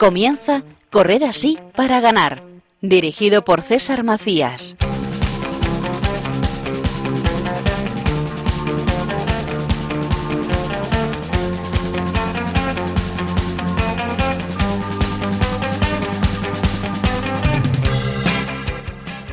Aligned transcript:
Comienza 0.00 0.62
Corred 0.88 1.22
así 1.24 1.58
para 1.76 2.00
ganar, 2.00 2.42
dirigido 2.80 3.44
por 3.44 3.60
César 3.60 4.02
Macías. 4.02 4.74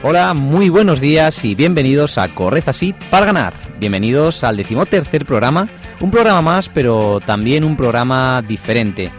Hola, 0.03 0.33
muy 0.33 0.67
buenos 0.67 0.99
días 0.99 1.45
y 1.45 1.55
bienvenidos 1.55 2.17
a 2.17 2.27
Corred 2.27 2.67
así 2.67 2.93
para 3.09 3.27
ganar. 3.27 3.53
Bienvenidos 3.79 4.43
al 4.43 4.57
decimotercer 4.57 5.25
programa, 5.25 5.69
un 6.01 6.11
programa 6.11 6.41
más, 6.41 6.67
pero 6.67 7.21
también 7.21 7.63
un 7.63 7.77
programa 7.77 8.43
diferente. 8.45 9.09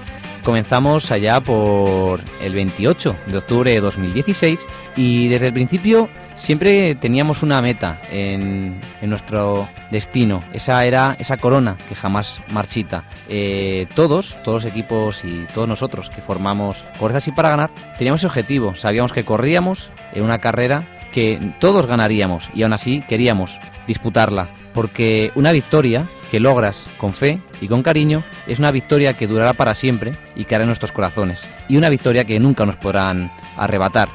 Comenzamos 0.49 1.11
allá 1.11 1.41
por 1.41 2.21
el 2.41 2.55
28 2.55 3.15
de 3.27 3.37
octubre 3.37 3.71
de 3.71 3.81
2016 3.81 4.59
y 4.97 5.29
desde 5.29 5.49
el 5.49 5.53
principio 5.53 6.09
siempre 6.37 6.95
teníamos 6.95 7.43
una 7.43 7.61
meta 7.61 8.01
en, 8.11 8.81
nuestro 9.03 9.69
destino. 9.91 10.43
Esa 10.55 10.87
era 10.87 11.17
esa 11.19 11.37
corona 11.37 11.77
que 11.87 11.95
jamás 11.95 12.41
marchita. 12.49 13.05
Eh, 13.29 13.89
todos, 13.95 14.43
todos 14.43 14.65
los 14.65 14.73
equipos 14.73 15.23
y 15.23 15.47
todos 15.53 15.69
nosotros 15.69 16.09
que 16.09 16.23
formamos 16.23 16.83
Corred 16.99 17.17
así 17.17 17.31
para 17.31 17.51
ganar, 17.51 17.71
teníamos 17.99 18.23
ese 18.23 18.29
objetivo. 18.29 18.75
Sabíamos 18.75 19.13
que 19.13 19.25
corríamos 19.25 19.91
en 20.15 20.25
una 20.25 20.39
carrera 20.39 20.85
que 21.13 21.39
todos 21.61 21.85
ganaríamos 21.85 22.49
y 22.55 22.63
aún 22.63 22.73
así 22.73 23.03
queríamos 23.07 23.61
disputarla, 23.87 24.49
porque 24.73 25.31
una 25.35 25.53
victoria 25.53 26.07
que 26.31 26.41
logras 26.41 26.87
con 26.99 27.15
fe 27.15 27.41
y 27.61 27.69
con 27.69 27.83
cariño 27.83 28.25
es 28.47 28.59
una 28.59 28.71
victoria 28.71 29.13
que 29.13 29.27
durará 29.27 29.53
para 29.53 29.75
siempre 29.75 30.13
y 30.37 30.45
que 30.45 30.55
hará 30.55 30.65
en 30.65 30.69
nuestros 30.69 30.93
corazones, 30.93 31.43
y 31.69 31.77
una 31.77 31.89
victoria 31.89 32.25
que 32.25 32.39
nunca 32.41 32.67
nos 32.67 32.77
podrán 32.77 33.31
arrebatar. 33.57 34.09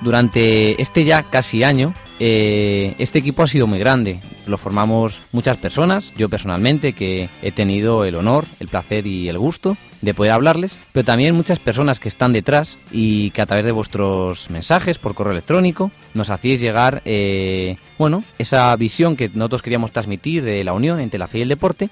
Durante 0.00 0.80
este 0.80 1.04
ya 1.04 1.24
casi 1.24 1.64
año, 1.64 1.92
eh, 2.20 2.94
este 2.98 3.18
equipo 3.18 3.42
ha 3.42 3.48
sido 3.48 3.66
muy 3.66 3.78
grande. 3.78 4.20
Lo 4.48 4.58
formamos 4.58 5.20
muchas 5.30 5.58
personas, 5.58 6.12
yo 6.16 6.28
personalmente, 6.28 6.94
que 6.94 7.28
he 7.42 7.52
tenido 7.52 8.04
el 8.04 8.14
honor, 8.14 8.46
el 8.60 8.68
placer 8.68 9.06
y 9.06 9.28
el 9.28 9.38
gusto 9.38 9.76
de 10.00 10.14
poder 10.14 10.32
hablarles, 10.32 10.78
pero 10.92 11.04
también 11.04 11.34
muchas 11.34 11.58
personas 11.58 12.00
que 12.00 12.08
están 12.08 12.32
detrás 12.32 12.78
y 12.90 13.30
que 13.32 13.42
a 13.42 13.46
través 13.46 13.64
de 13.64 13.72
vuestros 13.72 14.48
mensajes 14.48 14.98
por 14.98 15.14
correo 15.14 15.32
electrónico 15.32 15.90
nos 16.14 16.30
hacíais 16.30 16.60
llegar, 16.60 17.02
eh, 17.04 17.76
bueno, 17.98 18.24
esa 18.38 18.74
visión 18.76 19.16
que 19.16 19.28
nosotros 19.28 19.62
queríamos 19.62 19.92
transmitir 19.92 20.42
de 20.42 20.64
la 20.64 20.72
unión 20.72 20.98
entre 21.00 21.18
la 21.18 21.26
fe 21.26 21.38
y 21.38 21.42
el 21.42 21.48
deporte 21.48 21.90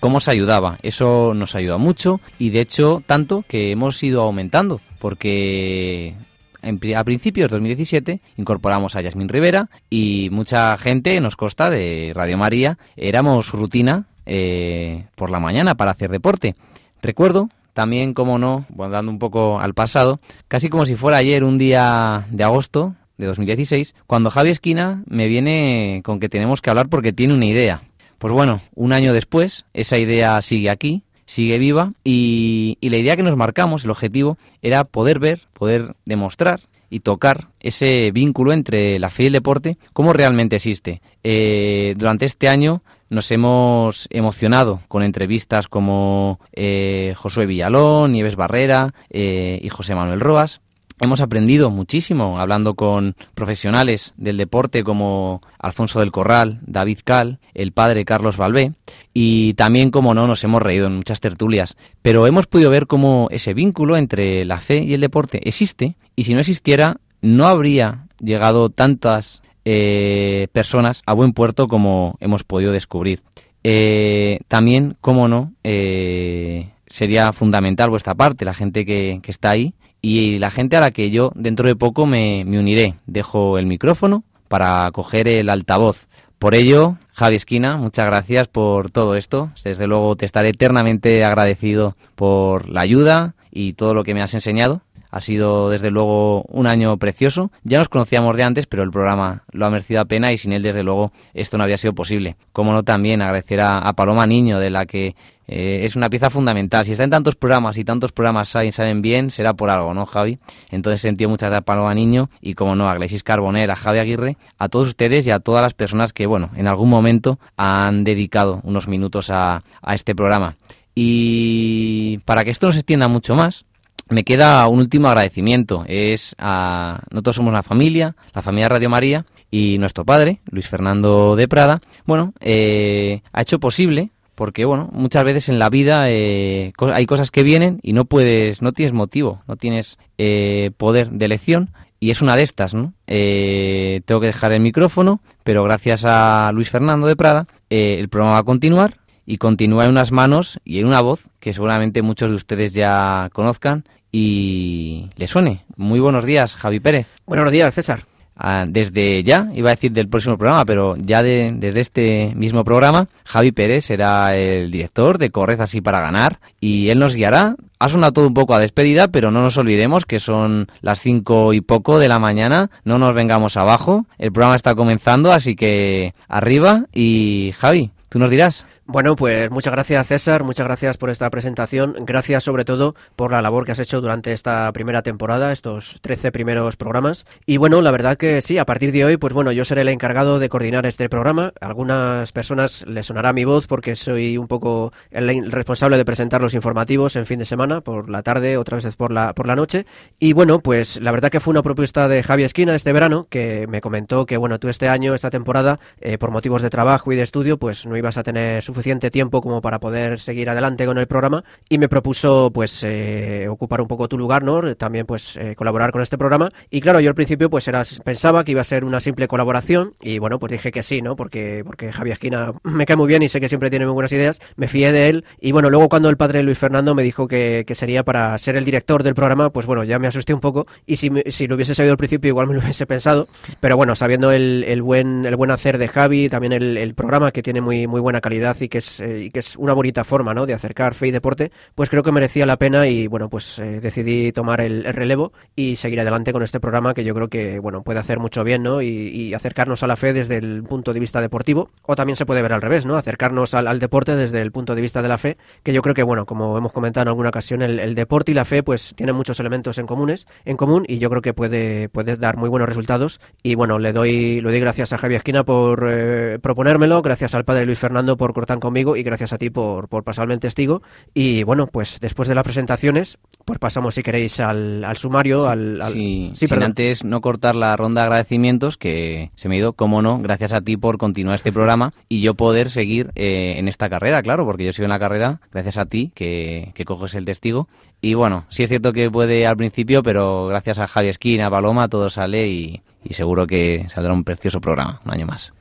cómo 0.00 0.18
os 0.18 0.28
ayudaba. 0.28 0.78
Eso 0.82 1.32
nos 1.34 1.54
ayuda 1.54 1.78
mucho 1.78 2.20
y 2.38 2.50
de 2.50 2.60
hecho 2.60 3.02
tanto 3.06 3.44
que 3.48 3.70
hemos 3.70 4.02
ido 4.02 4.22
aumentando 4.22 4.80
porque 4.98 6.14
a 6.62 7.04
principios 7.04 7.50
de 7.50 7.56
2017 7.56 8.20
incorporamos 8.36 8.96
a 8.96 9.00
Yasmín 9.00 9.28
Rivera 9.28 9.68
y 9.90 10.28
mucha 10.32 10.76
gente 10.76 11.20
nos 11.20 11.36
consta 11.36 11.70
de 11.70 12.12
Radio 12.14 12.38
María 12.38 12.78
éramos 12.96 13.52
rutina 13.52 14.06
eh, 14.26 15.06
por 15.14 15.30
la 15.30 15.40
mañana 15.40 15.76
para 15.76 15.92
hacer 15.92 16.10
deporte. 16.10 16.56
Recuerdo 17.02 17.48
también, 17.72 18.14
como 18.14 18.38
no, 18.38 18.64
dando 18.70 19.12
un 19.12 19.18
poco 19.18 19.60
al 19.60 19.74
pasado, 19.74 20.18
casi 20.48 20.70
como 20.70 20.86
si 20.86 20.96
fuera 20.96 21.18
ayer 21.18 21.44
un 21.44 21.58
día 21.58 22.26
de 22.30 22.42
agosto 22.42 22.94
de 23.18 23.26
2016, 23.26 23.94
cuando 24.06 24.30
Javi 24.30 24.50
Esquina 24.50 25.02
me 25.06 25.28
viene 25.28 26.00
con 26.04 26.18
que 26.18 26.28
tenemos 26.28 26.62
que 26.62 26.70
hablar 26.70 26.88
porque 26.88 27.12
tiene 27.12 27.34
una 27.34 27.44
idea. 27.44 27.82
Pues 28.18 28.32
bueno, 28.32 28.62
un 28.74 28.92
año 28.94 29.12
después, 29.12 29.66
esa 29.74 29.98
idea 29.98 30.40
sigue 30.40 30.70
aquí, 30.70 31.02
sigue 31.26 31.58
viva 31.58 31.92
y, 32.04 32.78
la 32.80 32.96
idea 32.96 33.16
que 33.16 33.22
nos 33.22 33.36
marcamos, 33.36 33.84
el 33.84 33.90
objetivo, 33.90 34.38
era 34.62 34.84
poder 34.84 35.18
ver, 35.18 35.42
poder 35.52 35.94
demostrar 36.04 36.60
y 36.88 37.00
tocar 37.00 37.48
ese 37.60 38.10
vínculo 38.12 38.52
entre 38.52 38.98
la 38.98 39.10
fe 39.10 39.24
y 39.24 39.26
el 39.26 39.32
deporte, 39.32 39.76
cómo 39.92 40.12
realmente 40.12 40.56
existe. 40.56 41.02
Eh, 41.24 41.94
durante 41.96 42.24
este 42.24 42.48
año 42.48 42.82
nos 43.10 43.30
hemos 43.30 44.08
emocionado 44.10 44.80
con 44.88 45.02
entrevistas 45.02 45.68
como 45.68 46.40
eh, 46.52 47.14
Josué 47.16 47.46
Villalón, 47.46 48.12
Nieves 48.12 48.36
Barrera 48.36 48.94
eh, 49.10 49.60
y 49.62 49.68
José 49.68 49.94
Manuel 49.94 50.20
Roas. 50.20 50.60
Hemos 50.98 51.20
aprendido 51.20 51.70
muchísimo 51.70 52.38
hablando 52.38 52.74
con 52.74 53.16
profesionales 53.34 54.14
del 54.16 54.38
deporte 54.38 54.82
como 54.82 55.42
Alfonso 55.58 56.00
del 56.00 56.10
Corral, 56.10 56.60
David 56.62 57.00
Cal, 57.04 57.38
el 57.52 57.72
padre 57.72 58.06
Carlos 58.06 58.38
Valvé 58.38 58.72
y 59.12 59.52
también, 59.54 59.90
como 59.90 60.14
no, 60.14 60.26
nos 60.26 60.42
hemos 60.44 60.62
reído 60.62 60.86
en 60.86 60.96
muchas 60.96 61.20
tertulias. 61.20 61.76
Pero 62.00 62.26
hemos 62.26 62.46
podido 62.46 62.70
ver 62.70 62.86
cómo 62.86 63.28
ese 63.30 63.52
vínculo 63.52 63.98
entre 63.98 64.46
la 64.46 64.58
fe 64.58 64.78
y 64.78 64.94
el 64.94 65.02
deporte 65.02 65.46
existe 65.46 65.96
y 66.16 66.24
si 66.24 66.32
no 66.32 66.40
existiera 66.40 66.96
no 67.20 67.46
habría 67.46 68.06
llegado 68.18 68.70
tantas 68.70 69.42
eh, 69.66 70.48
personas 70.52 71.02
a 71.04 71.12
buen 71.12 71.34
puerto 71.34 71.68
como 71.68 72.16
hemos 72.20 72.44
podido 72.44 72.72
descubrir. 72.72 73.22
Eh, 73.64 74.38
también, 74.48 74.96
como 75.02 75.28
no, 75.28 75.52
eh, 75.62 76.70
sería 76.86 77.34
fundamental 77.34 77.90
vuestra 77.90 78.14
parte, 78.14 78.46
la 78.46 78.54
gente 78.54 78.86
que, 78.86 79.20
que 79.22 79.30
está 79.30 79.50
ahí 79.50 79.74
y 80.08 80.38
la 80.38 80.52
gente 80.52 80.76
a 80.76 80.80
la 80.80 80.92
que 80.92 81.10
yo 81.10 81.32
dentro 81.34 81.66
de 81.66 81.74
poco 81.74 82.06
me, 82.06 82.44
uniré. 82.46 82.94
Dejo 83.06 83.58
el 83.58 83.66
micrófono 83.66 84.22
para 84.46 84.88
coger 84.92 85.26
el 85.26 85.50
altavoz. 85.50 86.06
Por 86.38 86.54
ello, 86.54 86.96
Javi 87.12 87.34
Esquina, 87.34 87.76
muchas 87.76 88.06
gracias 88.06 88.46
por 88.46 88.92
todo 88.92 89.16
esto. 89.16 89.50
Desde 89.64 89.88
luego 89.88 90.14
te 90.14 90.24
estaré 90.24 90.50
eternamente 90.50 91.24
agradecido 91.24 91.96
por 92.14 92.68
la 92.68 92.82
ayuda 92.82 93.34
y 93.50 93.72
todo 93.72 93.94
lo 93.94 94.04
que 94.04 94.14
me 94.14 94.22
has 94.22 94.32
enseñado. 94.32 94.82
Ha 95.16 95.20
sido 95.22 95.70
desde 95.70 95.90
luego 95.90 96.42
un 96.42 96.66
año 96.66 96.98
precioso. 96.98 97.50
Ya 97.64 97.78
nos 97.78 97.88
conocíamos 97.88 98.36
de 98.36 98.42
antes, 98.42 98.66
pero 98.66 98.82
el 98.82 98.90
programa 98.90 99.44
lo 99.50 99.64
ha 99.64 99.70
merecido 99.70 100.02
a 100.02 100.04
pena 100.04 100.30
y 100.30 100.36
sin 100.36 100.52
él 100.52 100.62
desde 100.62 100.82
luego 100.82 101.10
esto 101.32 101.56
no 101.56 101.64
había 101.64 101.78
sido 101.78 101.94
posible. 101.94 102.36
Como 102.52 102.72
no 102.72 102.82
también 102.82 103.22
agradecer 103.22 103.62
a 103.62 103.90
Paloma 103.94 104.26
Niño, 104.26 104.58
de 104.58 104.68
la 104.68 104.84
que 104.84 105.14
eh, 105.48 105.80
es 105.84 105.96
una 105.96 106.10
pieza 106.10 106.28
fundamental. 106.28 106.84
Si 106.84 106.92
está 106.92 107.04
en 107.04 107.10
tantos 107.10 107.36
programas 107.36 107.78
y 107.78 107.84
tantos 107.84 108.12
programas 108.12 108.48
saben, 108.48 108.72
saben 108.72 109.00
bien, 109.00 109.30
será 109.30 109.54
por 109.54 109.70
algo, 109.70 109.94
¿no, 109.94 110.06
Javi? 110.06 110.38
Entonces 110.70 111.00
sentido 111.00 111.30
muchas 111.30 111.48
gracias 111.48 111.62
a 111.62 111.64
Paloma 111.64 111.94
Niño 111.94 112.28
y, 112.42 112.54
como 112.54 112.74
no, 112.74 112.88
a 112.88 112.94
Gleisis 112.94 113.22
Carbonera, 113.22 113.74
a 113.74 113.76
Javi 113.76 113.98
Aguirre, 113.98 114.36
a 114.58 114.68
todos 114.68 114.88
ustedes 114.88 115.26
y 115.26 115.30
a 115.30 115.40
todas 115.40 115.62
las 115.62 115.74
personas 115.74 116.12
que, 116.12 116.26
bueno, 116.26 116.50
en 116.56 116.66
algún 116.66 116.90
momento 116.90 117.38
han 117.56 118.04
dedicado 118.04 118.60
unos 118.64 118.86
minutos 118.88 119.30
a, 119.30 119.62
a 119.82 119.94
este 119.94 120.14
programa. 120.14 120.56
Y 120.94 122.18
para 122.24 122.44
que 122.44 122.50
esto 122.50 122.66
no 122.66 122.72
se 122.72 122.80
extienda 122.80 123.06
mucho 123.06 123.34
más, 123.34 123.66
me 124.08 124.24
queda 124.24 124.66
un 124.68 124.78
último 124.78 125.08
agradecimiento. 125.08 125.84
Es 125.86 126.34
a. 126.38 127.02
Nosotros 127.10 127.36
somos 127.36 127.50
una 127.50 127.62
familia, 127.62 128.16
la 128.34 128.42
familia 128.42 128.68
Radio 128.68 128.90
María, 128.90 129.26
y 129.50 129.78
nuestro 129.78 130.04
padre, 130.04 130.40
Luis 130.50 130.68
Fernando 130.68 131.36
de 131.36 131.48
Prada, 131.48 131.80
bueno, 132.04 132.34
eh, 132.40 133.22
ha 133.32 133.42
hecho 133.42 133.58
posible 133.58 134.10
porque 134.36 134.66
bueno, 134.66 134.90
muchas 134.92 135.24
veces 135.24 135.48
en 135.48 135.58
la 135.58 135.70
vida 135.70 136.10
eh, 136.10 136.72
hay 136.92 137.06
cosas 137.06 137.30
que 137.32 137.42
vienen 137.42 137.80
y 137.82 137.94
no 137.94 138.04
puedes, 138.04 138.62
no 138.62 138.72
tienes 138.72 138.92
motivo, 138.92 139.42
no 139.48 139.56
tienes 139.56 139.98
eh, 140.18 140.70
poder 140.76 141.10
de 141.10 141.24
elección 141.24 141.70
y 141.98 142.10
es 142.10 142.20
una 142.20 142.36
de 142.36 142.42
estas, 142.42 142.74
¿no? 142.74 142.92
Eh, 143.06 144.02
tengo 144.04 144.20
que 144.20 144.26
dejar 144.26 144.52
el 144.52 144.60
micrófono, 144.60 145.20
pero 145.42 145.64
gracias 145.64 146.04
a 146.04 146.50
Luis 146.52 146.68
Fernando 146.68 147.06
de 147.06 147.16
Prada 147.16 147.46
el 147.70 148.08
programa 148.10 148.34
va 148.34 148.40
a 148.40 148.44
continuar 148.44 148.98
y 149.26 149.38
continúa 149.38 149.84
en 149.84 149.90
unas 149.90 150.12
manos 150.12 150.58
y 150.64 150.80
en 150.80 150.86
una 150.86 151.00
voz 151.00 151.28
que 151.40 151.52
seguramente 151.52 152.02
muchos 152.02 152.30
de 152.30 152.36
ustedes 152.36 152.72
ya 152.72 153.28
conozcan 153.32 153.84
y 154.12 155.10
le 155.16 155.26
suene. 155.26 155.64
Muy 155.76 156.00
buenos 156.00 156.24
días, 156.24 156.56
Javi 156.56 156.80
Pérez. 156.80 157.08
Buenos 157.26 157.50
días, 157.50 157.74
César. 157.74 158.04
Ah, 158.38 158.66
desde 158.68 159.22
ya, 159.24 159.48
iba 159.54 159.70
a 159.70 159.74
decir 159.74 159.92
del 159.92 160.08
próximo 160.08 160.36
programa, 160.36 160.66
pero 160.66 160.94
ya 160.98 161.22
desde 161.22 161.80
este 161.80 162.32
mismo 162.36 162.64
programa, 162.64 163.08
Javi 163.24 163.50
Pérez 163.50 163.86
será 163.86 164.36
el 164.36 164.70
director 164.70 165.16
de 165.16 165.30
Correz 165.30 165.58
así 165.58 165.80
para 165.80 166.00
ganar 166.00 166.38
y 166.60 166.90
él 166.90 166.98
nos 166.98 167.14
guiará. 167.14 167.56
Ha 167.78 167.88
sonado 167.88 168.12
todo 168.12 168.26
un 168.26 168.34
poco 168.34 168.54
a 168.54 168.58
despedida, 168.58 169.08
pero 169.08 169.30
no 169.30 169.40
nos 169.40 169.56
olvidemos 169.56 170.04
que 170.04 170.20
son 170.20 170.66
las 170.82 171.00
cinco 171.00 171.54
y 171.54 171.62
poco 171.62 171.98
de 171.98 172.08
la 172.08 172.18
mañana, 172.18 172.70
no 172.84 172.98
nos 172.98 173.14
vengamos 173.14 173.56
abajo, 173.56 174.04
el 174.18 174.32
programa 174.32 174.56
está 174.56 174.74
comenzando, 174.74 175.32
así 175.32 175.56
que 175.56 176.14
arriba 176.28 176.84
y 176.92 177.54
Javi, 177.56 177.90
tú 178.10 178.18
nos 178.18 178.30
dirás. 178.30 178.66
Bueno, 178.88 179.16
pues 179.16 179.50
muchas 179.50 179.72
gracias 179.72 180.06
César, 180.06 180.44
muchas 180.44 180.64
gracias 180.64 180.96
por 180.96 181.10
esta 181.10 181.28
presentación, 181.28 181.96
gracias 181.98 182.44
sobre 182.44 182.64
todo 182.64 182.94
por 183.16 183.32
la 183.32 183.42
labor 183.42 183.64
que 183.66 183.72
has 183.72 183.80
hecho 183.80 184.00
durante 184.00 184.32
esta 184.32 184.72
primera 184.72 185.02
temporada, 185.02 185.50
estos 185.50 185.98
13 186.02 186.30
primeros 186.30 186.76
programas. 186.76 187.26
Y 187.46 187.56
bueno, 187.56 187.82
la 187.82 187.90
verdad 187.90 188.16
que 188.16 188.40
sí, 188.42 188.58
a 188.58 188.64
partir 188.64 188.92
de 188.92 189.04
hoy, 189.04 189.16
pues 189.16 189.34
bueno, 189.34 189.50
yo 189.50 189.64
seré 189.64 189.80
el 189.80 189.88
encargado 189.88 190.38
de 190.38 190.48
coordinar 190.48 190.86
este 190.86 191.08
programa. 191.08 191.52
A 191.60 191.66
algunas 191.66 192.30
personas 192.30 192.84
les 192.86 193.06
sonará 193.06 193.32
mi 193.32 193.44
voz 193.44 193.66
porque 193.66 193.96
soy 193.96 194.38
un 194.38 194.46
poco 194.46 194.92
el 195.10 195.50
responsable 195.50 195.96
de 195.96 196.04
presentar 196.04 196.40
los 196.40 196.54
informativos 196.54 197.16
en 197.16 197.26
fin 197.26 197.40
de 197.40 197.44
semana, 197.44 197.80
por 197.80 198.08
la 198.08 198.22
tarde, 198.22 198.56
otras 198.56 198.84
veces 198.84 198.94
por 198.96 199.10
la, 199.10 199.34
por 199.34 199.48
la 199.48 199.56
noche. 199.56 199.84
Y 200.20 200.32
bueno, 200.32 200.60
pues 200.60 201.00
la 201.02 201.10
verdad 201.10 201.30
que 201.30 201.40
fue 201.40 201.50
una 201.50 201.62
propuesta 201.62 202.06
de 202.06 202.22
Javi 202.22 202.44
Esquina 202.44 202.76
este 202.76 202.92
verano, 202.92 203.26
que 203.28 203.66
me 203.66 203.80
comentó 203.80 204.26
que 204.26 204.36
bueno, 204.36 204.60
tú 204.60 204.68
este 204.68 204.88
año, 204.88 205.12
esta 205.12 205.30
temporada, 205.30 205.80
eh, 206.00 206.18
por 206.18 206.30
motivos 206.30 206.62
de 206.62 206.70
trabajo 206.70 207.10
y 207.10 207.16
de 207.16 207.22
estudio, 207.22 207.58
pues 207.58 207.84
no 207.84 207.96
ibas 207.96 208.16
a 208.16 208.22
tener 208.22 208.62
suficiente 208.62 208.75
suficiente 208.76 209.10
tiempo 209.10 209.40
como 209.40 209.62
para 209.62 209.80
poder 209.80 210.20
seguir 210.20 210.50
adelante 210.50 210.84
con 210.84 210.98
el 210.98 211.06
programa 211.06 211.44
y 211.66 211.78
me 211.78 211.88
propuso 211.88 212.50
pues 212.52 212.84
eh, 212.84 213.48
ocupar 213.48 213.80
un 213.80 213.88
poco 213.88 214.06
tu 214.06 214.18
lugar, 214.18 214.44
¿no? 214.44 214.76
También 214.76 215.06
pues 215.06 215.38
eh, 215.38 215.54
colaborar 215.54 215.92
con 215.92 216.02
este 216.02 216.18
programa 216.18 216.50
y 216.70 216.82
claro, 216.82 217.00
yo 217.00 217.08
al 217.08 217.14
principio 217.14 217.48
pues 217.48 217.66
era, 217.68 217.82
pensaba 218.04 218.44
que 218.44 218.50
iba 218.50 218.60
a 218.60 218.64
ser 218.64 218.84
una 218.84 219.00
simple 219.00 219.28
colaboración 219.28 219.94
y 220.02 220.18
bueno, 220.18 220.38
pues 220.38 220.52
dije 220.52 220.72
que 220.72 220.82
sí, 220.82 221.00
¿no? 221.00 221.16
Porque, 221.16 221.62
porque 221.64 221.90
Javier 221.90 222.14
Esquina 222.14 222.52
me 222.64 222.84
cae 222.84 222.96
muy 222.96 223.08
bien 223.08 223.22
y 223.22 223.30
sé 223.30 223.40
que 223.40 223.48
siempre 223.48 223.70
tiene 223.70 223.86
muy 223.86 223.94
buenas 223.94 224.12
ideas, 224.12 224.40
me 224.56 224.68
fié 224.68 224.92
de 224.92 225.08
él 225.08 225.24
y 225.40 225.52
bueno, 225.52 225.70
luego 225.70 225.88
cuando 225.88 226.10
el 226.10 226.18
padre 226.18 226.42
Luis 226.42 226.58
Fernando 226.58 226.94
me 226.94 227.02
dijo 227.02 227.28
que, 227.28 227.64
que 227.66 227.74
sería 227.74 228.04
para 228.04 228.36
ser 228.36 228.56
el 228.56 228.66
director 228.66 229.02
del 229.02 229.14
programa, 229.14 229.48
pues 229.50 229.64
bueno, 229.64 229.84
ya 229.84 229.98
me 229.98 230.06
asusté 230.06 230.34
un 230.34 230.40
poco 230.40 230.66
y 230.84 230.96
si, 230.96 231.10
si 231.28 231.46
lo 231.46 231.54
hubiese 231.54 231.74
sabido 231.74 231.92
al 231.92 231.98
principio 231.98 232.28
igual 232.28 232.46
me 232.46 232.52
lo 232.52 232.60
hubiese 232.60 232.84
pensado, 232.84 233.26
pero 233.58 233.78
bueno, 233.78 233.96
sabiendo 233.96 234.32
el, 234.32 234.64
el 234.68 234.82
buen, 234.82 235.24
el 235.24 235.36
buen 235.36 235.50
hacer 235.50 235.78
de 235.78 235.88
Javi, 235.88 236.28
también 236.28 236.52
el, 236.52 236.76
el 236.76 236.94
programa 236.94 237.32
que 237.32 237.42
tiene 237.42 237.62
muy, 237.62 237.86
muy 237.86 238.00
buena 238.00 238.20
calidad 238.20 238.56
y 238.60 238.65
que, 238.68 238.78
es, 238.78 239.00
eh, 239.00 239.24
y 239.24 239.30
que 239.30 239.40
es 239.40 239.56
una 239.56 239.72
bonita 239.72 240.04
forma 240.04 240.34
¿no? 240.34 240.46
de 240.46 240.54
acercar 240.54 240.94
fe 240.94 241.08
y 241.08 241.10
deporte, 241.10 241.52
pues 241.74 241.90
creo 241.90 242.02
que 242.02 242.12
merecía 242.12 242.46
la 242.46 242.56
pena 242.56 242.86
y 242.86 243.06
bueno, 243.06 243.28
pues 243.28 243.58
eh, 243.58 243.80
decidí 243.80 244.32
tomar 244.32 244.60
el, 244.60 244.84
relevo 244.84 245.32
y 245.54 245.76
seguir 245.76 246.00
adelante 246.00 246.32
con 246.32 246.42
este 246.42 246.60
programa 246.60 246.94
que 246.94 247.04
yo 247.04 247.14
creo 247.14 247.28
que 247.28 247.58
bueno 247.58 247.82
puede 247.82 248.00
hacer 248.00 248.18
mucho 248.18 248.44
bien 248.44 248.62
¿no? 248.62 248.82
y, 248.82 249.34
acercarnos 249.34 249.82
a 249.82 249.86
la 249.86 249.96
fe 249.96 250.12
desde 250.12 250.36
el 250.36 250.62
punto 250.62 250.94
de 250.94 251.00
vista 251.00 251.20
deportivo 251.20 251.68
o 251.82 251.94
también 251.94 252.16
se 252.16 252.24
puede 252.24 252.42
ver 252.42 252.52
al 252.52 252.62
revés, 252.62 252.86
¿no? 252.86 252.96
acercarnos 252.96 253.54
al, 253.54 253.66
al 253.66 253.80
deporte 253.80 254.16
desde 254.16 254.40
el 254.40 254.50
punto 254.50 254.74
de 254.74 254.80
vista 254.80 255.02
de 255.02 255.08
la 255.08 255.18
fe, 255.18 255.36
que 255.62 255.72
yo 255.72 255.82
creo 255.82 255.94
que 255.94 256.02
bueno, 256.02 256.26
como 256.26 256.56
hemos 256.56 256.72
comentado 256.72 257.02
en 257.02 257.08
alguna 257.08 257.28
ocasión, 257.28 257.62
el, 257.62 257.78
el 257.78 257.94
deporte 257.94 258.32
y 258.32 258.34
la 258.34 258.44
fe 258.44 258.62
pues 258.62 258.94
tienen 258.94 259.14
muchos 259.14 259.38
elementos 259.40 259.78
en 259.78 259.86
comunes, 259.86 260.26
en 260.44 260.56
común 260.56 260.84
y 260.88 260.98
yo 260.98 261.10
creo 261.10 261.22
que 261.22 261.34
puede, 261.34 261.88
puede 261.88 262.16
dar 262.16 262.36
muy 262.36 262.48
buenos 262.48 262.68
resultados 262.68 263.20
y 263.42 263.54
bueno, 263.54 263.78
le 263.78 263.92
doy, 263.92 264.40
le 264.40 264.50
doy 264.50 264.60
gracias 264.60 264.92
a 264.92 264.98
Javier 264.98 265.18
Esquina 265.18 265.44
por 265.44 265.86
eh, 265.88 266.38
proponérmelo, 266.40 267.02
gracias 267.02 267.34
al 267.34 267.44
padre 267.44 267.66
Luis 267.66 267.78
Fernando 267.78 268.16
por 268.16 268.32
cortar 268.32 268.55
conmigo 268.60 268.96
y 268.96 269.02
gracias 269.02 269.32
a 269.32 269.38
ti 269.38 269.50
por, 269.50 269.88
por 269.88 270.04
pasarme 270.04 270.34
el 270.34 270.40
testigo. 270.40 270.82
Y 271.14 271.42
bueno, 271.42 271.66
pues 271.66 271.98
después 272.00 272.28
de 272.28 272.34
las 272.34 272.44
presentaciones, 272.44 273.18
pues 273.44 273.58
pasamos 273.58 273.94
si 273.94 274.02
queréis 274.02 274.40
al, 274.40 274.84
al 274.84 274.96
sumario, 274.96 275.48
al, 275.48 275.82
Sí, 275.92 276.32
sí 276.34 276.46
sin 276.46 276.62
antes 276.62 277.04
no 277.04 277.20
cortar 277.20 277.54
la 277.54 277.76
ronda 277.76 278.02
de 278.02 278.06
agradecimientos 278.06 278.76
que 278.76 279.30
se 279.34 279.48
me 279.48 279.56
ha 279.56 279.58
ido, 279.58 279.72
como 279.72 280.02
no, 280.02 280.18
gracias 280.18 280.52
a 280.52 280.60
ti 280.60 280.76
por 280.76 280.98
continuar 280.98 281.36
este 281.36 281.52
programa 281.52 281.92
y 282.08 282.20
yo 282.20 282.34
poder 282.34 282.70
seguir 282.70 283.10
eh, 283.14 283.54
en 283.56 283.68
esta 283.68 283.88
carrera, 283.88 284.22
claro, 284.22 284.44
porque 284.44 284.64
yo 284.64 284.72
sigo 284.72 284.84
en 284.84 284.90
la 284.90 284.98
carrera 284.98 285.40
gracias 285.52 285.78
a 285.78 285.86
ti 285.86 286.12
que, 286.14 286.72
que 286.74 286.84
coges 286.84 287.14
el 287.14 287.24
testigo. 287.24 287.68
Y 288.00 288.14
bueno, 288.14 288.44
sí 288.48 288.62
es 288.62 288.68
cierto 288.68 288.92
que 288.92 289.10
puede 289.10 289.46
al 289.46 289.56
principio, 289.56 290.02
pero 290.02 290.46
gracias 290.46 290.78
a 290.78 290.86
Javi 290.86 291.08
Esquina, 291.08 291.46
a 291.46 291.50
Paloma, 291.50 291.88
todo 291.88 292.10
sale 292.10 292.48
y, 292.48 292.82
y 293.02 293.14
seguro 293.14 293.46
que 293.46 293.86
saldrá 293.88 294.12
un 294.12 294.24
precioso 294.24 294.60
programa 294.60 295.00
un 295.04 295.12
año 295.12 295.26
más. 295.26 295.52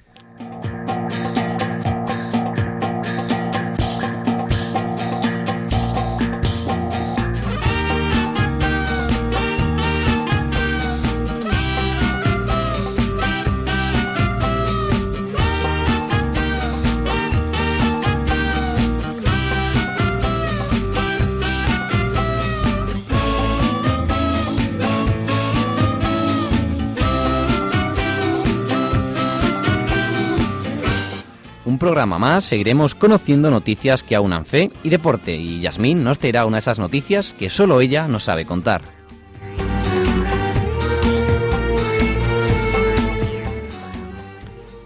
Programa 31.85 32.17
más 32.17 32.45
seguiremos 32.45 32.95
conociendo 32.95 33.51
noticias 33.51 34.01
que 34.01 34.15
aunan 34.15 34.47
fe 34.47 34.71
y 34.81 34.89
deporte 34.89 35.35
y 35.35 35.59
Yasmín 35.59 36.03
nos 36.03 36.17
traerá 36.17 36.47
una 36.47 36.55
de 36.55 36.61
esas 36.61 36.79
noticias 36.79 37.35
que 37.37 37.51
solo 37.51 37.79
ella 37.79 38.07
nos 38.07 38.23
sabe 38.23 38.43
contar. 38.43 38.81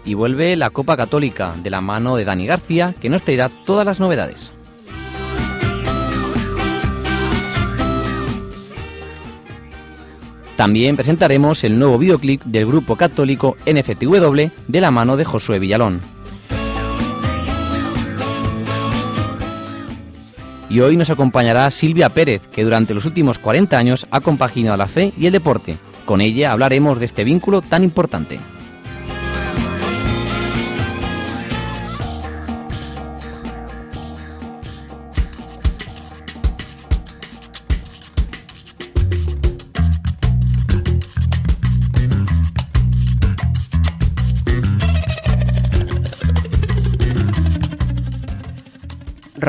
Y 0.04 0.12
vuelve 0.12 0.54
la 0.56 0.68
Copa 0.68 0.98
Católica 0.98 1.54
de 1.62 1.70
la 1.70 1.80
mano 1.80 2.16
de 2.16 2.26
Dani 2.26 2.44
García 2.44 2.94
que 3.00 3.08
nos 3.08 3.22
traerá 3.22 3.48
todas 3.48 3.86
las 3.86 3.98
novedades. 3.98 4.52
También 10.56 10.96
presentaremos 10.96 11.64
el 11.64 11.78
nuevo 11.78 11.96
videoclip 11.96 12.42
del 12.42 12.66
grupo 12.66 12.96
católico 12.96 13.56
NFTW 13.64 14.50
de 14.68 14.80
la 14.82 14.90
mano 14.90 15.16
de 15.16 15.24
Josué 15.24 15.58
Villalón. 15.58 16.19
Y 20.70 20.80
hoy 20.80 20.96
nos 20.96 21.10
acompañará 21.10 21.70
Silvia 21.70 22.08
Pérez, 22.08 22.46
que 22.46 22.64
durante 22.64 22.94
los 22.94 23.04
últimos 23.04 23.38
40 23.38 23.76
años 23.76 24.06
ha 24.10 24.20
compaginado 24.20 24.76
la 24.76 24.86
fe 24.86 25.12
y 25.18 25.26
el 25.26 25.32
deporte. 25.32 25.76
Con 26.06 26.20
ella 26.20 26.52
hablaremos 26.52 26.98
de 27.00 27.06
este 27.06 27.24
vínculo 27.24 27.60
tan 27.60 27.82
importante. 27.82 28.38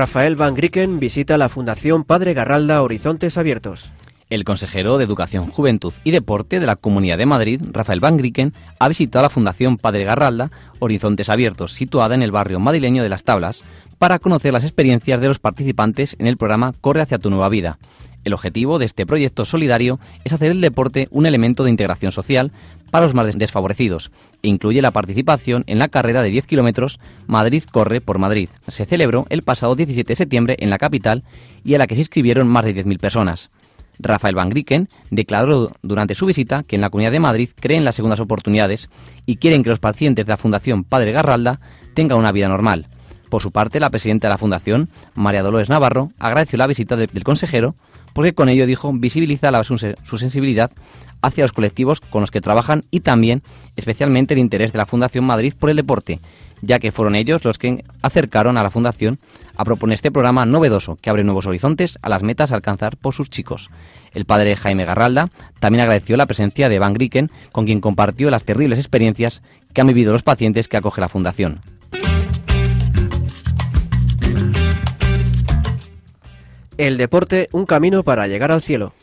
Rafael 0.01 0.35
Van 0.35 0.55
Grieken 0.55 0.99
visita 0.99 1.37
la 1.37 1.47
Fundación 1.47 2.05
Padre 2.05 2.33
Garralda 2.33 2.81
Horizontes 2.81 3.37
Abiertos. 3.37 3.91
El 4.31 4.45
consejero 4.45 4.97
de 4.97 5.05
Educación, 5.05 5.51
Juventud 5.51 5.93
y 6.03 6.09
Deporte 6.09 6.59
de 6.59 6.65
la 6.65 6.75
Comunidad 6.75 7.19
de 7.19 7.27
Madrid, 7.27 7.61
Rafael 7.71 7.99
Van 7.99 8.17
Grieken, 8.17 8.51
ha 8.79 8.87
visitado 8.87 9.21
la 9.21 9.29
Fundación 9.29 9.77
Padre 9.77 10.03
Garralda 10.03 10.49
Horizontes 10.79 11.29
Abiertos, 11.29 11.73
situada 11.73 12.15
en 12.15 12.23
el 12.23 12.31
barrio 12.31 12.59
madrileño 12.59 13.03
de 13.03 13.09
Las 13.09 13.23
Tablas, 13.23 13.63
para 13.99 14.17
conocer 14.17 14.53
las 14.53 14.63
experiencias 14.63 15.21
de 15.21 15.27
los 15.27 15.37
participantes 15.37 16.15
en 16.17 16.25
el 16.25 16.37
programa 16.37 16.73
Corre 16.81 17.01
hacia 17.01 17.19
tu 17.19 17.29
nueva 17.29 17.49
vida. 17.49 17.77
El 18.23 18.33
objetivo 18.33 18.77
de 18.77 18.85
este 18.85 19.05
proyecto 19.05 19.45
solidario 19.45 19.99
es 20.23 20.33
hacer 20.33 20.51
el 20.51 20.61
deporte 20.61 21.07
un 21.11 21.25
elemento 21.25 21.63
de 21.63 21.71
integración 21.71 22.11
social 22.11 22.51
para 22.91 23.05
los 23.05 23.15
más 23.15 23.37
desfavorecidos 23.37 24.11
e 24.43 24.47
incluye 24.47 24.81
la 24.81 24.91
participación 24.91 25.63
en 25.67 25.79
la 25.79 25.87
carrera 25.87 26.21
de 26.21 26.29
10 26.29 26.45
kilómetros 26.45 26.99
Madrid 27.27 27.63
Corre 27.71 28.01
por 28.01 28.19
Madrid. 28.19 28.49
Se 28.67 28.85
celebró 28.85 29.25
el 29.29 29.43
pasado 29.43 29.75
17 29.75 30.07
de 30.07 30.15
septiembre 30.15 30.55
en 30.59 30.69
la 30.69 30.77
capital 30.77 31.23
y 31.63 31.73
a 31.73 31.77
la 31.77 31.87
que 31.87 31.95
se 31.95 32.01
inscribieron 32.01 32.47
más 32.47 32.65
de 32.65 32.75
10.000 32.75 32.99
personas. 32.99 33.49
Rafael 33.99 34.35
Van 34.35 34.49
Grieken 34.49 34.89
declaró 35.09 35.71
durante 35.81 36.15
su 36.15 36.25
visita 36.25 36.63
que 36.63 36.75
en 36.75 36.81
la 36.81 36.89
Comunidad 36.89 37.11
de 37.11 37.19
Madrid 37.19 37.49
creen 37.59 37.85
las 37.85 37.95
segundas 37.95 38.19
oportunidades 38.19 38.89
y 39.25 39.37
quieren 39.37 39.63
que 39.63 39.69
los 39.69 39.79
pacientes 39.79 40.25
de 40.25 40.31
la 40.31 40.37
Fundación 40.37 40.83
Padre 40.83 41.11
Garralda 41.11 41.59
tengan 41.93 42.17
una 42.17 42.31
vida 42.31 42.47
normal. 42.47 42.87
Por 43.29 43.41
su 43.41 43.51
parte, 43.51 43.79
la 43.79 43.89
presidenta 43.89 44.27
de 44.27 44.33
la 44.33 44.37
Fundación, 44.37 44.89
María 45.13 45.43
Dolores 45.43 45.69
Navarro, 45.69 46.11
agradeció 46.19 46.57
la 46.57 46.67
visita 46.67 46.97
del 46.97 47.23
consejero 47.23 47.75
porque 48.13 48.33
con 48.33 48.49
ello, 48.49 48.65
dijo, 48.65 48.91
visibiliza 48.93 49.51
su 49.63 50.17
sensibilidad 50.17 50.71
hacia 51.21 51.43
los 51.43 51.51
colectivos 51.51 52.01
con 52.01 52.21
los 52.21 52.31
que 52.31 52.41
trabajan 52.41 52.83
y 52.91 53.01
también 53.01 53.43
especialmente 53.75 54.33
el 54.33 54.39
interés 54.39 54.71
de 54.71 54.77
la 54.77 54.85
Fundación 54.85 55.25
Madrid 55.25 55.53
por 55.57 55.69
el 55.69 55.75
deporte, 55.75 56.19
ya 56.61 56.79
que 56.79 56.91
fueron 56.91 57.15
ellos 57.15 57.43
los 57.43 57.57
que 57.57 57.83
acercaron 58.01 58.57
a 58.57 58.63
la 58.63 58.69
Fundación 58.69 59.19
a 59.55 59.65
proponer 59.65 59.95
este 59.95 60.11
programa 60.11 60.45
novedoso 60.45 60.97
que 60.99 61.09
abre 61.09 61.23
nuevos 61.23 61.45
horizontes 61.45 61.99
a 62.01 62.09
las 62.09 62.23
metas 62.23 62.51
a 62.51 62.55
alcanzar 62.55 62.97
por 62.97 63.13
sus 63.13 63.29
chicos. 63.29 63.69
El 64.13 64.25
padre 64.25 64.55
Jaime 64.55 64.85
Garralda 64.85 65.29
también 65.59 65.81
agradeció 65.81 66.17
la 66.17 66.25
presencia 66.25 66.69
de 66.69 66.79
Van 66.79 66.93
Grieken, 66.93 67.31
con 67.51 67.65
quien 67.65 67.81
compartió 67.81 68.29
las 68.31 68.43
terribles 68.43 68.79
experiencias 68.79 69.41
que 69.73 69.81
han 69.81 69.87
vivido 69.87 70.13
los 70.13 70.23
pacientes 70.23 70.67
que 70.67 70.77
acoge 70.77 71.01
la 71.01 71.09
Fundación. 71.09 71.61
El 76.77 76.97
deporte, 76.97 77.49
un 77.51 77.65
camino 77.65 78.03
para 78.03 78.27
llegar 78.27 78.51
al 78.51 78.61
cielo. 78.61 78.93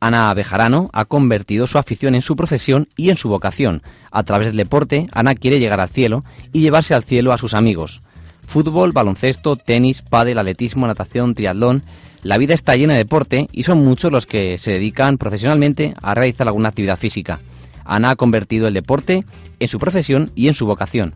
Ana 0.00 0.32
Bejarano 0.34 0.90
ha 0.92 1.04
convertido 1.04 1.66
su 1.66 1.78
afición 1.78 2.14
en 2.14 2.22
su 2.22 2.34
profesión 2.34 2.88
y 2.96 3.10
en 3.10 3.16
su 3.16 3.28
vocación. 3.28 3.82
A 4.10 4.24
través 4.24 4.48
del 4.48 4.56
deporte, 4.56 5.06
Ana 5.12 5.34
quiere 5.34 5.60
llegar 5.60 5.80
al 5.80 5.88
cielo 5.88 6.24
y 6.52 6.60
llevarse 6.60 6.94
al 6.94 7.04
cielo 7.04 7.32
a 7.32 7.38
sus 7.38 7.54
amigos. 7.54 8.02
Fútbol, 8.44 8.92
baloncesto, 8.92 9.56
tenis, 9.56 10.02
pádel, 10.02 10.38
atletismo, 10.38 10.86
natación, 10.86 11.34
triatlón. 11.34 11.84
La 12.22 12.38
vida 12.38 12.54
está 12.54 12.74
llena 12.74 12.94
de 12.94 13.00
deporte 13.00 13.46
y 13.52 13.62
son 13.62 13.84
muchos 13.84 14.10
los 14.10 14.26
que 14.26 14.58
se 14.58 14.72
dedican 14.72 15.18
profesionalmente 15.18 15.94
a 16.02 16.14
realizar 16.14 16.48
alguna 16.48 16.70
actividad 16.70 16.98
física. 16.98 17.40
Ana 17.84 18.10
ha 18.10 18.16
convertido 18.16 18.66
el 18.66 18.74
deporte 18.74 19.24
en 19.60 19.68
su 19.68 19.78
profesión 19.78 20.32
y 20.34 20.48
en 20.48 20.54
su 20.54 20.66
vocación. 20.66 21.14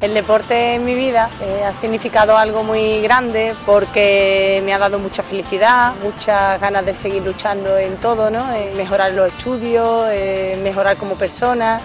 El 0.00 0.14
deporte 0.14 0.76
en 0.76 0.84
mi 0.84 0.94
vida 0.94 1.28
eh, 1.42 1.64
ha 1.64 1.74
significado 1.74 2.36
algo 2.36 2.62
muy 2.62 3.00
grande 3.02 3.54
porque 3.66 4.62
me 4.64 4.72
ha 4.72 4.78
dado 4.78 5.00
mucha 5.00 5.24
felicidad, 5.24 5.94
muchas 6.04 6.60
ganas 6.60 6.86
de 6.86 6.94
seguir 6.94 7.22
luchando 7.22 7.76
en 7.76 7.96
todo, 7.96 8.30
¿no? 8.30 8.54
en 8.54 8.76
mejorar 8.76 9.12
los 9.14 9.32
estudios, 9.32 10.06
en 10.12 10.62
mejorar 10.62 10.96
como 10.96 11.16
persona, 11.16 11.80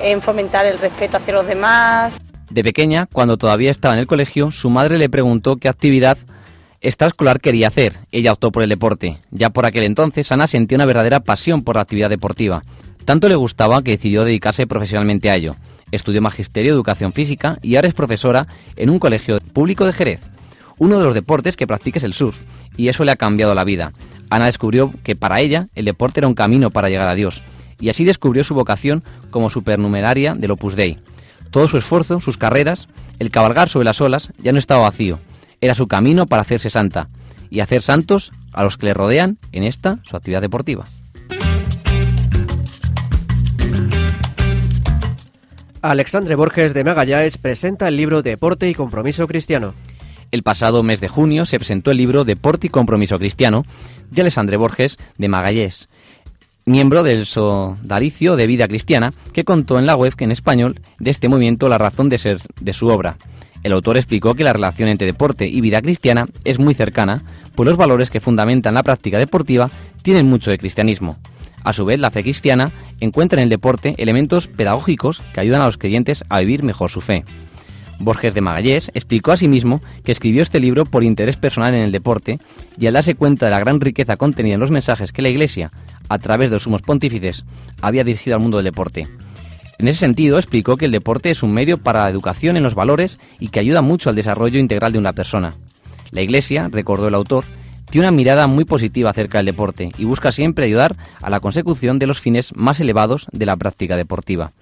en 0.00 0.20
fomentar 0.20 0.66
el 0.66 0.80
respeto 0.80 1.18
hacia 1.18 1.34
los 1.34 1.46
demás. 1.46 2.20
De 2.50 2.64
pequeña, 2.64 3.06
cuando 3.06 3.36
todavía 3.36 3.70
estaba 3.70 3.94
en 3.94 4.00
el 4.00 4.08
colegio, 4.08 4.50
su 4.50 4.68
madre 4.68 4.98
le 4.98 5.08
preguntó 5.08 5.54
qué 5.54 5.68
actividad 5.68 6.18
extraescolar 6.80 7.40
quería 7.40 7.68
hacer. 7.68 7.98
Ella 8.10 8.32
optó 8.32 8.50
por 8.50 8.64
el 8.64 8.70
deporte. 8.70 9.18
Ya 9.30 9.50
por 9.50 9.66
aquel 9.66 9.84
entonces, 9.84 10.32
Ana 10.32 10.48
sentía 10.48 10.74
una 10.74 10.86
verdadera 10.86 11.20
pasión 11.20 11.62
por 11.62 11.76
la 11.76 11.82
actividad 11.82 12.10
deportiva. 12.10 12.64
Tanto 13.04 13.28
le 13.28 13.36
gustaba 13.36 13.82
que 13.82 13.92
decidió 13.92 14.24
dedicarse 14.24 14.66
profesionalmente 14.66 15.30
a 15.30 15.36
ello. 15.36 15.54
Estudió 15.92 16.22
Magisterio, 16.22 16.72
Educación 16.72 17.12
Física 17.12 17.58
y 17.62 17.76
ahora 17.76 17.88
es 17.88 17.94
profesora 17.94 18.46
en 18.76 18.90
un 18.90 18.98
colegio 18.98 19.38
público 19.52 19.86
de 19.86 19.92
Jerez. 19.92 20.20
Uno 20.78 20.98
de 20.98 21.04
los 21.04 21.14
deportes 21.14 21.56
que 21.56 21.66
practica 21.66 21.98
es 21.98 22.04
el 22.04 22.14
surf, 22.14 22.40
y 22.76 22.88
eso 22.88 23.04
le 23.04 23.12
ha 23.12 23.16
cambiado 23.16 23.54
la 23.54 23.64
vida. 23.64 23.92
Ana 24.30 24.46
descubrió 24.46 24.92
que 25.02 25.16
para 25.16 25.40
ella 25.40 25.68
el 25.74 25.84
deporte 25.84 26.20
era 26.20 26.28
un 26.28 26.34
camino 26.34 26.70
para 26.70 26.88
llegar 26.88 27.08
a 27.08 27.14
Dios, 27.14 27.42
y 27.80 27.90
así 27.90 28.04
descubrió 28.04 28.44
su 28.44 28.54
vocación 28.54 29.02
como 29.30 29.50
supernumeraria 29.50 30.34
del 30.34 30.52
Opus 30.52 30.76
Dei. 30.76 30.98
Todo 31.50 31.68
su 31.68 31.76
esfuerzo, 31.76 32.20
sus 32.20 32.38
carreras, 32.38 32.88
el 33.18 33.30
cabalgar 33.30 33.68
sobre 33.68 33.84
las 33.84 34.00
olas, 34.00 34.30
ya 34.42 34.52
no 34.52 34.58
estaba 34.58 34.82
vacío. 34.82 35.18
Era 35.60 35.74
su 35.74 35.88
camino 35.88 36.26
para 36.26 36.42
hacerse 36.42 36.70
santa 36.70 37.08
y 37.50 37.60
hacer 37.60 37.82
santos 37.82 38.32
a 38.52 38.62
los 38.62 38.78
que 38.78 38.86
le 38.86 38.94
rodean 38.94 39.36
en 39.52 39.64
esta 39.64 39.98
su 40.04 40.16
actividad 40.16 40.40
deportiva. 40.40 40.86
Alexandre 45.82 46.34
Borges 46.34 46.74
de 46.74 46.84
Magallanes 46.84 47.38
presenta 47.38 47.88
el 47.88 47.96
libro 47.96 48.20
Deporte 48.20 48.68
y 48.68 48.74
Compromiso 48.74 49.26
Cristiano. 49.26 49.72
El 50.30 50.42
pasado 50.42 50.82
mes 50.82 51.00
de 51.00 51.08
junio 51.08 51.46
se 51.46 51.58
presentó 51.58 51.90
el 51.90 51.96
libro 51.96 52.24
Deporte 52.24 52.66
y 52.66 52.70
Compromiso 52.70 53.18
Cristiano 53.18 53.64
de 54.10 54.20
Alexandre 54.20 54.58
Borges 54.58 54.98
de 55.16 55.28
Magallanes, 55.28 55.88
miembro 56.66 57.02
del 57.02 57.24
Sodalicio 57.24 58.36
de 58.36 58.46
Vida 58.46 58.68
Cristiana, 58.68 59.14
que 59.32 59.44
contó 59.44 59.78
en 59.78 59.86
la 59.86 59.96
web 59.96 60.14
que 60.14 60.24
en 60.24 60.32
español 60.32 60.78
de 60.98 61.10
este 61.10 61.30
movimiento 61.30 61.70
la 61.70 61.78
razón 61.78 62.10
de 62.10 62.18
ser 62.18 62.40
de 62.60 62.74
su 62.74 62.88
obra. 62.88 63.16
El 63.62 63.72
autor 63.72 63.96
explicó 63.96 64.34
que 64.34 64.44
la 64.44 64.52
relación 64.52 64.90
entre 64.90 65.06
deporte 65.06 65.48
y 65.48 65.62
vida 65.62 65.80
cristiana 65.80 66.28
es 66.44 66.58
muy 66.58 66.74
cercana, 66.74 67.22
pues 67.54 67.66
los 67.66 67.78
valores 67.78 68.10
que 68.10 68.20
fundamentan 68.20 68.74
la 68.74 68.82
práctica 68.82 69.16
deportiva 69.16 69.70
tienen 70.02 70.26
mucho 70.26 70.50
de 70.50 70.58
cristianismo. 70.58 71.16
A 71.64 71.72
su 71.72 71.84
vez, 71.84 71.98
la 71.98 72.10
fe 72.10 72.22
cristiana 72.22 72.72
encuentra 73.00 73.40
en 73.40 73.44
el 73.44 73.50
deporte 73.50 73.94
elementos 73.98 74.46
pedagógicos 74.46 75.22
que 75.34 75.40
ayudan 75.40 75.62
a 75.62 75.66
los 75.66 75.78
creyentes 75.78 76.24
a 76.28 76.40
vivir 76.40 76.62
mejor 76.62 76.90
su 76.90 77.00
fe. 77.00 77.24
Borges 77.98 78.32
de 78.32 78.40
Magallés 78.40 78.90
explicó 78.94 79.32
asimismo 79.32 79.82
que 80.04 80.12
escribió 80.12 80.42
este 80.42 80.58
libro 80.58 80.86
por 80.86 81.04
interés 81.04 81.36
personal 81.36 81.74
en 81.74 81.82
el 81.82 81.92
deporte 81.92 82.38
y 82.78 82.86
al 82.86 82.94
darse 82.94 83.14
cuenta 83.14 83.44
de 83.44 83.50
la 83.50 83.60
gran 83.60 83.78
riqueza 83.80 84.16
contenida 84.16 84.54
en 84.54 84.60
los 84.60 84.70
mensajes 84.70 85.12
que 85.12 85.20
la 85.20 85.28
Iglesia, 85.28 85.70
a 86.08 86.18
través 86.18 86.48
de 86.48 86.56
los 86.56 86.62
sumos 86.62 86.80
pontífices, 86.80 87.44
había 87.82 88.02
dirigido 88.02 88.36
al 88.36 88.42
mundo 88.42 88.56
del 88.56 88.64
deporte. 88.64 89.06
En 89.78 89.88
ese 89.88 89.98
sentido, 89.98 90.38
explicó 90.38 90.76
que 90.76 90.86
el 90.86 90.92
deporte 90.92 91.30
es 91.30 91.42
un 91.42 91.52
medio 91.52 91.78
para 91.78 92.04
la 92.04 92.10
educación 92.10 92.56
en 92.56 92.62
los 92.62 92.74
valores 92.74 93.18
y 93.38 93.48
que 93.48 93.60
ayuda 93.60 93.82
mucho 93.82 94.08
al 94.08 94.16
desarrollo 94.16 94.58
integral 94.58 94.92
de 94.92 94.98
una 94.98 95.12
persona. 95.12 95.54
La 96.10 96.22
Iglesia, 96.22 96.68
recordó 96.70 97.08
el 97.08 97.14
autor, 97.14 97.44
tiene 97.90 98.06
una 98.06 98.16
mirada 98.16 98.46
muy 98.46 98.64
positiva 98.64 99.10
acerca 99.10 99.38
del 99.38 99.46
deporte 99.46 99.90
y 99.98 100.04
busca 100.04 100.32
siempre 100.32 100.64
ayudar 100.64 100.96
a 101.20 101.28
la 101.28 101.40
consecución 101.40 101.98
de 101.98 102.06
los 102.06 102.20
fines 102.20 102.54
más 102.54 102.78
elevados 102.80 103.26
de 103.32 103.46
la 103.46 103.56
práctica 103.56 103.96
deportiva. 103.96 104.52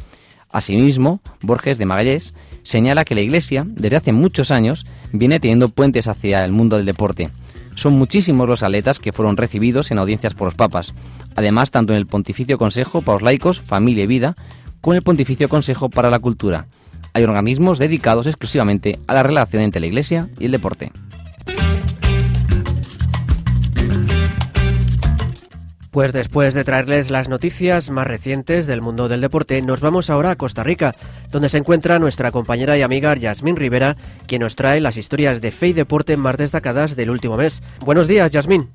Asimismo, 0.51 1.21
Borges 1.43 1.77
de 1.77 1.85
Magallés 1.85 2.35
señala 2.63 3.05
que 3.05 3.15
la 3.15 3.21
Iglesia, 3.21 3.67
desde 3.67 3.97
hace 3.97 4.13
muchos 4.13 4.51
años, 4.51 4.87
viene 5.13 5.41
teniendo 5.41 5.69
puentes 5.69 6.09
hacia 6.09 6.43
el 6.45 6.53
mundo 6.53 6.77
del 6.77 6.87
deporte. 6.87 7.31
Son 7.75 7.93
muchísimos 7.93 8.49
los 8.49 8.63
atletas 8.63 8.99
que 8.99 9.13
fueron 9.13 9.37
recibidos 9.37 9.91
en 9.91 9.99
audiencias 9.99 10.35
por 10.35 10.47
los 10.47 10.55
papas. 10.55 10.95
Además, 11.37 11.71
tanto 11.71 11.93
en 11.93 11.99
el 11.99 12.07
Pontificio 12.07 12.59
Consejo 12.59 13.03
para 13.03 13.17
los 13.17 13.23
Laicos, 13.23 13.61
Familia 13.61 14.05
y 14.05 14.09
Vida, 14.09 14.37
como 14.81 14.95
en 14.95 14.99
el 14.99 15.05
Pontificio 15.05 15.49
Consejo 15.49 15.91
para 15.91 16.11
la 16.11 16.19
Cultura. 16.19 16.67
Hay 17.13 17.25
organismos 17.25 17.79
dedicados 17.79 18.27
exclusivamente 18.27 18.99
a 19.07 19.15
la 19.15 19.23
relación 19.23 19.63
entre 19.63 19.81
la 19.81 19.87
Iglesia 19.87 20.29
y 20.39 20.47
el 20.47 20.53
deporte. 20.53 20.93
Pues 25.99 26.13
después 26.13 26.55
de 26.55 26.63
traerles 26.63 27.11
las 27.11 27.29
noticias 27.29 27.91
más 27.91 28.07
recientes 28.07 28.69
del 28.69 28.83
mundo 28.83 29.09
del 29.09 29.21
deporte, 29.21 29.61
nos 29.63 29.81
vamos 29.81 30.11
ahora 30.11 30.31
a 30.31 30.37
Costa 30.37 30.63
Rica, 30.63 30.95
donde 31.33 31.49
se 31.49 31.59
encuentra 31.59 31.99
nuestra 31.99 32.31
compañera 32.31 32.79
y 32.79 32.83
amiga 32.83 33.17
Yasmín 33.17 33.57
Rivera, 33.57 33.97
quien 34.29 34.43
nos 34.43 34.55
trae 34.55 34.81
las 34.81 34.97
historias 34.97 35.41
de 35.41 35.51
fe 35.51 35.67
y 35.67 35.73
deporte 35.73 36.17
más 36.17 36.37
destacadas 36.37 36.95
del 36.95 37.11
último 37.11 37.37
mes. 37.37 37.65
Buenos 37.81 38.07
días, 38.07 38.31
Yasmín. 38.31 38.69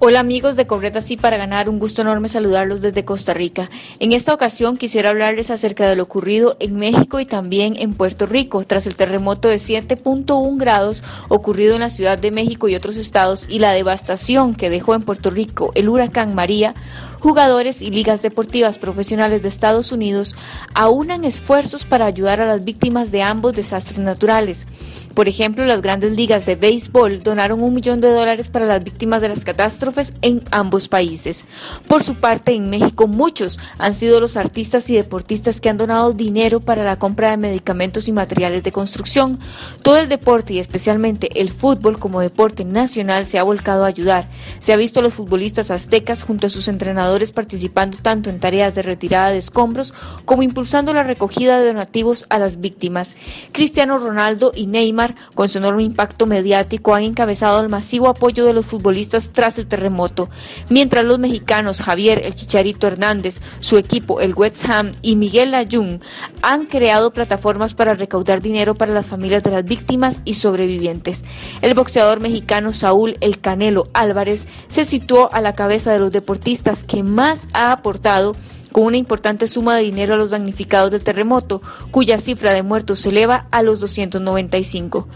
Hola 0.00 0.20
amigos 0.20 0.54
de 0.54 0.68
Correta 0.68 1.00
Sí 1.00 1.16
para 1.16 1.38
ganar, 1.38 1.68
un 1.68 1.80
gusto 1.80 2.02
enorme 2.02 2.28
saludarlos 2.28 2.80
desde 2.80 3.04
Costa 3.04 3.34
Rica. 3.34 3.68
En 3.98 4.12
esta 4.12 4.32
ocasión 4.32 4.76
quisiera 4.76 5.10
hablarles 5.10 5.50
acerca 5.50 5.88
de 5.88 5.96
lo 5.96 6.04
ocurrido 6.04 6.56
en 6.60 6.76
México 6.76 7.18
y 7.18 7.26
también 7.26 7.74
en 7.76 7.94
Puerto 7.94 8.24
Rico 8.24 8.62
tras 8.62 8.86
el 8.86 8.94
terremoto 8.94 9.48
de 9.48 9.56
7.1 9.56 10.56
grados 10.56 11.02
ocurrido 11.28 11.74
en 11.74 11.80
la 11.80 11.90
Ciudad 11.90 12.16
de 12.16 12.30
México 12.30 12.68
y 12.68 12.76
otros 12.76 12.96
estados 12.96 13.46
y 13.48 13.58
la 13.58 13.72
devastación 13.72 14.54
que 14.54 14.70
dejó 14.70 14.94
en 14.94 15.02
Puerto 15.02 15.30
Rico 15.30 15.72
el 15.74 15.88
huracán 15.88 16.32
María 16.32 16.74
jugadores 17.20 17.82
y 17.82 17.90
ligas 17.90 18.22
deportivas 18.22 18.78
profesionales 18.78 19.42
de 19.42 19.48
Estados 19.48 19.90
Unidos 19.90 20.36
aunan 20.74 21.24
esfuerzos 21.24 21.84
para 21.84 22.06
ayudar 22.06 22.40
a 22.40 22.46
las 22.46 22.64
víctimas 22.64 23.10
de 23.10 23.22
ambos 23.22 23.54
desastres 23.54 23.98
naturales. 23.98 24.66
Por 25.14 25.28
ejemplo, 25.28 25.64
las 25.64 25.82
grandes 25.82 26.12
ligas 26.12 26.46
de 26.46 26.56
béisbol 26.56 27.22
donaron 27.22 27.62
un 27.62 27.74
millón 27.74 28.00
de 28.00 28.10
dólares 28.10 28.48
para 28.48 28.66
las 28.66 28.82
víctimas 28.84 29.22
de 29.22 29.28
las 29.28 29.44
catástrofes 29.44 30.14
en 30.22 30.42
ambos 30.50 30.88
países. 30.88 31.44
Por 31.86 32.02
su 32.02 32.14
parte, 32.14 32.52
en 32.52 32.70
México 32.70 33.06
muchos 33.06 33.58
han 33.78 33.94
sido 33.94 34.20
los 34.20 34.36
artistas 34.36 34.88
y 34.90 34.94
deportistas 34.94 35.60
que 35.60 35.68
han 35.68 35.76
donado 35.76 36.12
dinero 36.12 36.60
para 36.60 36.84
la 36.84 36.98
compra 36.98 37.30
de 37.30 37.36
medicamentos 37.36 38.08
y 38.08 38.12
materiales 38.12 38.62
de 38.62 38.72
construcción. 38.72 39.38
Todo 39.82 39.98
el 39.98 40.08
deporte 40.08 40.54
y 40.54 40.58
especialmente 40.58 41.40
el 41.40 41.50
fútbol 41.50 41.98
como 41.98 42.20
deporte 42.20 42.64
nacional 42.64 43.26
se 43.26 43.38
ha 43.38 43.42
volcado 43.42 43.84
a 43.84 43.88
ayudar. 43.88 44.28
Se 44.58 44.72
ha 44.72 44.76
visto 44.76 45.00
a 45.00 45.02
los 45.02 45.14
futbolistas 45.14 45.70
aztecas 45.70 46.22
junto 46.22 46.46
a 46.46 46.50
sus 46.50 46.68
entrenadores 46.68 47.32
participando 47.32 47.98
tanto 48.00 48.30
en 48.30 48.40
tareas 48.40 48.74
de 48.74 48.82
retirada 48.82 49.30
de 49.30 49.38
escombros 49.38 49.94
como 50.24 50.42
impulsando 50.42 50.92
la 50.92 51.02
recogida 51.02 51.58
de 51.58 51.66
donativos 51.66 52.26
a 52.28 52.38
las 52.38 52.60
víctimas. 52.60 53.14
Cristiano 53.52 53.98
Ronaldo 53.98 54.52
y 54.54 54.66
Neymar, 54.66 55.07
con 55.34 55.48
su 55.48 55.58
enorme 55.58 55.82
impacto 55.82 56.26
mediático, 56.26 56.94
han 56.94 57.02
encabezado 57.02 57.60
el 57.60 57.68
masivo 57.68 58.08
apoyo 58.08 58.44
de 58.44 58.52
los 58.52 58.66
futbolistas 58.66 59.30
tras 59.30 59.58
el 59.58 59.66
terremoto, 59.66 60.28
mientras 60.68 61.04
los 61.04 61.18
mexicanos 61.18 61.82
Javier 61.82 62.22
El 62.24 62.34
Chicharito 62.34 62.86
Hernández, 62.86 63.40
su 63.60 63.76
equipo 63.78 64.20
el 64.20 64.34
West 64.34 64.68
Ham 64.68 64.92
y 65.02 65.16
Miguel 65.16 65.52
Layún 65.52 66.00
han 66.42 66.66
creado 66.66 67.12
plataformas 67.12 67.74
para 67.74 67.94
recaudar 67.94 68.40
dinero 68.40 68.74
para 68.74 68.92
las 68.92 69.06
familias 69.06 69.42
de 69.42 69.50
las 69.50 69.64
víctimas 69.64 70.18
y 70.24 70.34
sobrevivientes. 70.34 71.24
El 71.62 71.74
boxeador 71.74 72.20
mexicano 72.20 72.72
Saúl 72.72 73.16
El 73.20 73.40
Canelo 73.40 73.88
Álvarez 73.92 74.46
se 74.68 74.84
situó 74.84 75.32
a 75.32 75.40
la 75.40 75.54
cabeza 75.54 75.92
de 75.92 75.98
los 75.98 76.12
deportistas 76.12 76.84
que 76.84 77.02
más 77.02 77.48
ha 77.52 77.72
aportado 77.72 78.34
con 78.72 78.84
una 78.84 78.96
importante 78.96 79.46
suma 79.46 79.76
de 79.76 79.82
dinero 79.82 80.14
a 80.14 80.16
los 80.16 80.30
damnificados 80.30 80.90
del 80.90 81.04
terremoto, 81.04 81.62
cuya 81.90 82.18
cifra 82.18 82.52
de 82.52 82.62
muertos 82.62 83.00
se 83.00 83.10
eleva 83.10 83.46
a 83.50 83.62
los 83.62 83.80
295. 83.80 85.08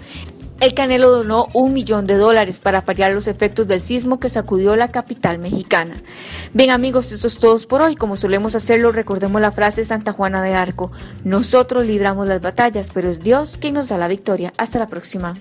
El 0.63 0.75
Canelo 0.75 1.11
donó 1.11 1.49
un 1.55 1.73
millón 1.73 2.07
de 2.07 2.15
dólares 2.15 2.61
para 2.61 2.85
paliar 2.85 3.13
los 3.13 3.27
efectos 3.27 3.67
del 3.67 3.81
sismo 3.81 4.21
que 4.21 4.29
sacudió 4.29 4.77
la 4.77 4.93
capital 4.93 5.41
mexicana. 5.41 6.01
Bien 6.55 6.71
amigos, 6.71 7.11
esto 7.11 7.27
es 7.27 7.39
todo 7.39 7.59
por 7.67 7.83
hoy. 7.83 7.97
Como 7.97 8.15
solemos 8.15 8.55
hacerlo, 8.55 8.93
recordemos 8.93 9.41
la 9.41 9.51
frase 9.51 9.81
de 9.81 9.87
Santa 9.87 10.13
Juana 10.13 10.41
de 10.41 10.55
Arco. 10.55 10.93
Nosotros 11.25 11.85
libramos 11.85 12.29
las 12.29 12.41
batallas, 12.41 12.93
pero 12.95 13.09
es 13.09 13.25
Dios 13.25 13.59
quien 13.59 13.75
nos 13.75 13.89
da 13.89 13.99
la 13.99 14.07
victoria. 14.07 14.53
Hasta 14.57 14.79
la 14.79 14.87
próxima. 14.87 15.35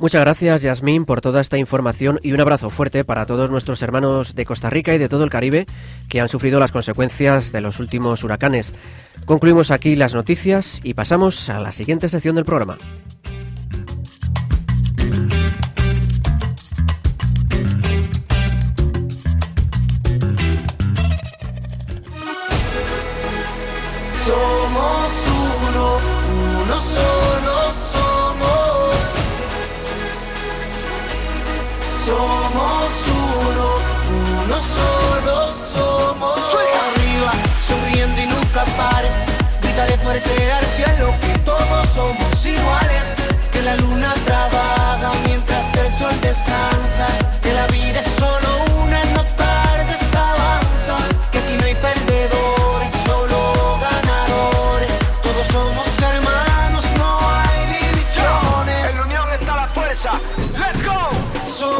Muchas 0.00 0.22
gracias, 0.22 0.62
Yasmín, 0.62 1.04
por 1.04 1.20
toda 1.20 1.42
esta 1.42 1.58
información 1.58 2.20
y 2.22 2.32
un 2.32 2.40
abrazo 2.40 2.70
fuerte 2.70 3.04
para 3.04 3.26
todos 3.26 3.50
nuestros 3.50 3.82
hermanos 3.82 4.34
de 4.34 4.46
Costa 4.46 4.70
Rica 4.70 4.94
y 4.94 4.98
de 4.98 5.10
todo 5.10 5.24
el 5.24 5.30
Caribe 5.30 5.66
que 6.08 6.22
han 6.22 6.30
sufrido 6.30 6.58
las 6.58 6.72
consecuencias 6.72 7.52
de 7.52 7.60
los 7.60 7.80
últimos 7.80 8.24
huracanes. 8.24 8.72
Concluimos 9.26 9.70
aquí 9.70 9.96
las 9.96 10.14
noticias 10.14 10.80
y 10.82 10.94
pasamos 10.94 11.50
a 11.50 11.60
la 11.60 11.70
siguiente 11.70 12.08
sección 12.08 12.34
del 12.34 12.46
programa. 12.46 12.78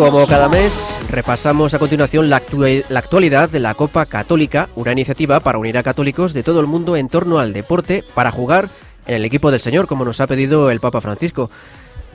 Como 0.00 0.26
cada 0.26 0.48
mes, 0.48 0.96
repasamos 1.10 1.74
a 1.74 1.78
continuación 1.78 2.30
la, 2.30 2.40
la, 2.88 2.98
actualidad 2.98 3.50
de 3.50 3.60
la 3.60 3.74
Copa 3.74 4.06
Católica, 4.06 4.70
una 4.74 4.92
iniciativa 4.92 5.40
para 5.40 5.58
unir 5.58 5.76
a 5.76 5.82
católicos 5.82 6.32
de 6.32 6.42
todo 6.42 6.60
el 6.60 6.66
mundo 6.66 6.96
en 6.96 7.10
torno 7.10 7.38
al 7.38 7.52
deporte 7.52 8.02
para 8.14 8.30
jugar 8.30 8.70
en 9.06 9.16
el 9.16 9.26
equipo 9.26 9.50
del 9.50 9.60
Señor, 9.60 9.86
como 9.86 10.06
nos 10.06 10.22
ha 10.22 10.26
pedido 10.26 10.70
el 10.70 10.80
Papa 10.80 11.02
Francisco. 11.02 11.50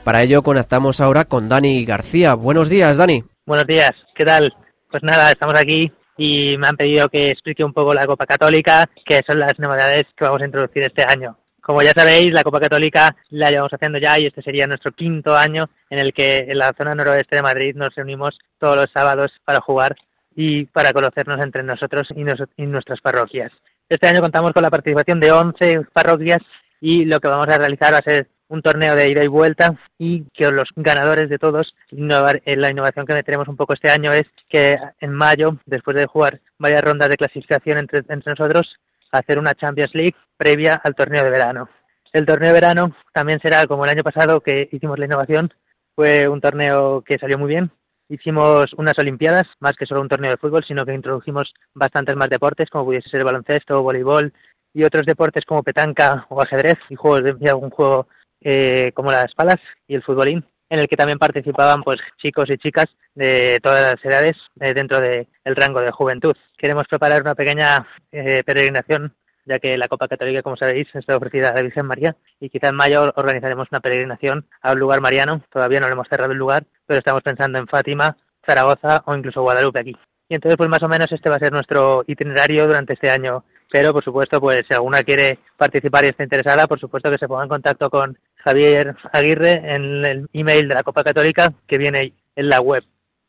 Para 0.02 0.24
ello 0.24 0.42
conectamos 0.42 1.00
ahora 1.00 1.26
con 1.26 1.48
Dani 1.48 1.84
García. 1.84 2.34
Buenos 2.34 2.68
días, 2.68 2.96
Dani. 2.96 3.22
Buenos 3.46 3.68
días, 3.68 3.92
¿qué 4.16 4.24
tal? 4.24 4.52
Pues 4.90 5.04
nada, 5.04 5.30
estamos 5.30 5.54
aquí 5.54 5.92
y 6.16 6.56
me 6.58 6.66
han 6.66 6.76
pedido 6.76 7.08
que 7.08 7.30
explique 7.30 7.62
un 7.62 7.72
poco 7.72 7.94
la 7.94 8.04
Copa 8.04 8.26
Católica, 8.26 8.90
que 9.04 9.22
son 9.24 9.38
las 9.38 9.60
novedades 9.60 10.06
que 10.16 10.24
vamos 10.24 10.42
a 10.42 10.46
introducir 10.46 10.82
este 10.82 11.04
año. 11.04 11.38
Como 11.66 11.82
ya 11.82 11.90
sabéis, 11.90 12.30
la 12.30 12.44
Copa 12.44 12.60
Católica 12.60 13.16
la 13.28 13.50
llevamos 13.50 13.72
haciendo 13.72 13.98
ya 13.98 14.16
y 14.20 14.26
este 14.26 14.40
sería 14.40 14.68
nuestro 14.68 14.92
quinto 14.92 15.36
año 15.36 15.68
en 15.90 15.98
el 15.98 16.12
que 16.12 16.46
en 16.48 16.58
la 16.58 16.72
zona 16.78 16.94
noroeste 16.94 17.34
de 17.34 17.42
Madrid 17.42 17.74
nos 17.74 17.92
reunimos 17.96 18.38
todos 18.60 18.76
los 18.76 18.86
sábados 18.92 19.32
para 19.44 19.60
jugar 19.60 19.96
y 20.36 20.66
para 20.66 20.92
conocernos 20.92 21.40
entre 21.40 21.64
nosotros 21.64 22.06
y, 22.14 22.24
y 22.62 22.66
nuestras 22.66 23.00
parroquias. 23.00 23.50
Este 23.88 24.06
año 24.06 24.20
contamos 24.20 24.52
con 24.52 24.62
la 24.62 24.70
participación 24.70 25.18
de 25.18 25.32
11 25.32 25.86
parroquias 25.92 26.38
y 26.80 27.04
lo 27.04 27.18
que 27.18 27.26
vamos 27.26 27.48
a 27.48 27.58
realizar 27.58 27.92
va 27.92 27.98
a 27.98 28.02
ser 28.02 28.28
un 28.46 28.62
torneo 28.62 28.94
de 28.94 29.08
ida 29.08 29.24
y 29.24 29.26
vuelta 29.26 29.74
y 29.98 30.22
que 30.34 30.48
los 30.52 30.68
ganadores 30.76 31.28
de 31.28 31.40
todos, 31.40 31.74
eh, 31.90 32.56
la 32.56 32.70
innovación 32.70 33.06
que 33.06 33.14
meteremos 33.14 33.48
un 33.48 33.56
poco 33.56 33.74
este 33.74 33.90
año 33.90 34.12
es 34.12 34.26
que 34.48 34.78
en 35.00 35.12
mayo, 35.12 35.56
después 35.66 35.96
de 35.96 36.06
jugar 36.06 36.40
varias 36.58 36.84
rondas 36.84 37.08
de 37.08 37.16
clasificación 37.16 37.78
entre, 37.78 38.04
entre 38.08 38.34
nosotros, 38.34 38.76
hacer 39.12 39.38
una 39.38 39.54
Champions 39.54 39.94
League 39.94 40.16
previa 40.36 40.74
al 40.82 40.94
torneo 40.94 41.24
de 41.24 41.30
verano. 41.30 41.68
El 42.12 42.26
torneo 42.26 42.48
de 42.48 42.54
verano 42.54 42.96
también 43.12 43.40
será 43.40 43.66
como 43.66 43.84
el 43.84 43.90
año 43.90 44.02
pasado 44.02 44.40
que 44.40 44.68
hicimos 44.72 44.98
la 44.98 45.06
innovación, 45.06 45.52
fue 45.94 46.28
un 46.28 46.40
torneo 46.40 47.02
que 47.02 47.18
salió 47.18 47.38
muy 47.38 47.48
bien. 47.48 47.70
Hicimos 48.08 48.72
unas 48.74 48.98
Olimpiadas, 48.98 49.46
más 49.60 49.76
que 49.76 49.86
solo 49.86 50.02
un 50.02 50.08
torneo 50.08 50.30
de 50.30 50.36
fútbol, 50.36 50.62
sino 50.64 50.86
que 50.86 50.94
introdujimos 50.94 51.52
bastantes 51.74 52.14
más 52.14 52.28
deportes, 52.28 52.70
como 52.70 52.84
pudiese 52.84 53.08
ser 53.08 53.24
baloncesto, 53.24 53.82
voleibol 53.82 54.32
y 54.72 54.84
otros 54.84 55.06
deportes 55.06 55.44
como 55.44 55.62
petanca 55.62 56.26
o 56.28 56.40
ajedrez 56.40 56.76
y 56.90 56.94
juegos 56.94 57.38
de 57.38 57.50
algún 57.50 57.70
juego 57.70 58.08
eh, 58.42 58.92
como 58.94 59.10
las 59.10 59.34
palas 59.34 59.56
y 59.88 59.94
el 59.94 60.02
futbolín, 60.02 60.44
en 60.68 60.80
el 60.80 60.88
que 60.88 60.96
también 60.96 61.18
participaban 61.18 61.82
pues 61.82 62.00
chicos 62.18 62.50
y 62.50 62.58
chicas 62.58 62.86
de 63.14 63.60
todas 63.62 63.94
las 63.94 64.04
edades 64.04 64.36
eh, 64.60 64.74
dentro 64.74 65.00
del 65.00 65.26
rango 65.44 65.80
de 65.80 65.90
juventud. 65.90 66.34
Queremos 66.56 66.86
preparar 66.88 67.22
una 67.22 67.34
pequeña 67.34 67.86
eh, 68.12 68.42
peregrinación 68.44 69.14
ya 69.46 69.60
que 69.60 69.78
la 69.78 69.88
Copa 69.88 70.08
Católica, 70.08 70.42
como 70.42 70.56
sabéis, 70.56 70.88
está 70.92 71.16
ofrecida 71.16 71.50
a 71.50 71.54
la 71.54 71.62
Virgen 71.62 71.86
María 71.86 72.16
y 72.40 72.50
quizá 72.50 72.68
en 72.68 72.74
mayo 72.74 73.12
organizaremos 73.14 73.68
una 73.70 73.80
peregrinación 73.80 74.46
a 74.60 74.72
un 74.72 74.80
lugar 74.80 75.00
mariano. 75.00 75.42
Todavía 75.52 75.80
no 75.80 75.86
lo 75.86 75.94
hemos 75.94 76.08
cerrado 76.08 76.32
el 76.32 76.38
lugar, 76.38 76.64
pero 76.84 76.98
estamos 76.98 77.22
pensando 77.22 77.58
en 77.58 77.68
Fátima, 77.68 78.16
Zaragoza 78.44 79.02
o 79.06 79.14
incluso 79.14 79.42
Guadalupe 79.42 79.80
aquí. 79.80 79.96
Y 80.28 80.34
entonces, 80.34 80.56
pues 80.56 80.68
más 80.68 80.82
o 80.82 80.88
menos 80.88 81.10
este 81.12 81.30
va 81.30 81.36
a 81.36 81.38
ser 81.38 81.52
nuestro 81.52 82.04
itinerario 82.06 82.66
durante 82.66 82.94
este 82.94 83.10
año. 83.10 83.44
Pero, 83.70 83.92
por 83.92 84.02
supuesto, 84.02 84.40
pues 84.40 84.64
si 84.66 84.74
alguna 84.74 85.02
quiere 85.02 85.38
participar 85.56 86.04
y 86.04 86.08
está 86.08 86.24
interesada, 86.24 86.66
por 86.66 86.80
supuesto 86.80 87.10
que 87.10 87.18
se 87.18 87.28
ponga 87.28 87.44
en 87.44 87.48
contacto 87.48 87.90
con 87.90 88.18
Javier 88.46 88.94
Aguirre 89.12 89.54
en 89.74 90.04
el 90.04 90.28
email 90.32 90.68
de 90.68 90.74
la 90.76 90.84
Copa 90.84 91.02
Católica 91.02 91.52
que 91.66 91.78
viene 91.78 92.12
en 92.36 92.48
la 92.48 92.60
web 92.60 92.84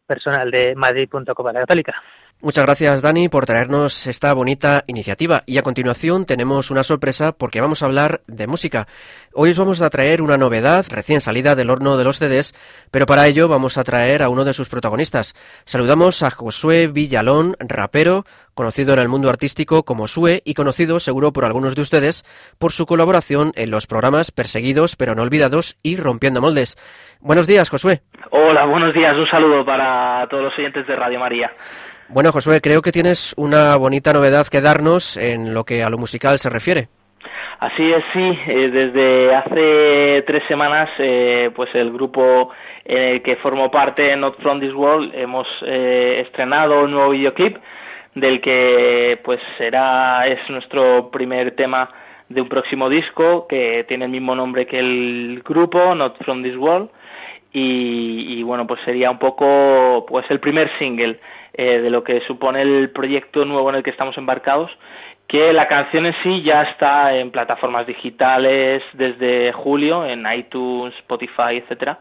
personal 0.05 0.51
de 0.51 0.75
madrid.copa 0.75 1.53
católica. 1.53 1.95
Muchas 2.39 2.65
gracias 2.65 3.01
Dani 3.01 3.29
por 3.29 3.47
traernos 3.47 4.05
esta 4.05 4.31
bonita 4.31 4.83
iniciativa 4.85 5.41
y 5.47 5.57
a 5.57 5.63
continuación 5.63 6.27
tenemos 6.27 6.69
una 6.69 6.83
sorpresa 6.83 7.31
porque 7.31 7.61
vamos 7.61 7.81
a 7.81 7.87
hablar 7.87 8.21
de 8.27 8.45
música. 8.45 8.85
Hoy 9.33 9.49
os 9.49 9.57
vamos 9.57 9.81
a 9.81 9.89
traer 9.89 10.21
una 10.21 10.37
novedad 10.37 10.85
recién 10.87 11.19
salida 11.19 11.55
del 11.55 11.71
horno 11.71 11.97
de 11.97 12.03
los 12.03 12.19
CDs, 12.19 12.53
pero 12.91 13.07
para 13.07 13.25
ello 13.25 13.47
vamos 13.47 13.79
a 13.79 13.83
traer 13.83 14.21
a 14.21 14.29
uno 14.29 14.45
de 14.45 14.53
sus 14.53 14.69
protagonistas. 14.69 15.33
Saludamos 15.65 16.21
a 16.21 16.29
Josué 16.29 16.85
Villalón, 16.85 17.55
rapero, 17.59 18.23
conocido 18.53 18.93
en 18.93 18.99
el 18.99 19.09
mundo 19.09 19.31
artístico 19.31 19.81
como 19.81 20.05
Sue 20.05 20.43
y 20.45 20.53
conocido 20.53 20.99
seguro 20.99 21.33
por 21.33 21.43
algunos 21.43 21.73
de 21.73 21.81
ustedes 21.81 22.23
por 22.59 22.71
su 22.71 22.85
colaboración 22.85 23.51
en 23.55 23.71
los 23.71 23.87
programas 23.87 24.29
Perseguidos 24.29 24.95
pero 24.95 25.15
no 25.15 25.23
olvidados 25.23 25.79
y 25.81 25.97
Rompiendo 25.97 26.39
Moldes. 26.39 26.77
Buenos 27.19 27.47
días, 27.47 27.71
Josué. 27.71 28.01
Hola, 28.29 28.65
buenos 28.65 28.93
días. 28.93 29.17
Un 29.17 29.27
saludo 29.27 29.65
para 29.65 30.27
todos 30.29 30.43
los 30.43 30.59
oyentes 30.59 30.85
de 30.85 30.95
Radio 30.95 31.19
María. 31.19 31.51
Bueno, 32.09 32.31
Josué, 32.31 32.61
creo 32.61 32.81
que 32.81 32.93
tienes 32.93 33.33
una 33.37 33.75
bonita 33.75 34.13
novedad 34.13 34.47
que 34.47 34.61
darnos 34.61 35.17
en 35.17 35.53
lo 35.53 35.65
que 35.65 35.83
a 35.83 35.89
lo 35.89 35.97
musical 35.97 36.39
se 36.39 36.49
refiere. 36.49 36.87
Así 37.59 37.91
es, 37.91 38.03
sí. 38.13 38.39
Eh, 38.47 38.69
desde 38.69 39.35
hace 39.35 40.23
tres 40.27 40.43
semanas, 40.47 40.89
eh, 40.99 41.49
pues 41.55 41.73
el 41.73 41.91
grupo 41.91 42.51
en 42.85 42.97
el 42.97 43.21
que 43.23 43.35
formo 43.37 43.69
parte, 43.71 44.15
Not 44.15 44.39
From 44.41 44.59
This 44.59 44.73
World, 44.73 45.13
hemos 45.15 45.47
eh, 45.65 46.23
estrenado 46.25 46.83
un 46.83 46.91
nuevo 46.91 47.09
videoclip 47.09 47.57
del 48.15 48.39
que 48.41 49.19
pues 49.23 49.39
será 49.57 50.27
es 50.27 50.39
nuestro 50.49 51.11
primer 51.11 51.55
tema 51.55 51.89
de 52.29 52.41
un 52.41 52.47
próximo 52.47 52.89
disco 52.89 53.47
que 53.47 53.85
tiene 53.87 54.05
el 54.05 54.11
mismo 54.11 54.33
nombre 54.35 54.65
que 54.65 54.79
el 54.79 55.41
grupo, 55.43 55.93
Not 55.93 56.23
From 56.23 56.41
This 56.41 56.55
World. 56.55 56.89
Y, 57.51 58.37
y 58.37 58.43
bueno, 58.43 58.67
pues 58.67 58.79
sería 58.85 59.09
un 59.09 59.19
poco 59.19 60.05
pues 60.07 60.25
el 60.29 60.39
primer 60.39 60.69
single 60.77 61.19
eh, 61.57 61.79
de 61.79 61.89
lo 61.89 62.03
que 62.03 62.21
supone 62.21 62.61
el 62.61 62.91
proyecto 62.91 63.43
nuevo 63.43 63.69
en 63.69 63.77
el 63.77 63.83
que 63.83 63.89
estamos 63.89 64.17
embarcados, 64.17 64.71
que 65.27 65.51
la 65.51 65.67
canción 65.67 66.05
en 66.05 66.15
sí 66.23 66.41
ya 66.43 66.61
está 66.63 67.15
en 67.15 67.31
plataformas 67.31 67.85
digitales 67.85 68.83
desde 68.93 69.51
julio, 69.51 70.05
en 70.05 70.25
iTunes, 70.31 70.95
Spotify, 70.99 71.57
etcétera. 71.57 71.99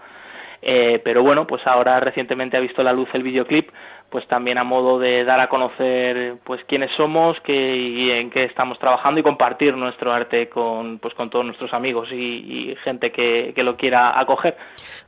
Eh, 0.63 1.01
pero 1.05 1.23
bueno, 1.23 1.47
pues 1.47 1.67
ahora 1.67 2.01
recientemente 2.01 2.57
ha 2.57 2.61
visto 2.61 2.83
la 2.83 2.93
luz 2.93 3.09
el 3.13 3.23
videoclip 3.23 3.71
pues 4.11 4.27
también 4.29 4.59
a 4.59 4.65
modo 4.65 4.99
de 4.99 5.25
dar 5.25 5.41
a 5.41 5.49
conocer 5.49 6.37
pues 6.45 6.63
quiénes 6.67 6.91
somos 6.97 7.37
qué, 7.41 7.77
y 7.77 8.11
en 8.11 8.31
qué 8.31 8.45
estamos 8.45 8.79
trabajando 8.79 9.21
y 9.21 9.23
compartir 9.23 9.77
nuestro 9.77 10.13
arte 10.13 10.49
con 10.49 10.99
pues 10.99 11.15
con 11.15 11.31
todos 11.31 11.45
nuestros 11.45 11.73
amigos 11.73 12.09
y, 12.13 12.75
gente 12.85 13.11
que, 13.11 13.53
que, 13.55 13.63
lo 13.63 13.77
quiera 13.77 14.19
acoger. 14.19 14.57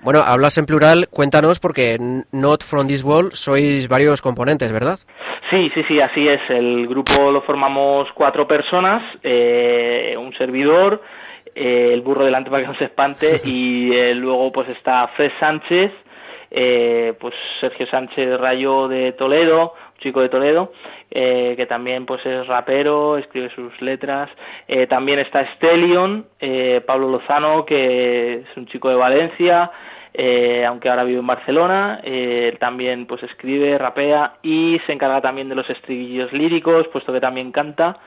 Bueno, 0.01 0.21
hablas 0.21 0.59
en 0.59 0.67
plural, 0.67 1.09
cuéntanos 1.11 1.61
porque 1.61 1.97
Not 2.33 2.65
From 2.65 2.87
This 2.87 3.05
World 3.05 3.33
sois 3.33 3.89
varios 3.89 4.21
componentes, 4.21 4.73
¿verdad? 4.73 4.99
Sí, 5.51 5.71
sí, 5.75 5.83
sí, 5.89 6.01
así 6.01 6.29
es. 6.29 6.41
El 6.51 6.87
grupo 6.87 7.31
lo 7.31 7.43
formamos 7.43 8.09
cuatro 8.13 8.47
personas, 8.47 9.03
eh, 9.23 10.15
un 10.19 10.35
servidor, 10.35 11.03
eh, 11.55 11.91
el 11.93 12.03
burro 12.03 12.25
delante 12.25 12.51
para 12.51 12.63
que 12.63 12.69
no 12.69 12.75
se 12.75 12.85
espante 12.85 13.41
y 13.45 13.93
eh, 13.93 14.15
luego 14.15 14.53
pues 14.53 14.69
está 14.69 15.09
Fred 15.09 15.33
Sánchez, 15.41 15.91
eh, 16.51 17.15
pues 17.21 17.35
Sergio 17.61 17.87
Sánchez 17.87 18.39
Rayo 18.39 18.89
de 18.89 19.13
Toledo, 19.13 19.75
chico 19.99 20.21
de 20.21 20.29
Toledo, 20.29 20.73
eh, 21.11 21.55
que 21.57 21.67
también 21.67 22.07
pues 22.07 22.25
es 22.25 22.47
rapero, 22.47 23.19
escribe 23.19 23.51
sus 23.55 23.81
letras. 23.81 24.31
Eh, 24.67 24.87
también 24.87 25.19
está 25.19 25.47
Stelion, 25.55 26.27
eh, 26.41 26.81
Pablo 26.87 27.09
Lozano, 27.09 27.65
que 27.65 28.35
es 28.35 28.57
un 28.57 28.67
chico 28.67 28.89
de 28.89 28.97
Valencia, 28.97 29.71
eh, 30.15 30.65
aunque 30.67 30.89
ahora 30.89 31.05
vive 31.05 31.21
en 31.21 31.27
Barcelona, 31.27 32.01
eh, 32.03 32.57
también 32.59 33.07
pues 33.07 33.23
escribe, 33.23 33.79
rapea 33.79 34.35
y 34.43 34.81
se 34.87 34.93
encarga 34.93 35.21
también 35.21 35.49
de 35.49 35.55
los 35.55 35.69
estribillos 35.71 36.33
líricos, 36.33 36.89
puesto 36.89 37.13
que 37.13 37.21
también 37.21 37.53
canta. 37.53 37.99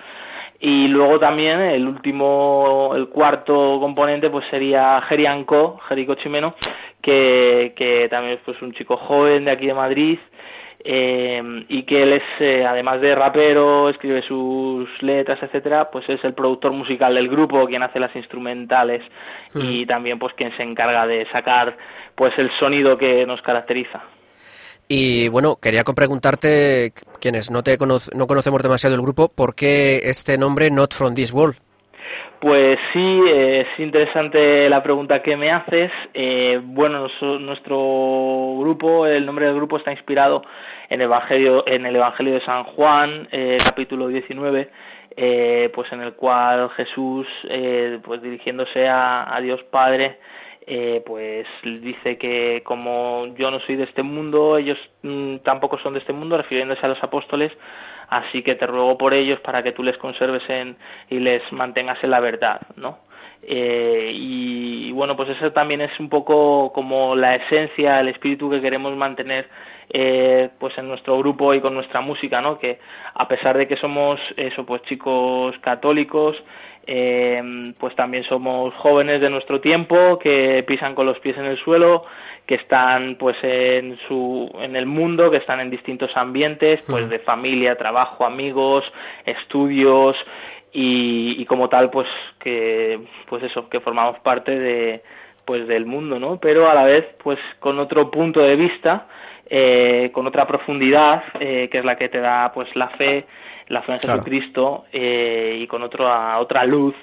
Y 0.62 0.88
luego 0.88 1.20
también 1.20 1.60
el 1.60 1.88
último, 1.88 2.94
el 2.96 3.08
cuarto 3.08 3.80
componente 3.80 4.30
pues 4.30 4.46
sería 4.52 5.02
Jerianco, 5.02 5.80
Jerico 5.90 6.14
Chimeno, 6.16 6.54
que, 7.02 7.74
que 7.76 8.08
también 8.10 8.36
es 8.36 8.42
pues 8.46 8.62
un 8.62 8.72
chico 8.74 8.96
joven 8.96 9.46
de 9.46 9.52
aquí 9.52 9.66
de 9.66 9.74
Madrid 9.74 10.20
eh, 10.84 11.66
y 11.68 11.84
que 11.84 12.04
él 12.04 12.14
es, 12.14 12.24
eh, 12.40 12.66
además 12.66 13.02
de 13.02 13.14
rapero, 13.14 13.90
escribe 13.90 14.22
sus 14.24 14.88
letras, 15.02 15.42
etcétera, 15.42 15.90
pues 15.92 16.08
es 16.10 16.24
el 16.24 16.34
productor 16.34 16.72
musical 16.72 17.14
del 17.16 17.30
grupo, 17.30 17.68
quien 17.68 17.84
hace 17.84 18.00
las 18.00 18.16
instrumentales 18.16 19.02
y 19.54 19.86
también 19.86 20.18
pues 20.18 20.34
quien 20.34 20.56
se 20.58 20.64
encarga 20.64 21.06
de 21.06 21.28
sacar 21.32 21.78
pues 22.16 22.38
el 22.38 22.50
sonido 22.60 22.98
que 22.98 23.26
nos 23.26 23.42
caracteriza. 23.42 24.02
Y 24.94 25.30
bueno, 25.30 25.56
quería 25.56 25.86
preguntarte, 25.86 26.92
quienes 27.22 27.50
no, 27.50 27.64
te 27.64 27.78
no 27.78 28.28
conocemos 28.28 28.62
demasiado 28.62 28.94
el 28.94 29.02
grupo, 29.02 29.30
¿por 29.30 29.56
qué 29.56 30.02
este 30.04 30.38
nombre 30.38 30.70
Not 30.70 30.94
From 30.94 31.14
This 31.14 31.32
World? 31.32 31.56
Pues 32.42 32.78
sí, 32.92 33.22
es 33.30 33.68
interesante 33.78 34.68
la 34.68 34.84
pregunta 34.84 35.22
que 35.22 35.38
me 35.38 35.50
haces. 35.50 35.94
Eh, 36.14 36.60
bueno, 36.62 37.08
nuestro 37.40 37.78
grupo, 38.60 39.08
el 39.08 39.26
nombre 39.26 39.46
del 39.46 39.56
grupo 39.56 39.78
está 39.78 39.94
inspirado 39.94 40.42
en, 40.90 41.00
Evangelio, 41.00 41.66
en 41.68 41.86
el 41.86 41.96
Evangelio 41.96 42.34
de 42.34 42.42
San 42.42 42.66
Juan, 42.66 43.30
eh, 43.32 43.60
capítulo 43.64 44.10
19, 44.10 44.70
eh, 45.16 45.72
pues 45.74 45.90
en 45.94 46.02
el 46.02 46.16
cual 46.16 46.70
Jesús, 46.72 47.26
eh, 47.48 47.98
pues 48.04 48.22
dirigiéndose 48.22 48.90
a, 48.90 49.34
a 49.34 49.40
Dios 49.40 49.64
Padre, 49.72 50.18
eh, 50.68 51.02
pues 51.06 51.48
dice 51.64 52.18
que 52.18 52.62
como 52.64 53.28
yo 53.36 53.50
no 53.50 53.60
soy 53.62 53.76
de 53.76 53.86
este 53.86 54.04
mundo, 54.04 54.58
ellos 54.58 54.78
mm, 55.02 55.38
tampoco 55.38 55.80
son 55.80 55.94
de 55.94 56.00
este 56.00 56.14
mundo, 56.14 56.38
refiriéndose 56.38 56.86
a 56.86 56.90
los 56.90 57.04
apóstoles, 57.04 57.52
así 58.10 58.44
que 58.44 58.56
te 58.56 58.68
ruego 58.68 58.98
por 58.98 59.14
ellos 59.14 59.40
para 59.42 59.64
que 59.64 59.72
tú 59.72 59.84
les 59.84 59.98
conserves 59.98 60.44
en, 60.50 60.78
y 61.10 61.20
les 61.20 61.42
mantengas 61.52 62.04
en 62.04 62.12
la 62.12 62.20
verdad, 62.20 62.62
¿no? 62.76 63.00
Eh, 63.44 64.12
y, 64.14 64.92
bueno, 64.92 65.16
pues 65.16 65.30
eso 65.30 65.52
también 65.52 65.82
es 65.82 66.00
un 66.00 66.10
poco 66.10 66.72
como 66.74 67.16
la 67.16 67.36
esencia, 67.36 68.00
el 68.00 68.10
espíritu 68.10 68.50
que 68.50 68.62
queremos 68.62 68.96
mantener 68.96 69.50
eh, 69.90 70.50
pues 70.60 70.78
en 70.78 70.88
nuestro 70.88 71.18
grupo 71.18 71.54
y 71.54 71.60
con 71.60 71.74
nuestra 71.74 72.02
música, 72.02 72.40
¿no? 72.42 72.60
Que 72.60 72.80
a 73.14 73.28
pesar 73.28 73.58
de 73.58 73.68
que 73.68 73.78
somos 73.78 74.20
eso, 74.38 74.66
pues 74.66 74.84
chicos 74.84 75.58
católicos, 75.60 76.38
eh, 76.88 77.74
pues 77.80 77.96
también 77.96 78.24
somos 78.24 78.74
jóvenes 78.76 79.22
de 79.22 79.30
nuestro 79.30 79.62
tiempo 79.62 80.20
que 80.20 80.64
pisan 80.68 80.96
con 80.96 81.06
los 81.06 81.20
pies 81.20 81.38
en 81.38 81.46
el 81.46 81.58
suelo, 81.58 82.06
que 82.46 82.56
están 82.56 83.16
pues 83.18 83.38
en 83.44 83.98
su 84.08 84.50
en 84.60 84.76
el 84.76 84.86
mundo, 84.86 85.32
que 85.32 85.38
están 85.38 85.60
en 85.60 85.70
distintos 85.70 86.12
ambientes, 86.16 86.84
pues 86.90 87.10
de 87.10 87.20
familia, 87.20 87.78
trabajo, 87.78 88.26
amigos, 88.26 88.84
estudios, 89.26 90.18
y, 90.74 91.46
como 91.46 91.70
tal 91.70 91.90
pues 91.90 92.08
que 92.40 93.00
pues 93.28 93.44
eso 93.44 93.68
que 93.70 93.80
formamos 93.80 94.20
parte 94.20 94.58
de 94.58 95.04
pues 95.46 95.68
del 95.68 95.86
mundo 95.86 96.20
no 96.20 96.38
pero 96.40 96.70
a 96.70 96.74
la 96.74 96.84
vez 96.84 97.06
pues 97.24 97.40
con 97.60 97.80
otro 97.80 98.10
punto 98.10 98.40
de 98.40 98.56
vista 98.56 99.08
eh, 99.50 100.12
con 100.14 100.28
otra 100.28 100.48
profundidad 100.48 101.24
eh, 101.40 101.68
que 101.70 101.80
es 101.80 101.86
la 101.86 101.98
que 101.98 102.10
te 102.10 102.20
da 102.20 102.52
pues 102.54 102.74
la 102.76 102.88
fe 102.90 103.26
la 103.72 103.82
fe 103.82 103.94
en 103.94 104.00
Jesucristo 104.00 104.86
eh, 104.92 105.60
y 105.62 105.68
con 105.68 105.84
otra 105.84 106.38
otra 106.40 106.66
luz 106.66 106.96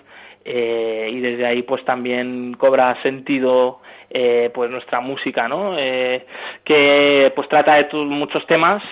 y 0.45 1.21
desde 1.21 1.45
ahí 1.45 1.63
pues 1.63 1.85
también 1.85 2.55
cobra 2.55 2.97
sentido 3.03 3.81
pues 4.09 4.71
nuestra 4.71 5.01
música 5.01 5.47
no 5.47 5.77
que 5.77 7.33
pues 7.37 7.49
trata 7.51 7.75
de 7.75 7.95
muchos 8.05 8.47
temas 8.47 8.83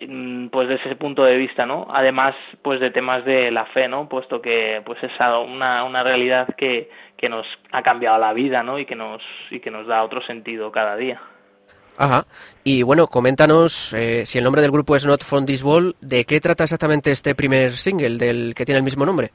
Mm, 0.00 0.48
pues 0.48 0.68
desde 0.68 0.86
ese 0.86 0.96
punto 0.96 1.24
de 1.24 1.36
vista, 1.36 1.66
¿no? 1.66 1.86
Además, 1.90 2.34
pues 2.62 2.80
de 2.80 2.90
temas 2.90 3.24
de 3.26 3.50
la 3.50 3.66
fe, 3.66 3.86
¿no? 3.86 4.08
Puesto 4.08 4.40
que 4.40 4.82
pues 4.84 5.02
es 5.02 5.12
una, 5.46 5.84
una 5.84 6.02
realidad 6.02 6.48
que, 6.56 6.88
que 7.18 7.28
nos 7.28 7.46
ha 7.70 7.82
cambiado 7.82 8.18
la 8.18 8.32
vida, 8.32 8.62
¿no? 8.62 8.78
Y 8.78 8.86
que 8.86 8.94
nos 8.94 9.22
y 9.50 9.60
que 9.60 9.70
nos 9.70 9.86
da 9.86 10.02
otro 10.02 10.22
sentido 10.22 10.72
cada 10.72 10.96
día. 10.96 11.20
Ajá. 12.00 12.24
Y 12.64 12.82
bueno, 12.82 13.08
coméntanos 13.08 13.92
eh, 13.92 14.24
si 14.24 14.38
el 14.38 14.44
nombre 14.44 14.62
del 14.62 14.70
grupo 14.70 14.96
es 14.96 15.04
Not 15.04 15.22
From 15.22 15.44
This 15.44 15.62
Wall, 15.62 15.96
¿de 16.00 16.24
qué 16.24 16.40
trata 16.40 16.64
exactamente 16.64 17.10
este 17.10 17.34
primer 17.34 17.72
single 17.72 18.16
del 18.16 18.54
que 18.54 18.64
tiene 18.64 18.78
el 18.78 18.84
mismo 18.84 19.04
nombre? 19.04 19.32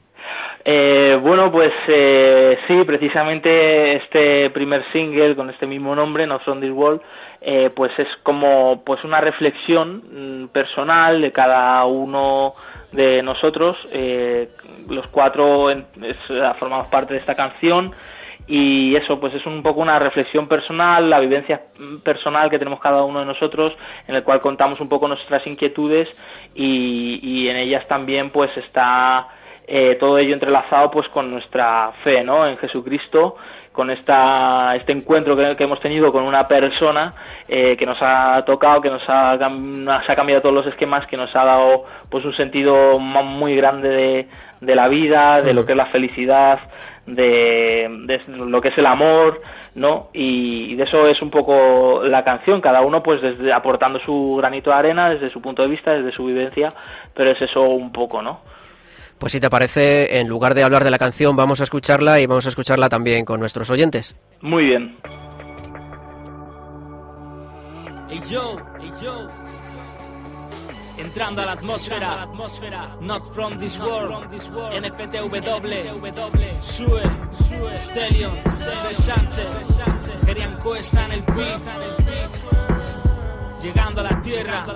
Eh, 0.64 1.16
bueno, 1.22 1.52
pues 1.52 1.72
eh, 1.86 2.58
sí, 2.66 2.82
precisamente 2.84 3.98
este 3.98 4.50
primer 4.50 4.84
single 4.90 5.36
con 5.36 5.48
este 5.48 5.64
mismo 5.64 5.94
nombre, 5.94 6.26
Not 6.26 6.42
From 6.42 6.60
This 6.60 6.72
Wall, 6.72 7.00
eh, 7.40 7.70
pues 7.70 7.96
es 8.00 8.08
como 8.24 8.82
pues 8.84 9.04
una 9.04 9.20
reflexión 9.20 10.42
mm, 10.42 10.48
personal 10.48 11.20
de 11.20 11.30
cada 11.30 11.84
uno 11.84 12.54
de 12.90 13.22
nosotros 13.22 13.76
eh, 13.92 14.48
los 14.90 15.06
cuatro 15.08 15.68
formamos 16.58 16.88
parte 16.88 17.14
de 17.14 17.20
esta 17.20 17.36
canción 17.36 17.94
y 18.46 18.94
eso 18.94 19.18
pues 19.18 19.34
es 19.34 19.44
un 19.46 19.62
poco 19.62 19.80
una 19.80 19.98
reflexión 19.98 20.46
personal 20.46 21.10
la 21.10 21.18
vivencia 21.18 21.62
personal 22.04 22.48
que 22.48 22.58
tenemos 22.58 22.80
cada 22.80 23.02
uno 23.04 23.20
de 23.20 23.26
nosotros 23.26 23.76
en 24.06 24.14
el 24.14 24.22
cual 24.22 24.40
contamos 24.40 24.80
un 24.80 24.88
poco 24.88 25.08
nuestras 25.08 25.46
inquietudes 25.46 26.08
y, 26.54 27.18
y 27.22 27.48
en 27.48 27.56
ellas 27.56 27.86
también 27.88 28.30
pues 28.30 28.56
está 28.56 29.28
eh, 29.66 29.96
todo 29.98 30.18
ello 30.18 30.32
entrelazado 30.32 30.92
pues 30.92 31.08
con 31.08 31.30
nuestra 31.30 31.92
fe 32.04 32.22
¿no? 32.22 32.46
en 32.46 32.56
Jesucristo 32.58 33.36
con 33.76 33.90
esta, 33.90 34.74
este 34.74 34.92
encuentro 34.92 35.36
que, 35.36 35.62
hemos 35.62 35.80
tenido 35.80 36.10
con 36.10 36.24
una 36.24 36.48
persona 36.48 37.12
eh, 37.46 37.76
que 37.76 37.84
nos 37.84 37.98
ha 38.00 38.42
tocado, 38.46 38.80
que 38.80 38.88
nos 38.88 39.06
ha, 39.06 39.32
ha, 39.32 40.16
cambiado 40.16 40.40
todos 40.40 40.54
los 40.54 40.66
esquemas, 40.66 41.06
que 41.06 41.18
nos 41.18 41.36
ha 41.36 41.44
dado 41.44 41.84
pues 42.08 42.24
un 42.24 42.34
sentido 42.34 42.98
muy 42.98 43.54
grande 43.54 43.90
de, 43.90 44.28
de 44.62 44.74
la 44.74 44.88
vida, 44.88 45.42
de 45.42 45.52
lo 45.52 45.66
que 45.66 45.72
es 45.72 45.76
la 45.76 45.86
felicidad, 45.86 46.58
de, 47.06 47.88
lo 48.28 48.60
que 48.60 48.68
es 48.68 48.78
el 48.78 48.86
amor, 48.86 49.40
¿no? 49.74 50.10
Y, 50.12 50.74
de 50.74 50.84
eso 50.84 51.06
es 51.08 51.20
un 51.22 51.30
poco 51.30 52.02
la 52.04 52.24
canción, 52.24 52.60
cada 52.60 52.80
uno 52.80 53.02
pues 53.02 53.22
desde 53.22 53.52
aportando 53.52 53.98
su 54.00 54.36
granito 54.38 54.70
de 54.70 54.76
arena 54.76 55.10
desde 55.10 55.28
su 55.28 55.40
punto 55.40 55.62
de 55.62 55.68
vista, 55.68 55.92
desde 55.92 56.12
su 56.12 56.24
vivencia, 56.24 56.72
pero 57.14 57.30
es 57.30 57.40
eso 57.40 57.62
un 57.62 57.92
poco, 57.92 58.22
¿no? 58.22 58.40
Pues 59.18 59.32
si 59.32 59.40
te 59.40 59.48
parece, 59.48 60.20
en 60.20 60.28
lugar 60.28 60.54
de 60.54 60.62
hablar 60.62 60.84
de 60.84 60.90
la 60.90 60.98
canción, 60.98 61.36
vamos 61.36 61.60
a 61.60 61.64
escucharla 61.64 62.20
y 62.20 62.26
vamos 62.26 62.44
a 62.44 62.50
escucharla 62.50 62.88
también 62.88 63.24
con 63.24 63.40
nuestros 63.40 63.70
oyentes. 63.70 64.14
Muy 64.42 64.64
bien. 64.66 64.96
Entrando 70.98 71.42
a 71.42 71.46
la 71.46 71.52
atmósfera, 71.52 72.26
not 73.00 73.22
from 73.34 73.58
this 73.58 73.78
world, 73.78 74.26
NFTW, 74.72 76.00
Sue, 76.62 77.02
Stellion, 77.76 78.32
Sánchez, 78.94 79.80
Gerian 80.24 80.58
está 80.78 81.04
en 81.04 81.12
el 81.12 81.22
beat, 81.22 81.60
llegando 83.62 84.00
a 84.00 84.04
la 84.04 84.22
tierra, 84.22 84.66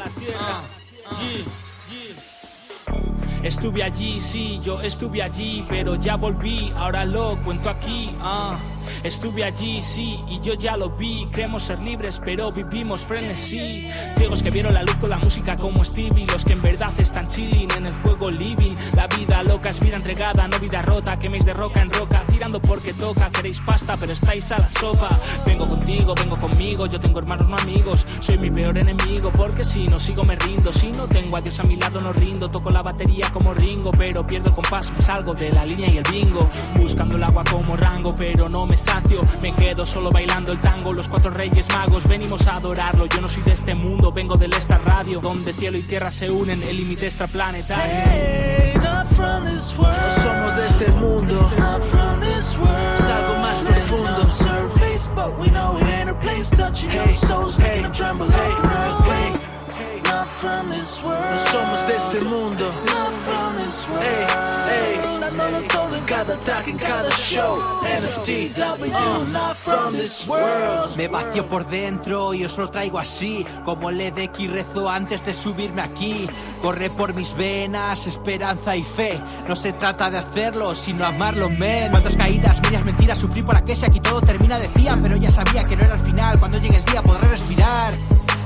Estuve 3.42 3.82
allí, 3.82 4.20
sí, 4.20 4.60
yo 4.62 4.82
estuve 4.82 5.22
allí, 5.22 5.64
pero 5.66 5.94
ya 5.94 6.16
volví, 6.16 6.70
ahora 6.76 7.06
lo 7.06 7.36
cuento 7.42 7.70
aquí. 7.70 8.10
Ah. 8.20 8.58
Estuve 9.02 9.44
allí, 9.44 9.80
sí, 9.82 10.20
y 10.28 10.40
yo 10.40 10.54
ya 10.54 10.76
lo 10.76 10.90
vi. 10.90 11.26
Creemos 11.32 11.64
ser 11.64 11.80
libres, 11.82 12.20
pero 12.24 12.52
vivimos 12.52 13.02
frenesí. 13.02 13.88
Ciegos 14.16 14.42
que 14.42 14.50
vieron 14.50 14.74
la 14.74 14.82
luz 14.82 14.98
con 14.98 15.10
la 15.10 15.18
música 15.18 15.56
como 15.56 15.84
Stevie. 15.84 16.26
Los 16.26 16.44
que 16.44 16.52
en 16.52 16.62
verdad 16.62 16.92
están 16.98 17.28
chilling 17.28 17.70
en 17.76 17.86
el 17.86 17.94
juego 18.02 18.30
living. 18.30 18.74
La 18.94 19.06
vida 19.06 19.42
loca 19.42 19.70
es 19.70 19.80
vida 19.80 19.96
entregada, 19.96 20.46
no 20.48 20.58
vida 20.58 20.82
rota. 20.82 21.18
Queméis 21.18 21.44
de 21.44 21.54
roca 21.54 21.82
en 21.82 21.90
roca, 21.90 22.24
tirando 22.26 22.60
porque 22.60 22.92
toca. 22.92 23.30
Queréis 23.30 23.60
pasta, 23.60 23.96
pero 23.96 24.12
estáis 24.12 24.50
a 24.52 24.58
la 24.58 24.70
sopa. 24.70 25.08
Vengo 25.46 25.68
contigo, 25.68 26.14
vengo 26.14 26.38
conmigo. 26.38 26.86
Yo 26.86 27.00
tengo 27.00 27.18
hermanos, 27.18 27.48
no 27.48 27.56
amigos. 27.56 28.06
Soy 28.20 28.38
mi 28.38 28.50
peor 28.50 28.76
enemigo, 28.78 29.30
porque 29.30 29.64
si 29.64 29.86
no 29.88 29.98
sigo 29.98 30.24
me 30.24 30.36
rindo. 30.36 30.72
Si 30.72 30.90
no 30.92 31.06
tengo 31.06 31.36
a 31.36 31.40
Dios 31.40 31.58
a 31.60 31.64
mi 31.64 31.76
lado, 31.76 32.00
no 32.00 32.12
rindo. 32.12 32.48
Toco 32.48 32.70
la 32.70 32.82
batería 32.82 33.30
como 33.32 33.54
Ringo, 33.54 33.90
pero 33.92 34.26
pierdo 34.26 34.54
compás. 34.54 34.92
Me 34.92 35.00
salgo 35.00 35.34
de 35.34 35.50
la 35.50 35.64
línea 35.64 35.88
y 35.88 35.98
el 35.98 36.04
bingo. 36.10 36.48
Buscando 36.76 37.16
el 37.16 37.24
agua 37.24 37.44
como 37.50 37.76
rango, 37.76 38.14
pero 38.14 38.48
no 38.48 38.66
me 38.66 38.76
me 39.40 39.52
quedo 39.54 39.84
solo 39.86 40.10
bailando 40.10 40.52
el 40.52 40.60
tango, 40.60 40.92
los 40.92 41.08
cuatro 41.08 41.30
reyes 41.30 41.68
magos. 41.68 42.06
Venimos 42.08 42.46
a 42.46 42.56
adorarlo. 42.56 43.06
Yo 43.06 43.20
no 43.20 43.28
soy 43.28 43.42
de 43.42 43.52
este 43.52 43.74
mundo, 43.74 44.12
vengo 44.12 44.36
del 44.36 44.52
esta 44.52 44.78
radio, 44.78 45.20
donde 45.20 45.52
cielo 45.52 45.78
y 45.78 45.82
tierra 45.82 46.10
se 46.10 46.30
unen, 46.30 46.62
el 46.62 46.76
límite 46.76 47.06
extraplanetario. 47.06 47.84
Hey, 47.84 48.74
no 48.76 49.04
somos 50.10 50.56
de 50.56 50.66
este 50.66 50.90
mundo, 50.92 51.50
es 52.98 53.10
algo 53.10 53.36
más 53.40 53.60
profundo. 53.60 54.20
No 60.42 61.38
somos 61.38 61.86
de 61.86 61.96
este 61.96 62.20
mundo. 62.22 62.72
Hey, 64.00 64.26
hey, 64.70 65.18
dándolo 65.20 65.60
todo 65.68 65.96
en 65.96 66.04
cada 66.04 66.38
track, 66.38 66.68
en 66.68 66.78
cada 66.78 67.10
show. 67.10 67.58
NFTW, 67.82 68.86
uh, 68.86 69.32
not 69.32 69.54
from 69.54 69.92
this 69.92 70.26
world. 70.26 70.96
Me 70.96 71.08
vacío 71.08 71.46
por 71.46 71.66
dentro 71.68 72.32
y 72.32 72.46
os 72.46 72.56
lo 72.56 72.70
traigo 72.70 72.98
así. 72.98 73.44
Como 73.66 73.90
de 73.90 74.30
y 74.38 74.46
rezo 74.46 74.88
antes 74.88 75.22
de 75.26 75.34
subirme 75.34 75.82
aquí. 75.82 76.26
Corre 76.62 76.88
por 76.88 77.12
mis 77.12 77.34
venas, 77.34 78.06
esperanza 78.06 78.74
y 78.76 78.82
fe. 78.82 79.20
No 79.46 79.54
se 79.54 79.74
trata 79.74 80.08
de 80.08 80.18
hacerlo, 80.18 80.74
sino 80.74 81.04
amarlo, 81.04 81.50
men. 81.50 81.90
Cuántas 81.90 82.16
caídas, 82.16 82.62
medias 82.62 82.86
mentiras 82.86 83.18
sufrí 83.18 83.42
para 83.42 83.62
que 83.62 83.76
si 83.76 83.84
aquí 83.84 84.00
todo 84.00 84.22
termina, 84.22 84.58
decía. 84.58 84.98
Pero 85.02 85.16
ya 85.16 85.30
sabía 85.30 85.64
que 85.64 85.76
no 85.76 85.84
era 85.84 85.94
el 85.94 86.00
final. 86.00 86.38
Cuando 86.38 86.56
llegue 86.56 86.76
el 86.78 86.84
día 86.86 87.02
podré 87.02 87.28
respirar. 87.28 87.92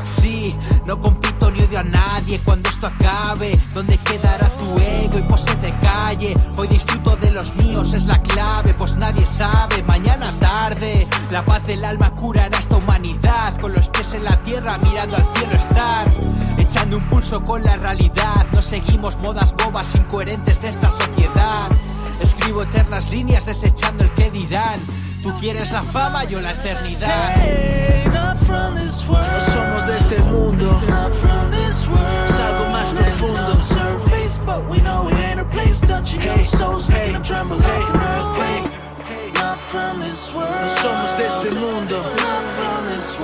Sí, 0.04 0.54
no 0.86 1.00
compito 1.00 1.23
ni 1.54 1.62
odio 1.62 1.78
a 1.78 1.84
nadie 1.84 2.40
cuando 2.44 2.68
esto 2.68 2.86
acabe. 2.86 3.58
¿Dónde 3.72 3.96
quedará 3.98 4.48
tu 4.48 4.78
ego 4.78 5.18
y 5.18 5.22
pose 5.22 5.54
de 5.56 5.72
calle? 5.78 6.34
Hoy 6.56 6.68
disfruto 6.68 7.16
de 7.16 7.30
los 7.30 7.54
míos, 7.56 7.92
es 7.92 8.04
la 8.04 8.20
clave, 8.20 8.74
pues 8.74 8.96
nadie 8.96 9.24
sabe. 9.24 9.82
Mañana 9.84 10.32
tarde, 10.40 11.06
la 11.30 11.44
paz 11.44 11.66
del 11.66 11.84
alma 11.84 12.10
curará 12.14 12.58
esta 12.58 12.76
humanidad. 12.76 13.56
Con 13.60 13.72
los 13.72 13.88
pies 13.88 14.14
en 14.14 14.24
la 14.24 14.42
tierra, 14.42 14.78
mirando 14.78 15.16
al 15.16 15.24
cielo 15.34 15.52
estar. 15.54 16.12
Echando 16.58 16.96
un 16.98 17.08
pulso 17.08 17.42
con 17.44 17.62
la 17.62 17.76
realidad. 17.76 18.46
No 18.52 18.60
seguimos 18.60 19.16
modas 19.18 19.54
bobas 19.56 19.94
incoherentes 19.94 20.60
de 20.60 20.68
esta 20.68 20.90
sociedad. 20.90 21.68
Escribo 22.20 22.62
eternas 22.62 23.10
líneas 23.10 23.46
desechando 23.46 24.04
el 24.04 24.10
que 24.14 24.30
dirán. 24.30 24.80
Tú 25.24 25.32
quieres 25.40 25.72
la 25.72 25.82
fama, 25.82 26.24
yo 26.24 26.38
la 26.38 26.50
eternidad. 26.50 27.36
No 28.12 29.40
somos 29.40 29.86
de 29.86 29.96
este 29.96 30.18
mundo. 30.18 30.82
Es 32.28 32.40
algo 32.40 32.68
más 32.70 32.90
profundo. 32.90 33.54
No 40.62 40.68
somos 40.68 41.16
de 41.16 41.26
este 41.26 41.50
mundo. 41.52 42.02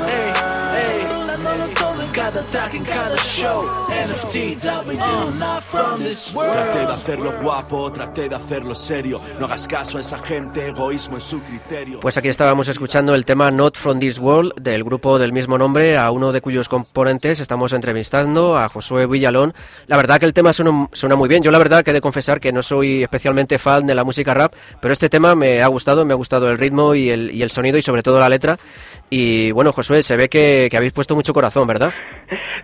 Hey, 0.07 0.33
hey, 0.73 1.20
cada 1.31 2.11
cada 2.13 2.45
track, 2.45 2.75
en 2.75 2.85
cada 2.85 3.17
show. 3.17 3.65
NFTW, 3.89 5.39
not 5.39 5.63
from 5.63 6.01
this 6.01 6.33
world. 6.35 6.53
Traté 6.53 6.79
de 6.79 6.93
hacerlo 6.93 7.33
guapo, 7.43 7.93
traté 7.93 8.29
de 8.29 8.35
hacerlo 8.35 8.75
serio. 8.75 9.21
No 9.39 9.47
hagas 9.47 9.67
caso 9.67 9.99
a 9.99 10.01
esa 10.01 10.19
gente, 10.19 10.69
egoísmo 10.69 11.17
en 11.17 11.21
su 11.21 11.41
criterio. 11.43 12.01
Pues 12.01 12.17
aquí 12.17 12.29
estábamos 12.29 12.69
escuchando 12.69 13.15
el 13.15 13.25
tema 13.25 13.51
Not 13.51 13.77
From 13.77 13.99
This 14.01 14.19
World 14.19 14.55
del 14.61 14.85
grupo 14.85 15.19
del 15.19 15.33
mismo 15.33 15.59
nombre, 15.59 15.97
a 15.97 16.11
uno 16.11 16.33
de 16.33 16.41
cuyos 16.41 16.69
componentes 16.69 17.41
estamos 17.41 17.73
entrevistando, 17.73 18.57
a 18.59 18.69
Josué 18.69 19.07
Villalón. 19.07 19.55
La 19.87 19.97
verdad 19.97 20.19
que 20.19 20.27
el 20.27 20.35
tema 20.35 20.53
suena, 20.53 20.89
suena 20.93 21.17
muy 21.17 21.29
bien. 21.29 21.43
Yo 21.43 21.51
la 21.51 21.59
verdad 21.59 21.85
que 21.85 21.91
he 21.91 21.95
de 21.95 22.01
confesar 22.01 22.41
que 22.41 22.53
no 22.53 22.63
soy 22.63 23.03
especialmente 23.03 23.59
fan 23.59 23.87
de 23.87 23.95
la 23.95 24.05
música 24.05 24.35
rap, 24.35 24.55
pero 24.81 24.93
este 24.93 25.09
tema 25.09 25.35
me 25.35 25.63
ha 25.63 25.67
gustado, 25.69 26.05
me 26.05 26.13
ha 26.13 26.17
gustado 26.17 26.51
el 26.51 26.59
ritmo 26.59 26.95
y 26.95 27.11
el, 27.11 27.31
y 27.31 27.43
el 27.43 27.51
sonido 27.51 27.79
y 27.79 27.83
sobre 27.83 28.03
todo 28.03 28.19
la 28.21 28.29
letra. 28.29 28.59
Y 29.13 29.51
bueno, 29.51 29.73
Josué, 29.73 30.05
se 30.05 30.17
ve 30.17 30.29
que, 30.29 30.69
habéis 30.75 30.93
puesto 30.93 31.17
mucho 31.17 31.35
corazón, 31.35 31.67
¿verdad? 31.67 31.93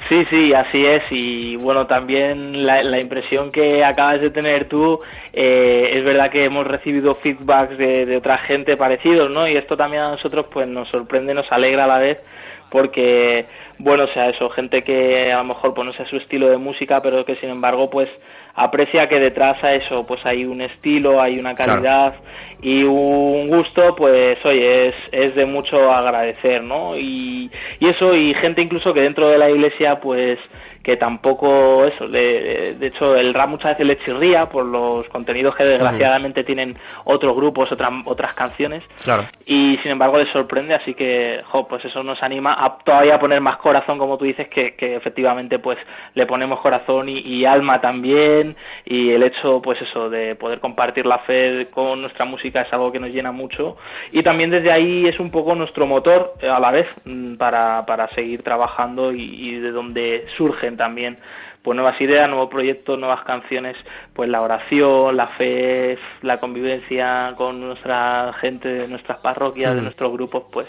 Sí, 0.08 0.24
sí, 0.30 0.54
así 0.54 0.86
es. 0.86 1.02
Y 1.10 1.56
bueno, 1.56 1.88
también 1.88 2.64
la, 2.64 2.84
la 2.84 3.00
impresión 3.00 3.50
que 3.50 3.84
acabas 3.84 4.20
de 4.20 4.30
tener 4.30 4.68
tú, 4.68 5.00
eh, 5.32 5.90
es 5.92 6.04
verdad 6.04 6.30
que 6.30 6.44
hemos 6.44 6.64
recibido 6.64 7.16
feedbacks 7.16 7.76
de, 7.76 8.06
de 8.06 8.16
otra 8.16 8.38
gente 8.38 8.76
parecidos, 8.76 9.28
¿no? 9.28 9.48
Y 9.48 9.56
esto 9.56 9.76
también 9.76 10.04
a 10.04 10.10
nosotros 10.10 10.46
pues 10.52 10.68
nos 10.68 10.88
sorprende, 10.88 11.34
nos 11.34 11.50
alegra 11.50 11.82
a 11.82 11.88
la 11.88 11.98
vez, 11.98 12.22
porque, 12.70 13.46
bueno, 13.78 14.04
o 14.04 14.08
sea, 14.08 14.28
eso, 14.28 14.48
gente 14.50 14.82
que 14.82 15.32
a 15.32 15.38
lo 15.38 15.44
mejor 15.44 15.74
pues 15.74 15.84
no 15.84 15.92
sea 15.92 16.06
su 16.06 16.16
estilo 16.16 16.48
de 16.48 16.58
música, 16.58 17.00
pero 17.02 17.24
que 17.24 17.34
sin 17.36 17.50
embargo 17.50 17.90
pues 17.90 18.08
aprecia 18.56 19.06
que 19.08 19.20
detrás 19.20 19.62
a 19.62 19.74
eso 19.74 20.04
pues 20.06 20.24
hay 20.24 20.44
un 20.44 20.62
estilo, 20.62 21.20
hay 21.20 21.38
una 21.38 21.54
calidad 21.54 22.14
y 22.62 22.82
un 22.82 23.48
gusto, 23.48 23.94
pues 23.94 24.38
oye, 24.44 24.88
es, 24.88 24.94
es 25.12 25.34
de 25.34 25.44
mucho 25.44 25.92
agradecer, 25.92 26.62
¿no? 26.62 26.96
Y, 26.96 27.50
y 27.78 27.88
eso, 27.88 28.14
y 28.14 28.32
gente 28.32 28.62
incluso 28.62 28.94
que 28.94 29.02
dentro 29.02 29.28
de 29.28 29.36
la 29.36 29.50
iglesia 29.50 30.00
pues 30.00 30.38
que 30.86 30.96
tampoco 30.96 31.84
eso, 31.84 32.04
le- 32.06 32.74
de 32.74 32.86
hecho 32.86 33.16
el 33.16 33.34
rap 33.34 33.48
muchas 33.48 33.72
veces 33.72 33.86
le 33.88 33.98
chirría 33.98 34.46
por 34.48 34.64
los 34.64 35.08
contenidos 35.08 35.56
que 35.56 35.64
desgraciadamente 35.64 36.44
tienen 36.44 36.78
otros 37.04 37.34
grupos, 37.34 37.72
otras 37.72 37.90
otras 38.04 38.34
canciones. 38.34 38.84
Claro. 39.02 39.24
y 39.46 39.76
sin 39.82 39.90
embargo 39.90 40.16
les 40.18 40.28
sorprende, 40.28 40.74
así 40.74 40.94
que 40.94 41.40
jo, 41.44 41.66
pues 41.66 41.84
eso 41.84 42.04
nos 42.04 42.22
anima 42.22 42.54
a 42.64 42.78
todavía 42.78 43.18
poner 43.18 43.40
más 43.40 43.56
corazón, 43.56 43.98
como 43.98 44.16
tú 44.16 44.24
dices, 44.26 44.46
que, 44.48 44.74
que 44.76 44.94
efectivamente 44.94 45.58
pues 45.58 45.76
le 46.14 46.24
ponemos 46.24 46.60
corazón 46.60 47.08
y, 47.08 47.18
y 47.18 47.44
alma 47.44 47.80
también. 47.80 48.54
Y 48.84 49.10
el 49.10 49.24
hecho 49.24 49.60
pues 49.60 49.82
eso 49.82 50.08
de 50.08 50.36
poder 50.36 50.60
compartir 50.60 51.04
la 51.06 51.18
fe 51.18 51.66
con 51.72 52.00
nuestra 52.00 52.24
música 52.24 52.62
es 52.62 52.72
algo 52.72 52.92
que 52.92 53.00
nos 53.00 53.10
llena 53.10 53.32
mucho. 53.32 53.76
Y 54.12 54.22
también 54.22 54.50
desde 54.50 54.70
ahí 54.70 55.06
es 55.06 55.18
un 55.18 55.30
poco 55.32 55.54
nuestro 55.56 55.86
motor 55.86 56.34
eh, 56.40 56.48
a 56.48 56.60
la 56.60 56.70
vez 56.70 56.86
mm, 57.04 57.34
para, 57.36 57.84
para 57.86 58.08
seguir 58.14 58.42
trabajando 58.44 59.12
y, 59.12 59.22
y 59.22 59.58
de 59.58 59.72
donde 59.72 60.26
surgen 60.36 60.75
también 60.76 61.18
pues 61.62 61.74
nuevas 61.74 62.00
ideas, 62.00 62.28
nuevos 62.28 62.48
proyectos, 62.48 62.96
nuevas 62.98 63.24
canciones, 63.24 63.76
pues 64.14 64.28
la 64.30 64.40
oración, 64.40 65.16
la 65.16 65.26
fe, 65.28 65.98
la 66.22 66.38
convivencia 66.38 67.34
con 67.36 67.60
nuestra 67.60 68.32
gente 68.40 68.68
de 68.68 68.88
nuestras 68.88 69.18
parroquias, 69.18 69.74
de 69.74 69.80
Mm. 69.80 69.84
nuestros 69.84 70.12
grupos, 70.12 70.44
pues 70.52 70.68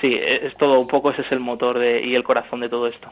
sí, 0.00 0.14
es 0.14 0.44
es 0.44 0.56
todo 0.56 0.80
un 0.80 0.86
poco 0.88 1.10
ese 1.10 1.20
es 1.22 1.32
el 1.32 1.40
motor 1.40 1.78
de, 1.78 2.00
y 2.02 2.14
el 2.14 2.24
corazón 2.24 2.60
de 2.60 2.68
todo 2.70 2.86
esto. 2.86 3.08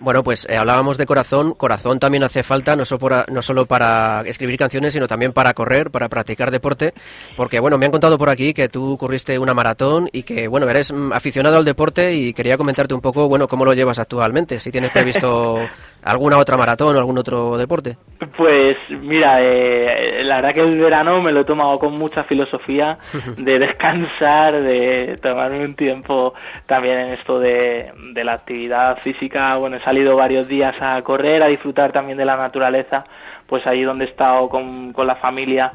Bueno, 0.00 0.22
pues 0.22 0.46
eh, 0.48 0.56
hablábamos 0.56 0.96
de 0.96 1.06
corazón. 1.06 1.54
Corazón 1.54 1.98
también 1.98 2.22
hace 2.22 2.44
falta, 2.44 2.76
no 2.76 2.84
solo, 2.84 3.00
para, 3.00 3.26
no 3.28 3.42
solo 3.42 3.66
para 3.66 4.22
escribir 4.26 4.56
canciones, 4.56 4.92
sino 4.92 5.08
también 5.08 5.32
para 5.32 5.54
correr, 5.54 5.90
para 5.90 6.08
practicar 6.08 6.52
deporte. 6.52 6.94
Porque, 7.36 7.58
bueno, 7.58 7.78
me 7.78 7.86
han 7.86 7.92
contado 7.92 8.16
por 8.16 8.28
aquí 8.28 8.54
que 8.54 8.68
tú 8.68 8.96
corriste 8.96 9.38
una 9.38 9.54
maratón 9.54 10.08
y 10.12 10.22
que, 10.22 10.46
bueno, 10.46 10.68
eres 10.68 10.92
mm, 10.92 11.12
aficionado 11.12 11.56
al 11.56 11.64
deporte 11.64 12.14
y 12.14 12.32
quería 12.32 12.56
comentarte 12.56 12.94
un 12.94 13.00
poco, 13.00 13.28
bueno, 13.28 13.48
cómo 13.48 13.64
lo 13.64 13.74
llevas 13.74 13.98
actualmente. 13.98 14.60
Si 14.60 14.70
tienes 14.70 14.92
previsto 14.92 15.66
alguna 16.02 16.38
otra 16.38 16.56
maratón 16.56 16.96
o 16.96 16.98
algún 16.98 17.18
otro 17.18 17.56
deporte. 17.56 17.96
Pues 18.36 18.76
mira, 18.88 19.38
eh, 19.40 20.22
la 20.24 20.36
verdad 20.36 20.54
que 20.54 20.60
el 20.60 20.80
verano 20.80 21.20
me 21.20 21.32
lo 21.32 21.40
he 21.40 21.44
tomado 21.44 21.78
con 21.78 21.94
mucha 21.94 22.24
filosofía 22.24 22.98
de 23.36 23.58
descansar, 23.58 24.62
de 24.62 25.18
tomarme 25.22 25.64
un 25.64 25.74
tiempo 25.74 26.34
también 26.66 26.98
en 26.98 27.12
esto 27.12 27.38
de, 27.38 27.90
de 28.12 28.24
la 28.24 28.34
actividad 28.34 28.98
física. 28.98 29.56
Bueno, 29.56 29.76
he 29.76 29.82
salido 29.82 30.16
varios 30.16 30.48
días 30.48 30.74
a 30.80 31.00
correr, 31.02 31.42
a 31.42 31.48
disfrutar 31.48 31.92
también 31.92 32.18
de 32.18 32.24
la 32.24 32.36
naturaleza, 32.36 33.04
pues 33.46 33.66
ahí 33.66 33.82
donde 33.82 34.04
he 34.04 34.08
estado 34.08 34.48
con, 34.48 34.92
con 34.92 35.06
la 35.06 35.16
familia 35.16 35.72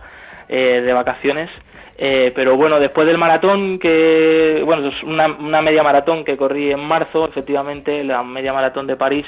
eh, 0.47 0.81
de 0.81 0.93
vacaciones. 0.93 1.49
Eh, 1.95 2.31
pero 2.35 2.57
bueno, 2.57 2.79
después 2.79 3.05
del 3.05 3.19
maratón, 3.19 3.77
que 3.77 4.63
bueno, 4.65 4.87
es 4.87 5.03
una, 5.03 5.27
una 5.27 5.61
media 5.61 5.83
maratón 5.83 6.25
que 6.25 6.35
corrí 6.35 6.71
en 6.71 6.79
marzo, 6.79 7.25
efectivamente, 7.27 8.03
la 8.03 8.23
media 8.23 8.51
maratón 8.51 8.87
de 8.87 8.95
París, 8.95 9.27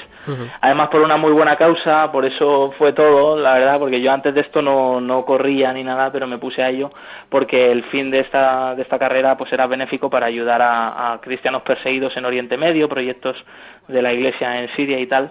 además 0.60 0.88
por 0.88 1.02
una 1.02 1.16
muy 1.16 1.30
buena 1.30 1.56
causa, 1.56 2.10
por 2.10 2.24
eso 2.24 2.72
fue 2.76 2.92
todo, 2.92 3.36
la 3.38 3.54
verdad, 3.54 3.78
porque 3.78 4.00
yo 4.00 4.10
antes 4.10 4.34
de 4.34 4.40
esto 4.40 4.62
no, 4.62 5.00
no 5.00 5.24
corría 5.24 5.72
ni 5.72 5.84
nada, 5.84 6.10
pero 6.10 6.26
me 6.26 6.38
puse 6.38 6.62
a 6.62 6.70
ello, 6.70 6.90
porque 7.28 7.70
el 7.70 7.84
fin 7.84 8.10
de 8.10 8.20
esta, 8.20 8.74
de 8.74 8.82
esta 8.82 8.98
carrera 8.98 9.36
pues 9.36 9.52
era 9.52 9.68
benéfico 9.68 10.10
para 10.10 10.26
ayudar 10.26 10.60
a, 10.60 11.12
a 11.12 11.20
cristianos 11.20 11.62
perseguidos 11.62 12.16
en 12.16 12.24
Oriente 12.24 12.56
Medio, 12.56 12.88
proyectos 12.88 13.46
de 13.86 14.02
la 14.02 14.12
iglesia 14.12 14.60
en 14.60 14.68
Siria 14.74 14.98
y 14.98 15.06
tal, 15.06 15.30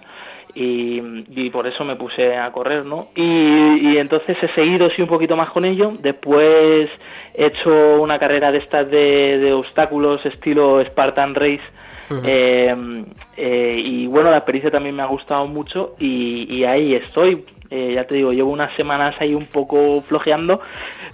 y, 0.55 1.01
y 1.29 1.49
por 1.49 1.67
eso 1.67 1.83
me 1.83 1.95
puse 1.95 2.35
a 2.35 2.51
correr, 2.51 2.85
¿no? 2.85 3.09
Y, 3.15 3.91
y 3.91 3.97
entonces 3.97 4.37
he 4.41 4.47
seguido 4.55 4.89
sí 4.89 5.01
un 5.01 5.07
poquito 5.07 5.35
más 5.35 5.49
con 5.49 5.65
ello, 5.65 5.93
después 5.99 6.89
he 7.33 7.45
hecho 7.45 8.01
una 8.01 8.17
carrera 8.17 8.51
de 8.51 8.59
estas 8.59 8.89
de, 8.89 9.37
de 9.37 9.53
obstáculos 9.53 10.25
estilo 10.25 10.83
Spartan 10.85 11.35
Race, 11.35 11.61
eh, 12.23 13.03
eh, 13.35 13.81
y 13.83 14.07
bueno, 14.07 14.31
la 14.31 14.37
experiencia 14.37 14.71
también 14.71 14.95
me 14.95 15.03
ha 15.03 15.07
gustado 15.07 15.47
mucho 15.47 15.95
y, 15.99 16.47
y 16.49 16.63
ahí 16.63 16.95
estoy. 16.95 17.45
Eh, 17.71 17.93
ya 17.95 18.05
te 18.05 18.15
digo, 18.15 18.31
llevo 18.31 18.51
unas 18.51 18.73
semanas 18.75 19.15
ahí 19.19 19.33
un 19.33 19.47
poco 19.47 20.03
flojeando, 20.07 20.61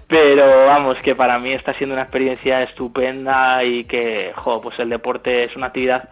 pero 0.07 0.65
vamos, 0.65 0.97
que 1.01 1.15
para 1.15 1.39
mí 1.39 1.53
está 1.53 1.73
siendo 1.75 1.93
una 1.93 2.03
experiencia 2.03 2.61
estupenda 2.61 3.63
y 3.63 3.85
que, 3.85 4.33
jo, 4.35 4.61
pues 4.61 4.77
el 4.79 4.89
deporte 4.89 5.43
es 5.43 5.55
una 5.55 5.67
actividad 5.67 6.09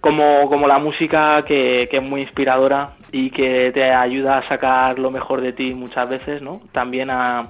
como, 0.00 0.48
como 0.48 0.66
la 0.66 0.78
música 0.78 1.42
que, 1.46 1.88
que 1.90 1.96
es 1.96 2.02
muy 2.02 2.22
inspiradora 2.22 2.92
y 3.12 3.30
que 3.30 3.72
te 3.72 3.90
ayuda 3.92 4.38
a 4.38 4.42
sacar 4.44 4.98
lo 4.98 5.10
mejor 5.10 5.40
de 5.40 5.52
ti 5.52 5.74
muchas 5.74 6.08
veces, 6.08 6.42
¿no? 6.42 6.60
También 6.72 7.10
a, 7.10 7.48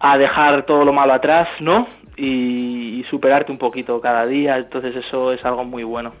a 0.00 0.18
dejar 0.18 0.64
todo 0.66 0.84
lo 0.84 0.92
malo 0.92 1.12
atrás, 1.12 1.48
¿no? 1.60 1.86
Y, 2.16 3.00
y 3.00 3.04
superarte 3.10 3.52
un 3.52 3.58
poquito 3.58 4.00
cada 4.00 4.26
día, 4.26 4.56
entonces 4.56 4.96
eso 4.96 5.32
es 5.32 5.44
algo 5.44 5.64
muy 5.64 5.84
bueno. 5.84 6.12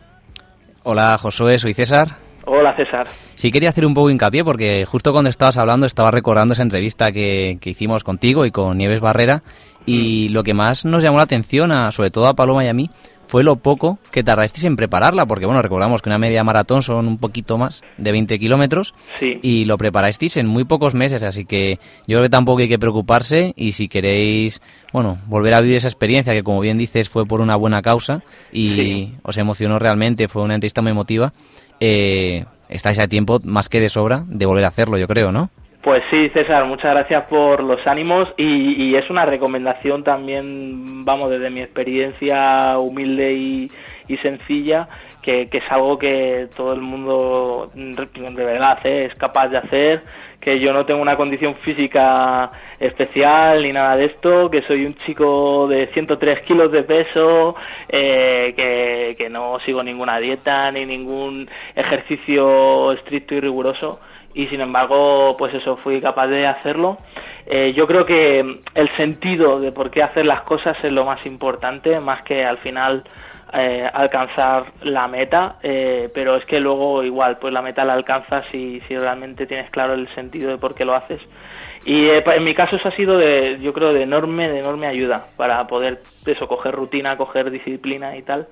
Hola 0.84 1.18
Josué, 1.18 1.58
soy 1.58 1.74
César. 1.74 2.08
Hola 2.44 2.74
César. 2.76 3.08
Sí 3.34 3.50
quería 3.50 3.68
hacer 3.68 3.84
un 3.84 3.94
poco 3.94 4.06
de 4.06 4.14
hincapié 4.14 4.42
porque 4.42 4.86
justo 4.86 5.12
cuando 5.12 5.28
estabas 5.28 5.58
hablando 5.58 5.86
estaba 5.86 6.10
recordando 6.10 6.54
esa 6.54 6.62
entrevista 6.62 7.12
que, 7.12 7.58
que 7.60 7.70
hicimos 7.70 8.04
contigo 8.04 8.46
y 8.46 8.50
con 8.50 8.78
Nieves 8.78 9.00
Barrera 9.00 9.42
y 9.84 10.28
lo 10.30 10.42
que 10.44 10.54
más 10.54 10.84
nos 10.84 11.02
llamó 11.02 11.18
la 11.18 11.24
atención, 11.24 11.72
a, 11.72 11.92
sobre 11.92 12.10
todo 12.10 12.26
a 12.26 12.34
Paloma 12.34 12.64
y 12.64 12.68
a 12.68 12.74
mí, 12.74 12.90
fue 13.28 13.44
lo 13.44 13.56
poco 13.56 13.98
que 14.10 14.24
tardasteis 14.24 14.64
en 14.64 14.74
prepararla, 14.74 15.24
porque 15.26 15.46
bueno, 15.46 15.62
recordamos 15.62 16.02
que 16.02 16.08
una 16.08 16.18
media 16.18 16.42
maratón 16.42 16.82
son 16.82 17.06
un 17.06 17.18
poquito 17.18 17.56
más 17.58 17.82
de 17.96 18.10
20 18.10 18.38
kilómetros 18.38 18.94
Sí. 19.20 19.38
y 19.42 19.64
lo 19.66 19.78
preparasteis 19.78 20.36
en 20.38 20.46
muy 20.48 20.64
pocos 20.64 20.94
meses, 20.94 21.22
así 21.22 21.44
que 21.44 21.78
yo 22.06 22.16
creo 22.16 22.22
que 22.22 22.28
tampoco 22.30 22.60
hay 22.62 22.68
que 22.68 22.78
preocuparse 22.78 23.52
y 23.56 23.72
si 23.72 23.86
queréis, 23.88 24.60
bueno, 24.92 25.18
volver 25.26 25.54
a 25.54 25.60
vivir 25.60 25.76
esa 25.76 25.88
experiencia 25.88 26.32
que 26.32 26.42
como 26.42 26.58
bien 26.60 26.78
dices 26.78 27.08
fue 27.08 27.24
por 27.26 27.40
una 27.40 27.54
buena 27.54 27.82
causa 27.82 28.22
y 28.52 28.68
Sí. 28.74 29.14
os 29.22 29.38
emocionó 29.38 29.78
realmente, 29.78 30.26
fue 30.26 30.42
una 30.42 30.54
entrevista 30.54 30.82
muy 30.82 30.90
emotiva, 30.90 31.32
eh, 31.80 32.44
estáis 32.68 32.98
a 32.98 33.08
tiempo 33.08 33.40
más 33.44 33.68
que 33.68 33.80
de 33.80 33.88
sobra 33.88 34.24
de 34.26 34.46
volver 34.46 34.64
a 34.64 34.68
hacerlo, 34.68 34.98
yo 34.98 35.06
creo, 35.06 35.32
¿no? 35.32 35.50
Pues 35.88 36.04
sí, 36.10 36.28
César, 36.34 36.66
muchas 36.66 36.92
gracias 36.92 37.26
por 37.28 37.64
los 37.64 37.86
ánimos 37.86 38.28
y, 38.36 38.90
y 38.90 38.94
es 38.94 39.08
una 39.08 39.24
recomendación 39.24 40.04
también, 40.04 41.02
vamos, 41.02 41.30
desde 41.30 41.48
mi 41.48 41.62
experiencia 41.62 42.78
humilde 42.78 43.32
y, 43.32 44.16
sencilla, 44.18 44.86
que, 45.22 45.48
que 45.48 45.56
es 45.56 45.64
algo 45.70 45.96
que 45.98 46.46
todo 46.54 46.74
el 46.74 46.82
mundo 46.82 47.70
de 47.74 48.44
verdad 48.44 48.80
¿eh? 48.84 49.06
es 49.06 49.14
capaz 49.14 49.48
de 49.48 49.56
hacer, 49.56 50.02
que 50.38 50.60
yo 50.60 50.74
no 50.74 50.84
tengo 50.84 51.00
una 51.00 51.16
condición 51.16 51.54
física 51.54 52.50
especial 52.78 53.62
ni 53.62 53.72
nada 53.72 53.96
de 53.96 54.04
esto, 54.04 54.50
que 54.50 54.60
soy 54.64 54.84
un 54.84 54.94
chico 54.94 55.68
de 55.68 55.86
103 55.94 56.42
kilos 56.42 56.70
de 56.70 56.82
peso, 56.82 57.56
eh, 57.88 58.52
que, 58.54 59.14
que 59.16 59.30
no 59.30 59.58
sigo 59.60 59.82
ninguna 59.82 60.18
dieta 60.18 60.70
ni 60.70 60.84
ningún 60.84 61.48
ejercicio 61.74 62.92
estricto 62.92 63.36
y 63.36 63.40
riguroso 63.40 64.00
y 64.38 64.46
sin 64.46 64.60
embargo, 64.60 65.34
pues 65.36 65.52
eso, 65.52 65.76
fui 65.78 66.00
capaz 66.00 66.28
de 66.28 66.46
hacerlo. 66.46 66.98
Eh, 67.44 67.72
yo 67.76 67.88
creo 67.88 68.06
que 68.06 68.60
el 68.72 68.96
sentido 68.96 69.58
de 69.58 69.72
por 69.72 69.90
qué 69.90 70.00
hacer 70.00 70.26
las 70.26 70.42
cosas 70.42 70.76
es 70.84 70.92
lo 70.92 71.04
más 71.04 71.26
importante, 71.26 71.98
más 71.98 72.22
que 72.22 72.44
al 72.44 72.58
final 72.58 73.02
eh, 73.52 73.90
alcanzar 73.92 74.66
la 74.82 75.08
meta, 75.08 75.56
eh, 75.60 76.08
pero 76.14 76.36
es 76.36 76.44
que 76.44 76.60
luego 76.60 77.02
igual, 77.02 77.38
pues 77.38 77.52
la 77.52 77.62
meta 77.62 77.84
la 77.84 77.94
alcanzas 77.94 78.46
si, 78.52 78.80
si 78.86 78.96
realmente 78.96 79.44
tienes 79.44 79.70
claro 79.70 79.94
el 79.94 80.06
sentido 80.14 80.50
de 80.50 80.58
por 80.58 80.76
qué 80.76 80.84
lo 80.84 80.94
haces. 80.94 81.20
Y 81.84 82.06
eh, 82.06 82.22
en 82.24 82.44
mi 82.44 82.54
caso 82.54 82.76
eso 82.76 82.86
ha 82.86 82.92
sido 82.92 83.18
de, 83.18 83.58
yo 83.60 83.72
creo, 83.72 83.92
de 83.92 84.02
enorme, 84.02 84.48
de 84.48 84.60
enorme 84.60 84.86
ayuda 84.86 85.26
para 85.36 85.66
poder 85.66 86.00
eso, 86.26 86.46
coger 86.46 86.76
rutina, 86.76 87.16
coger 87.16 87.50
disciplina 87.50 88.16
y 88.16 88.22
tal. 88.22 88.46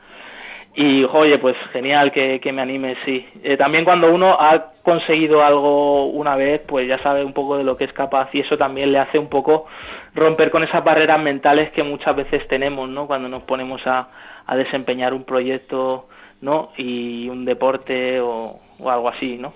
Y, 0.79 1.05
oye, 1.05 1.39
pues 1.39 1.57
genial 1.73 2.13
que, 2.13 2.39
que 2.39 2.53
me 2.53 2.61
anime, 2.61 2.97
sí. 3.07 3.27
Eh, 3.43 3.57
también 3.57 3.83
cuando 3.85 4.13
uno 4.13 4.37
ha 4.39 4.73
conseguido 4.83 5.43
algo 5.43 6.05
una 6.09 6.37
vez, 6.37 6.61
pues 6.69 6.87
ya 6.87 6.99
sabe 6.99 7.25
un 7.25 7.33
poco 7.33 7.57
de 7.57 7.65
lo 7.65 7.79
que 7.79 7.85
es 7.85 7.93
capaz 7.95 8.29
y 8.35 8.41
eso 8.41 8.59
también 8.59 8.93
le 8.93 8.99
hace 8.99 9.19
un 9.19 9.29
poco 9.29 9.67
romper 10.15 10.51
con 10.51 10.63
esas 10.65 10.85
barreras 10.85 11.19
mentales 11.19 11.73
que 11.73 11.83
muchas 11.83 12.15
veces 12.15 12.47
tenemos, 12.49 12.91
¿no? 12.91 13.07
Cuando 13.07 13.27
nos 13.27 13.43
ponemos 13.45 13.87
a, 13.87 14.11
a 14.45 14.57
desempeñar 14.57 15.15
un 15.15 15.25
proyecto, 15.25 16.09
¿no? 16.43 16.73
Y 16.77 17.27
un 17.31 17.47
deporte 17.47 18.21
o, 18.21 18.57
o 18.79 18.91
algo 18.91 19.09
así, 19.09 19.39
¿no? 19.39 19.55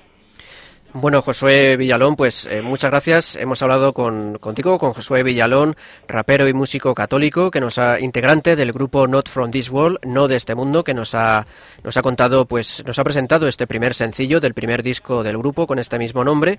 Bueno, 0.93 1.23
Josué 1.23 1.77
Villalón, 1.77 2.17
pues 2.17 2.47
eh, 2.47 2.63
muchas 2.63 2.91
gracias. 2.91 3.37
Hemos 3.37 3.63
hablado 3.63 3.93
con, 3.93 4.39
contigo, 4.39 4.77
con 4.77 4.93
Josué 4.93 5.23
Villalón, 5.23 5.77
rapero 6.09 6.49
y 6.49 6.53
músico 6.53 6.97
católico, 6.97 7.53
que 7.53 7.61
nos 7.61 7.79
ha 7.79 8.01
integrante 8.01 8.57
del 8.57 8.73
grupo 8.73 9.07
Not 9.07 9.29
From 9.29 9.53
This 9.53 9.71
World, 9.71 9.99
no 10.05 10.27
de 10.27 10.35
este 10.35 10.57
mundo, 10.57 10.83
que 10.83 10.93
nos 10.93 11.15
ha 11.15 11.47
nos 11.85 11.97
ha 11.97 12.03
contado, 12.03 12.45
pues 12.45 12.83
nos 12.85 12.99
ha 12.99 13.05
presentado 13.05 13.47
este 13.47 13.69
primer 13.69 13.95
sencillo 13.95 14.41
del 14.41 14.53
primer 14.53 14.83
disco 14.83 15.23
del 15.23 15.39
grupo 15.39 15.69
con 15.69 15.79
este 15.79 15.97
mismo 15.97 16.25
nombre. 16.25 16.59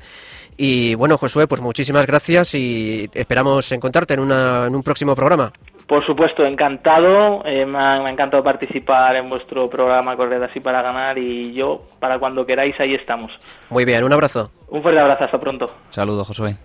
Y 0.55 0.95
bueno, 0.95 1.17
Josué, 1.17 1.45
pues 1.47 1.59
muchísimas 1.59 2.05
gracias 2.05 2.55
y 2.55 3.09
esperamos 3.13 3.69
encontrarte 3.73 4.13
en, 4.13 4.21
una, 4.21 4.65
en 4.67 4.75
un 4.75 4.81
próximo 4.81 5.13
programa. 5.13 5.51
Por 5.91 6.05
supuesto, 6.05 6.45
encantado. 6.45 7.43
Eh, 7.43 7.65
me, 7.65 7.77
ha, 7.77 7.99
me, 7.99 8.07
ha, 8.07 8.11
encantado 8.13 8.41
participar 8.41 9.13
en 9.17 9.29
vuestro 9.29 9.69
programa 9.69 10.15
Corred 10.15 10.41
así 10.41 10.61
para 10.61 10.81
ganar 10.81 11.17
y 11.17 11.51
yo, 11.51 11.81
para 11.99 12.17
cuando 12.17 12.45
queráis, 12.45 12.79
ahí 12.79 12.93
estamos. 12.93 13.29
Muy 13.69 13.83
bien, 13.83 14.01
un 14.05 14.13
abrazo. 14.13 14.51
Un 14.69 14.81
fuerte 14.81 15.01
abrazo, 15.01 15.25
hasta 15.25 15.37
pronto. 15.37 15.69
Saludos, 15.89 16.27
Josué. 16.27 16.55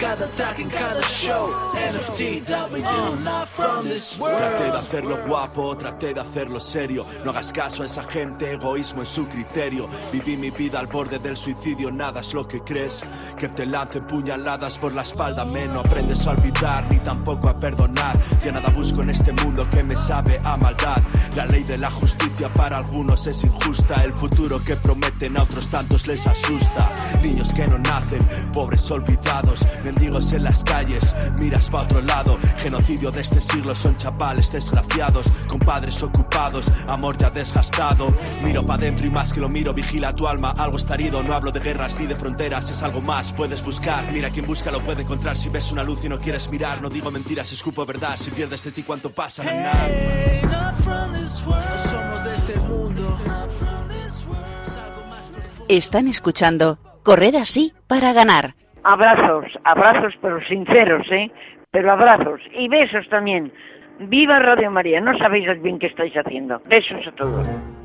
Cada 0.00 0.26
track 0.30 0.58
en 0.60 0.70
cada 0.70 1.02
show. 1.02 1.50
NFTW, 1.74 3.22
not 3.22 3.46
from 3.48 3.84
this 3.84 4.18
world. 4.18 4.38
Traté 4.38 4.64
de 4.64 4.78
hacerlo 4.78 5.16
guapo, 5.26 5.76
traté 5.76 6.14
de 6.14 6.20
hacerlo 6.20 6.58
serio. 6.58 7.04
No 7.22 7.30
hagas 7.32 7.52
caso 7.52 7.82
a 7.82 7.86
esa 7.86 8.02
gente, 8.04 8.50
egoísmo 8.52 9.02
es 9.02 9.08
su 9.08 9.26
criterio. 9.28 9.88
Viví 10.10 10.38
mi 10.38 10.50
vida 10.50 10.80
al 10.80 10.86
borde 10.86 11.18
del 11.18 11.36
suicidio, 11.36 11.90
nada 11.90 12.20
es 12.20 12.32
lo 12.32 12.48
que 12.48 12.60
crees. 12.60 13.04
Que 13.36 13.48
te 13.48 13.66
lancen 13.66 14.06
puñaladas 14.06 14.78
por 14.78 14.94
la 14.94 15.02
espalda, 15.02 15.44
menos 15.44 15.84
aprendes 15.84 16.26
a 16.26 16.30
olvidar 16.30 16.90
ni 16.90 16.98
tampoco 17.00 17.50
a 17.50 17.58
perdonar. 17.58 18.18
Ya 18.42 18.52
nada 18.52 18.70
busco 18.70 19.02
en 19.02 19.10
este 19.10 19.32
mundo 19.32 19.68
que 19.68 19.82
me 19.82 19.96
sabe 19.96 20.40
a 20.44 20.56
maldad. 20.56 21.02
La 21.36 21.44
ley 21.44 21.62
de 21.64 21.76
la 21.76 21.90
justicia 21.90 22.48
para 22.54 22.78
algunos 22.78 23.26
es 23.26 23.44
injusta. 23.44 24.02
El 24.02 24.14
futuro 24.14 24.64
que 24.64 24.76
prometen 24.76 25.36
a 25.36 25.42
otros 25.42 25.68
tantos 25.68 26.06
les 26.06 26.26
asusta. 26.26 26.88
Niños 27.22 27.52
que 27.52 27.68
no 27.68 27.78
nacen, 27.78 28.26
pobres 28.54 28.90
olvidados, 28.90 29.60
mendigos 29.92 30.32
en 30.32 30.44
las 30.44 30.62
calles, 30.62 31.14
miras 31.38 31.68
pa' 31.68 31.82
otro 31.82 32.00
lado. 32.00 32.38
Genocidio 32.58 33.10
de 33.10 33.22
este 33.22 33.40
siglo 33.40 33.74
son 33.74 33.96
chapales 33.96 34.52
desgraciados, 34.52 35.26
con 35.48 35.58
padres 35.58 36.00
ocupados, 36.02 36.66
amor 36.86 37.18
ya 37.18 37.30
desgastado. 37.30 38.14
Miro 38.44 38.64
pa' 38.64 38.78
dentro 38.78 39.06
y 39.06 39.10
más 39.10 39.32
que 39.32 39.40
lo 39.40 39.48
miro, 39.48 39.74
vigila 39.74 40.12
tu 40.12 40.28
alma, 40.28 40.52
algo 40.56 40.76
está 40.76 40.94
herido. 40.94 41.22
No 41.22 41.34
hablo 41.34 41.50
de 41.50 41.60
guerras 41.60 41.98
ni 41.98 42.06
de 42.06 42.14
fronteras, 42.14 42.70
es 42.70 42.82
algo 42.82 43.02
más, 43.02 43.32
puedes 43.32 43.64
buscar. 43.64 44.04
Mira, 44.12 44.30
quien 44.30 44.46
busca 44.46 44.70
lo 44.70 44.80
puede 44.80 45.02
encontrar. 45.02 45.36
Si 45.36 45.48
ves 45.48 45.72
una 45.72 45.82
luz 45.82 46.04
y 46.04 46.08
no 46.08 46.18
quieres 46.18 46.48
mirar, 46.50 46.80
no 46.80 46.88
digo 46.88 47.10
mentiras, 47.10 47.50
escupo 47.52 47.84
verdad. 47.84 48.16
Si 48.16 48.30
pierdes 48.30 48.62
de 48.62 48.70
ti, 48.70 48.82
¿cuánto 48.84 49.10
pasa? 49.10 49.42
Hey, 49.42 50.42
not 50.44 50.74
from 50.84 51.12
this 51.12 51.42
world. 51.44 51.64
No 51.68 51.78
somos 51.78 52.24
de 52.24 52.34
este 52.36 52.56
mundo. 52.60 53.18
Not 53.26 53.50
from 53.58 53.88
this 53.88 54.24
world. 54.28 54.66
Es 54.66 54.76
algo 54.76 55.04
más 55.08 55.26
profundo. 55.28 55.64
Están 55.68 56.06
escuchando 56.06 56.78
Corred 57.02 57.34
así 57.34 57.72
para 57.86 58.12
ganar. 58.12 58.59
Abrazos, 58.82 59.46
abrazos 59.64 60.14
pero 60.20 60.40
sinceros, 60.46 61.06
¿eh? 61.10 61.30
Pero 61.70 61.92
abrazos 61.92 62.40
y 62.52 62.68
besos 62.68 63.08
también. 63.08 63.52
Viva 64.00 64.38
Radio 64.38 64.70
María, 64.70 65.00
no 65.00 65.16
sabéis 65.18 65.60
bien 65.62 65.78
que 65.78 65.88
estáis 65.88 66.14
haciendo. 66.14 66.60
Besos 66.66 67.06
a 67.06 67.12
todos. 67.12 67.79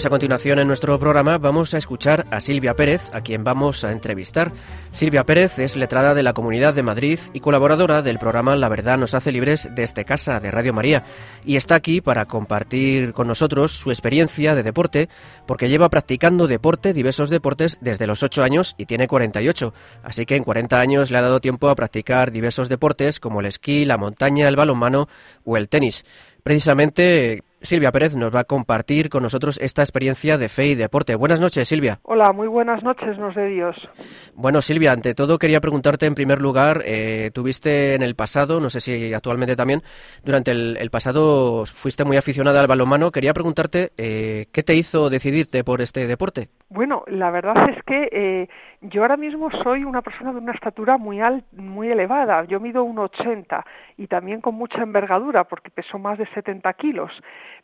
Pues 0.00 0.06
a 0.06 0.08
continuación 0.08 0.58
en 0.58 0.66
nuestro 0.66 0.98
programa 0.98 1.36
vamos 1.36 1.74
a 1.74 1.76
escuchar 1.76 2.24
a 2.30 2.40
Silvia 2.40 2.74
Pérez, 2.74 3.10
a 3.12 3.20
quien 3.20 3.44
vamos 3.44 3.84
a 3.84 3.92
entrevistar. 3.92 4.50
Silvia 4.92 5.26
Pérez 5.26 5.58
es 5.58 5.76
letrada 5.76 6.14
de 6.14 6.22
la 6.22 6.32
Comunidad 6.32 6.72
de 6.72 6.82
Madrid 6.82 7.18
y 7.34 7.40
colaboradora 7.40 8.00
del 8.00 8.18
programa 8.18 8.56
La 8.56 8.70
Verdad 8.70 8.96
nos 8.96 9.12
hace 9.12 9.30
libres 9.30 9.68
desde 9.74 10.06
casa 10.06 10.40
de 10.40 10.50
Radio 10.50 10.72
María 10.72 11.04
y 11.44 11.56
está 11.56 11.74
aquí 11.74 12.00
para 12.00 12.24
compartir 12.24 13.12
con 13.12 13.28
nosotros 13.28 13.72
su 13.72 13.90
experiencia 13.90 14.54
de 14.54 14.62
deporte 14.62 15.10
porque 15.46 15.68
lleva 15.68 15.90
practicando 15.90 16.46
deporte, 16.46 16.94
diversos 16.94 17.28
deportes 17.28 17.76
desde 17.82 18.06
los 18.06 18.22
8 18.22 18.42
años 18.42 18.76
y 18.78 18.86
tiene 18.86 19.06
48, 19.06 19.74
así 20.02 20.24
que 20.24 20.36
en 20.36 20.44
40 20.44 20.80
años 20.80 21.10
le 21.10 21.18
ha 21.18 21.22
dado 21.22 21.40
tiempo 21.40 21.68
a 21.68 21.76
practicar 21.76 22.32
diversos 22.32 22.70
deportes 22.70 23.20
como 23.20 23.40
el 23.40 23.46
esquí, 23.46 23.84
la 23.84 23.98
montaña, 23.98 24.48
el 24.48 24.56
balonmano 24.56 25.10
o 25.44 25.58
el 25.58 25.68
tenis. 25.68 26.06
Precisamente 26.42 27.42
Silvia 27.62 27.92
Pérez 27.92 28.14
nos 28.16 28.34
va 28.34 28.40
a 28.40 28.44
compartir 28.44 29.10
con 29.10 29.22
nosotros 29.22 29.58
esta 29.60 29.82
experiencia 29.82 30.38
de 30.38 30.48
fe 30.48 30.66
y 30.66 30.74
deporte. 30.74 31.14
Buenas 31.14 31.40
noches, 31.40 31.68
Silvia. 31.68 31.98
Hola, 32.02 32.32
muy 32.32 32.48
buenas 32.48 32.82
noches, 32.82 33.18
nos 33.18 33.34
de 33.34 33.48
Dios. 33.48 33.76
Bueno, 34.34 34.62
Silvia, 34.62 34.92
ante 34.92 35.14
todo 35.14 35.38
quería 35.38 35.60
preguntarte 35.60 36.06
en 36.06 36.14
primer 36.14 36.40
lugar, 36.40 36.82
eh, 36.86 37.30
tuviste 37.34 37.94
en 37.94 38.02
el 38.02 38.14
pasado, 38.14 38.60
no 38.60 38.70
sé 38.70 38.80
si 38.80 39.12
actualmente 39.12 39.56
también, 39.56 39.82
durante 40.24 40.52
el, 40.52 40.76
el 40.78 40.90
pasado 40.90 41.66
fuiste 41.66 42.04
muy 42.04 42.16
aficionada 42.16 42.60
al 42.60 42.66
balonmano. 42.66 43.10
Quería 43.10 43.34
preguntarte 43.34 43.90
eh, 43.98 44.46
qué 44.52 44.62
te 44.62 44.74
hizo 44.74 45.10
decidirte 45.10 45.62
por 45.62 45.80
este 45.80 46.06
deporte. 46.06 46.48
Bueno, 46.70 47.04
la 47.08 47.30
verdad 47.30 47.68
es 47.68 47.82
que 47.84 48.08
eh, 48.12 48.48
yo 48.80 49.02
ahora 49.02 49.16
mismo 49.16 49.50
soy 49.62 49.84
una 49.84 50.02
persona 50.02 50.32
de 50.32 50.38
una 50.38 50.52
estatura 50.52 50.96
muy 50.96 51.20
alta, 51.20 51.46
muy 51.52 51.90
elevada. 51.90 52.44
Yo 52.44 52.60
mido 52.60 52.84
1,80 52.84 53.64
y 53.98 54.06
también 54.06 54.40
con 54.40 54.54
mucha 54.54 54.82
envergadura 54.82 55.44
porque 55.44 55.70
peso 55.70 55.98
más 55.98 56.16
de 56.16 56.26
70 56.26 56.72
kilos 56.74 57.10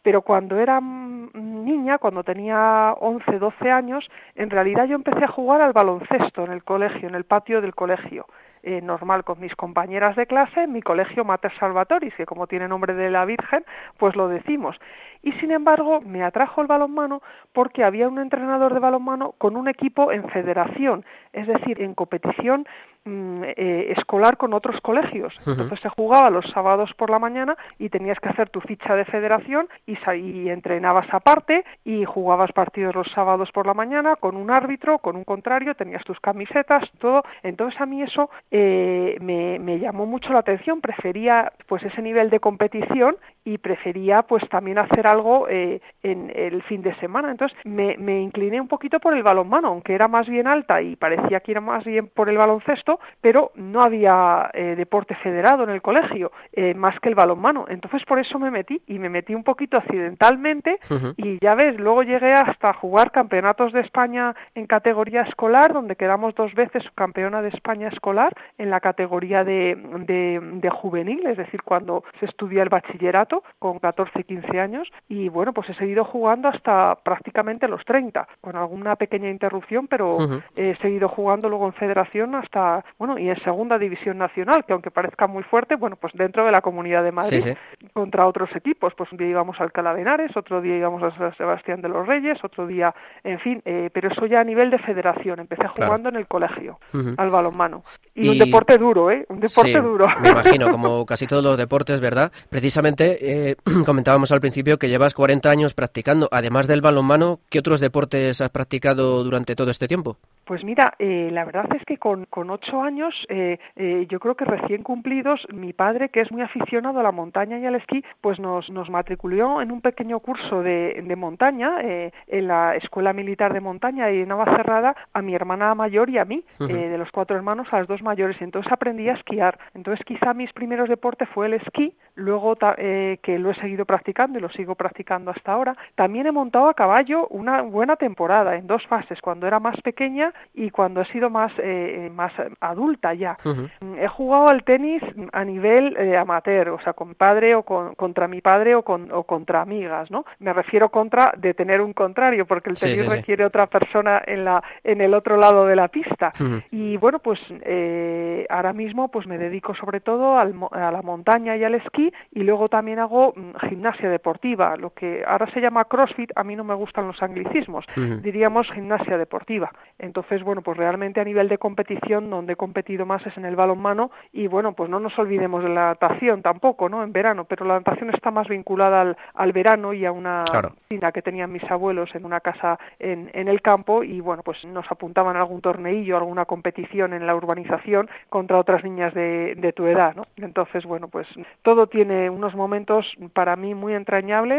pero 0.06 0.22
cuando 0.22 0.56
era 0.56 0.80
niña, 0.80 1.98
cuando 1.98 2.22
tenía 2.22 2.92
11, 3.00 3.40
12 3.40 3.72
años, 3.72 4.08
en 4.36 4.50
realidad 4.50 4.84
yo 4.84 4.94
empecé 4.94 5.24
a 5.24 5.26
jugar 5.26 5.60
al 5.60 5.72
baloncesto 5.72 6.44
en 6.44 6.52
el 6.52 6.62
colegio, 6.62 7.08
en 7.08 7.16
el 7.16 7.24
patio 7.24 7.60
del 7.60 7.74
colegio. 7.74 8.24
Eh, 8.62 8.80
normal 8.80 9.24
con 9.24 9.40
mis 9.40 9.54
compañeras 9.56 10.14
de 10.14 10.26
clase 10.26 10.62
en 10.62 10.72
mi 10.72 10.80
colegio 10.80 11.24
Mater 11.24 11.52
Salvatoris, 11.58 12.14
que 12.14 12.24
como 12.24 12.46
tiene 12.46 12.68
nombre 12.68 12.94
de 12.94 13.10
la 13.10 13.24
Virgen, 13.24 13.64
pues 13.98 14.14
lo 14.14 14.28
decimos. 14.28 14.76
Y 15.26 15.32
sin 15.40 15.50
embargo, 15.50 16.00
me 16.02 16.22
atrajo 16.22 16.60
el 16.60 16.68
balonmano 16.68 17.20
porque 17.52 17.82
había 17.82 18.06
un 18.06 18.20
entrenador 18.20 18.72
de 18.72 18.78
balonmano 18.78 19.34
con 19.38 19.56
un 19.56 19.66
equipo 19.66 20.12
en 20.12 20.28
federación, 20.28 21.04
es 21.32 21.48
decir, 21.48 21.82
en 21.82 21.94
competición 21.94 22.64
mm, 23.04 23.42
eh, 23.42 23.92
escolar 23.96 24.36
con 24.36 24.54
otros 24.54 24.80
colegios. 24.82 25.34
Uh 25.40 25.50
-huh. 25.50 25.52
Entonces 25.54 25.80
se 25.80 25.88
jugaba 25.88 26.30
los 26.30 26.48
sábados 26.52 26.94
por 26.94 27.10
la 27.10 27.18
mañana 27.18 27.56
y 27.76 27.88
tenías 27.88 28.20
que 28.20 28.28
hacer 28.28 28.50
tu 28.50 28.60
ficha 28.60 28.94
de 28.94 29.04
federación 29.04 29.66
y, 29.84 29.98
y 30.14 30.48
entrenabas 30.48 31.08
aparte 31.10 31.64
y 31.84 32.04
jugabas 32.04 32.52
partidos 32.52 32.94
los 32.94 33.10
sábados 33.10 33.50
por 33.50 33.66
la 33.66 33.74
mañana 33.74 34.14
con 34.14 34.36
un 34.36 34.52
árbitro, 34.52 35.00
con 35.00 35.16
un 35.16 35.24
contrario, 35.24 35.74
tenías 35.74 36.04
tus 36.04 36.20
camisetas, 36.20 36.88
todo. 37.00 37.24
Entonces 37.42 37.80
a 37.80 37.86
mí 37.86 38.00
eso 38.00 38.30
eh, 38.52 39.16
me, 39.20 39.58
me 39.58 39.80
llamó 39.80 40.06
mucho 40.06 40.32
la 40.32 40.38
atención, 40.38 40.80
prefería 40.80 41.50
pues 41.66 41.82
ese 41.82 42.00
nivel 42.00 42.30
de 42.30 42.38
competición 42.38 43.16
y 43.44 43.58
prefería 43.58 44.22
pues 44.22 44.48
también 44.48 44.78
hacer 44.78 45.06
algo 45.06 45.15
eh, 45.48 45.80
en 46.02 46.32
el 46.34 46.62
fin 46.62 46.82
de 46.82 46.94
semana. 46.96 47.30
Entonces 47.30 47.56
me, 47.64 47.96
me, 47.98 48.20
incliné 48.20 48.60
un 48.60 48.68
poquito 48.68 49.00
por 49.00 49.14
el 49.14 49.22
balonmano, 49.22 49.68
aunque 49.68 49.94
era 49.94 50.08
más 50.08 50.28
bien 50.28 50.46
alta 50.46 50.80
y 50.82 50.96
parecía 50.96 51.40
que 51.40 51.52
era 51.52 51.60
más 51.60 51.84
bien 51.84 52.08
por 52.08 52.28
el 52.28 52.38
baloncesto, 52.38 53.00
pero 53.20 53.52
no 53.54 53.80
había 53.80 54.50
eh, 54.52 54.74
deporte 54.76 55.14
federado 55.16 55.64
en 55.64 55.70
el 55.70 55.82
colegio, 55.82 56.32
eh, 56.52 56.74
más 56.74 56.98
que 57.00 57.08
el 57.08 57.14
balonmano. 57.14 57.66
Entonces 57.68 58.04
por 58.04 58.18
eso 58.18 58.38
me 58.38 58.50
metí 58.50 58.80
y 58.86 58.98
me 58.98 59.08
metí 59.08 59.34
un 59.34 59.44
poquito 59.44 59.76
accidentalmente 59.76 60.78
uh 60.90 60.94
-huh. 60.94 61.14
y 61.16 61.38
ya 61.40 61.54
ves, 61.54 61.78
luego 61.78 62.02
llegué 62.02 62.32
hasta 62.32 62.72
jugar 62.74 63.10
campeonatos 63.10 63.72
de 63.72 63.80
España 63.80 64.34
en 64.54 64.66
categoría 64.66 65.22
escolar, 65.22 65.72
donde 65.72 65.96
quedamos 65.96 66.34
dos 66.34 66.54
veces 66.54 66.82
campeona 66.94 67.42
de 67.42 67.48
España 67.48 67.88
escolar 67.88 68.32
en 68.58 68.70
la 68.70 68.80
categoría 68.80 69.44
de, 69.44 69.76
de, 70.06 70.40
de 70.42 70.70
juvenil, 70.70 71.26
es 71.26 71.36
decir, 71.36 71.62
cuando 71.62 72.04
se 72.20 72.26
estudia 72.26 72.62
el 72.62 72.68
bachillerato 72.68 73.42
con 73.58 73.78
14 73.78 74.20
y 74.20 74.24
15 74.24 74.60
años 74.60 74.88
y 75.08 75.28
bueno, 75.28 75.52
pues 75.52 75.68
he 75.70 75.74
seguido 75.74 76.04
jugando 76.04 76.48
hasta 76.48 76.94
prácticamente 76.96 77.68
los 77.68 77.84
30, 77.84 78.26
con 78.40 78.56
alguna 78.56 78.96
pequeña 78.96 79.30
interrupción, 79.30 79.86
pero 79.88 80.18
he 80.54 80.76
seguido 80.76 81.08
jugando 81.08 81.48
luego 81.48 81.66
en 81.66 81.72
federación 81.74 82.34
hasta, 82.34 82.84
bueno, 82.98 83.18
y 83.18 83.28
en 83.28 83.40
segunda 83.42 83.78
división 83.78 84.18
nacional, 84.18 84.64
que 84.66 84.72
aunque 84.72 84.90
parezca 84.90 85.26
muy 85.26 85.42
fuerte, 85.44 85.76
bueno, 85.76 85.96
pues 85.96 86.12
dentro 86.14 86.44
de 86.44 86.52
la 86.52 86.60
Comunidad 86.60 87.04
de 87.04 87.12
Madrid, 87.12 87.56
contra 87.92 88.26
otros 88.26 88.50
equipos, 88.54 88.92
pues 88.96 89.10
un 89.12 89.18
día 89.18 89.28
íbamos 89.28 89.60
al 89.60 89.72
Calavenares, 89.72 90.36
otro 90.36 90.60
día 90.60 90.76
íbamos 90.76 91.02
a 91.02 91.16
San 91.16 91.36
Sebastián 91.36 91.82
de 91.82 91.88
los 91.88 92.06
Reyes, 92.06 92.38
otro 92.42 92.66
día, 92.66 92.94
en 93.24 93.38
fin, 93.40 93.62
eh, 93.64 93.90
pero 93.92 94.10
eso 94.10 94.26
ya 94.26 94.40
a 94.40 94.44
nivel 94.44 94.70
de 94.70 94.78
federación, 94.78 95.40
empecé 95.40 95.66
jugando 95.68 96.08
en 96.08 96.16
el 96.16 96.26
colegio, 96.26 96.78
al 97.16 97.30
balonmano. 97.30 97.82
Y, 98.14 98.28
un 98.28 98.38
deporte 98.38 98.78
duro, 98.78 99.10
¿eh? 99.10 99.24
Un 99.28 99.40
deporte 99.40 99.80
duro. 99.80 100.04
Me 100.20 100.30
imagino, 100.30 100.70
como 100.70 101.04
casi 101.04 101.26
todos 101.26 101.42
los 101.42 101.58
deportes, 101.58 102.00
¿verdad? 102.00 102.32
Precisamente 102.48 103.50
eh, 103.50 103.56
comentábamos 103.86 104.32
al 104.32 104.40
principio 104.40 104.78
que 104.78 104.85
llevas 104.88 105.14
40 105.14 105.50
años 105.50 105.74
practicando. 105.74 106.28
Además 106.30 106.66
del 106.66 106.80
balonmano, 106.80 107.40
¿qué 107.50 107.58
otros 107.58 107.80
deportes 107.80 108.40
has 108.40 108.50
practicado 108.50 109.24
durante 109.24 109.54
todo 109.54 109.70
este 109.70 109.88
tiempo? 109.88 110.16
Pues 110.46 110.62
mira, 110.62 110.94
eh, 111.00 111.28
la 111.32 111.44
verdad 111.44 111.66
es 111.74 111.84
que 111.84 111.98
con, 111.98 112.26
con 112.26 112.50
ocho 112.50 112.80
años, 112.80 113.12
eh, 113.28 113.58
eh, 113.74 114.06
yo 114.08 114.20
creo 114.20 114.36
que 114.36 114.44
recién 114.44 114.84
cumplidos, 114.84 115.44
mi 115.52 115.72
padre, 115.72 116.08
que 116.08 116.20
es 116.20 116.30
muy 116.30 116.40
aficionado 116.40 117.00
a 117.00 117.02
la 117.02 117.10
montaña 117.10 117.58
y 117.58 117.66
al 117.66 117.74
esquí, 117.74 118.04
pues 118.20 118.38
nos, 118.38 118.70
nos 118.70 118.88
matriculó 118.88 119.60
en 119.60 119.72
un 119.72 119.80
pequeño 119.80 120.20
curso 120.20 120.62
de, 120.62 121.02
de 121.04 121.16
montaña 121.16 121.78
en 121.80 122.46
la 122.46 122.76
Escuela 122.76 123.12
Militar 123.12 123.52
de 123.52 123.60
Montaña 123.60 124.06
de 124.06 124.24
Navacerrada 124.24 124.94
a 125.12 125.20
mi 125.20 125.34
hermana 125.34 125.74
mayor 125.74 126.10
y 126.10 126.18
a 126.18 126.24
mí, 126.24 126.44
de 126.60 126.96
los 126.96 127.10
cuatro 127.10 127.34
hermanos, 127.34 127.66
a 127.72 127.80
las 127.80 127.88
dos 127.88 128.02
mayores. 128.02 128.40
Entonces 128.40 128.70
aprendí 128.70 129.08
a 129.08 129.14
esquiar. 129.14 129.58
Entonces 129.74 130.04
quizá 130.06 130.32
mis 130.32 130.52
primeros 130.52 130.88
deportes 130.88 131.28
fue 131.30 131.46
el 131.46 131.54
esquí, 131.54 131.92
luego 132.14 132.54
que 132.56 133.38
lo 133.40 133.50
he 133.50 133.54
seguido 133.56 133.84
practicando 133.84 134.38
y 134.38 134.42
lo 134.42 134.50
sigo 134.50 134.75
practicando 134.76 135.30
hasta 135.30 135.52
ahora. 135.52 135.76
También 135.94 136.26
he 136.26 136.32
montado 136.32 136.68
a 136.68 136.74
caballo 136.74 137.26
una 137.28 137.62
buena 137.62 137.96
temporada 137.96 138.56
en 138.56 138.66
dos 138.66 138.86
fases, 138.86 139.20
cuando 139.20 139.46
era 139.46 139.60
más 139.60 139.80
pequeña 139.82 140.32
y 140.54 140.70
cuando 140.70 141.00
he 141.00 141.06
sido 141.06 141.30
más, 141.30 141.52
eh, 141.58 142.10
más 142.14 142.32
adulta 142.60 143.14
ya. 143.14 143.36
Mm, 143.44 143.98
he 143.98 144.08
jugado 144.08 144.48
al 144.48 144.64
tenis 144.64 145.02
a 145.32 145.44
nivel 145.44 145.96
eh, 145.96 146.16
amateur, 146.16 146.70
o 146.70 146.80
sea, 146.80 146.92
con 146.92 147.14
padre 147.14 147.54
o 147.54 147.62
con, 147.62 147.94
contra 147.94 148.28
mi 148.28 148.40
padre 148.40 148.74
o, 148.74 148.82
con, 148.82 149.10
o 149.12 149.24
contra 149.24 149.62
amigas, 149.62 150.10
¿no? 150.10 150.24
Me 150.38 150.52
refiero 150.52 150.88
contra 150.90 151.32
de 151.36 151.54
tener 151.54 151.80
un 151.80 151.92
contrario, 151.92 152.46
porque 152.46 152.70
el 152.70 152.78
tenis 152.78 153.08
requiere 153.08 153.44
otra 153.44 153.66
persona 153.66 154.22
en, 154.26 154.44
la, 154.44 154.62
en 154.84 155.00
el 155.00 155.14
otro 155.14 155.36
lado 155.36 155.66
de 155.66 155.76
la 155.76 155.88
pista. 155.88 156.32
Y 156.70 156.96
bueno, 156.96 157.18
pues 157.18 157.40
eh, 157.62 158.46
ahora 158.48 158.72
mismo 158.72 159.08
pues 159.08 159.26
me 159.26 159.38
dedico 159.38 159.74
sobre 159.74 160.00
todo 160.00 160.38
al, 160.38 160.54
a 160.72 160.90
la 160.90 161.02
montaña 161.02 161.56
y 161.56 161.64
al 161.64 161.74
esquí 161.74 162.12
y 162.32 162.42
luego 162.42 162.68
también 162.68 162.98
hago 162.98 163.32
mm, 163.34 163.68
gimnasia 163.68 164.08
deportiva, 164.08 164.65
lo 164.76 164.90
que 164.90 165.22
ahora 165.26 165.48
se 165.52 165.60
llama 165.60 165.84
CrossFit, 165.84 166.32
a 166.34 166.42
mí 166.42 166.56
no 166.56 166.64
me 166.64 166.74
gustan 166.74 167.06
los 167.06 167.22
anglicismos, 167.22 167.84
diríamos 168.22 168.66
gimnasia 168.72 169.16
deportiva. 169.18 169.70
Entonces, 169.98 170.42
bueno, 170.42 170.62
pues 170.62 170.76
realmente 170.76 171.20
a 171.20 171.24
nivel 171.24 171.48
de 171.48 171.58
competición, 171.58 172.30
donde 172.30 172.54
he 172.54 172.56
competido 172.56 173.06
más 173.06 173.24
es 173.26 173.36
en 173.36 173.44
el 173.44 173.54
balonmano 173.54 174.10
y 174.32 174.48
bueno, 174.48 174.72
pues 174.72 174.90
no 174.90 174.98
nos 174.98 175.16
olvidemos 175.18 175.62
de 175.62 175.68
la 175.68 175.88
natación 175.88 176.42
tampoco, 176.42 176.88
¿no? 176.88 177.02
En 177.04 177.12
verano, 177.12 177.44
pero 177.44 177.64
la 177.64 177.74
natación 177.74 178.10
está 178.10 178.30
más 178.30 178.48
vinculada 178.48 179.02
al, 179.02 179.16
al 179.34 179.52
verano 179.52 179.92
y 179.92 180.04
a 180.06 180.12
una 180.12 180.44
piscina 180.88 181.12
que 181.12 181.22
tenían 181.22 181.52
mis 181.52 181.68
abuelos 181.70 182.14
en 182.14 182.24
una 182.24 182.40
casa 182.40 182.78
en, 182.98 183.30
en 183.34 183.48
el 183.48 183.60
campo 183.60 184.02
y 184.02 184.20
bueno, 184.20 184.42
pues 184.42 184.64
nos 184.64 184.90
apuntaban 184.90 185.36
a 185.36 185.40
algún 185.40 185.60
torneillo, 185.60 186.16
alguna 186.16 186.46
competición 186.46 187.12
en 187.12 187.26
la 187.26 187.36
urbanización 187.36 188.08
contra 188.30 188.58
otras 188.58 188.82
niñas 188.82 189.12
de, 189.14 189.54
de 189.56 189.72
tu 189.72 189.86
edad, 189.86 190.14
¿no? 190.14 190.26
Entonces, 190.36 190.84
bueno, 190.84 191.08
pues 191.08 191.26
todo 191.62 191.86
tiene 191.86 192.30
unos 192.30 192.54
momentos 192.54 193.06
para 193.34 193.56
mí 193.56 193.74
muy 193.74 193.94
entrañables 193.94 194.55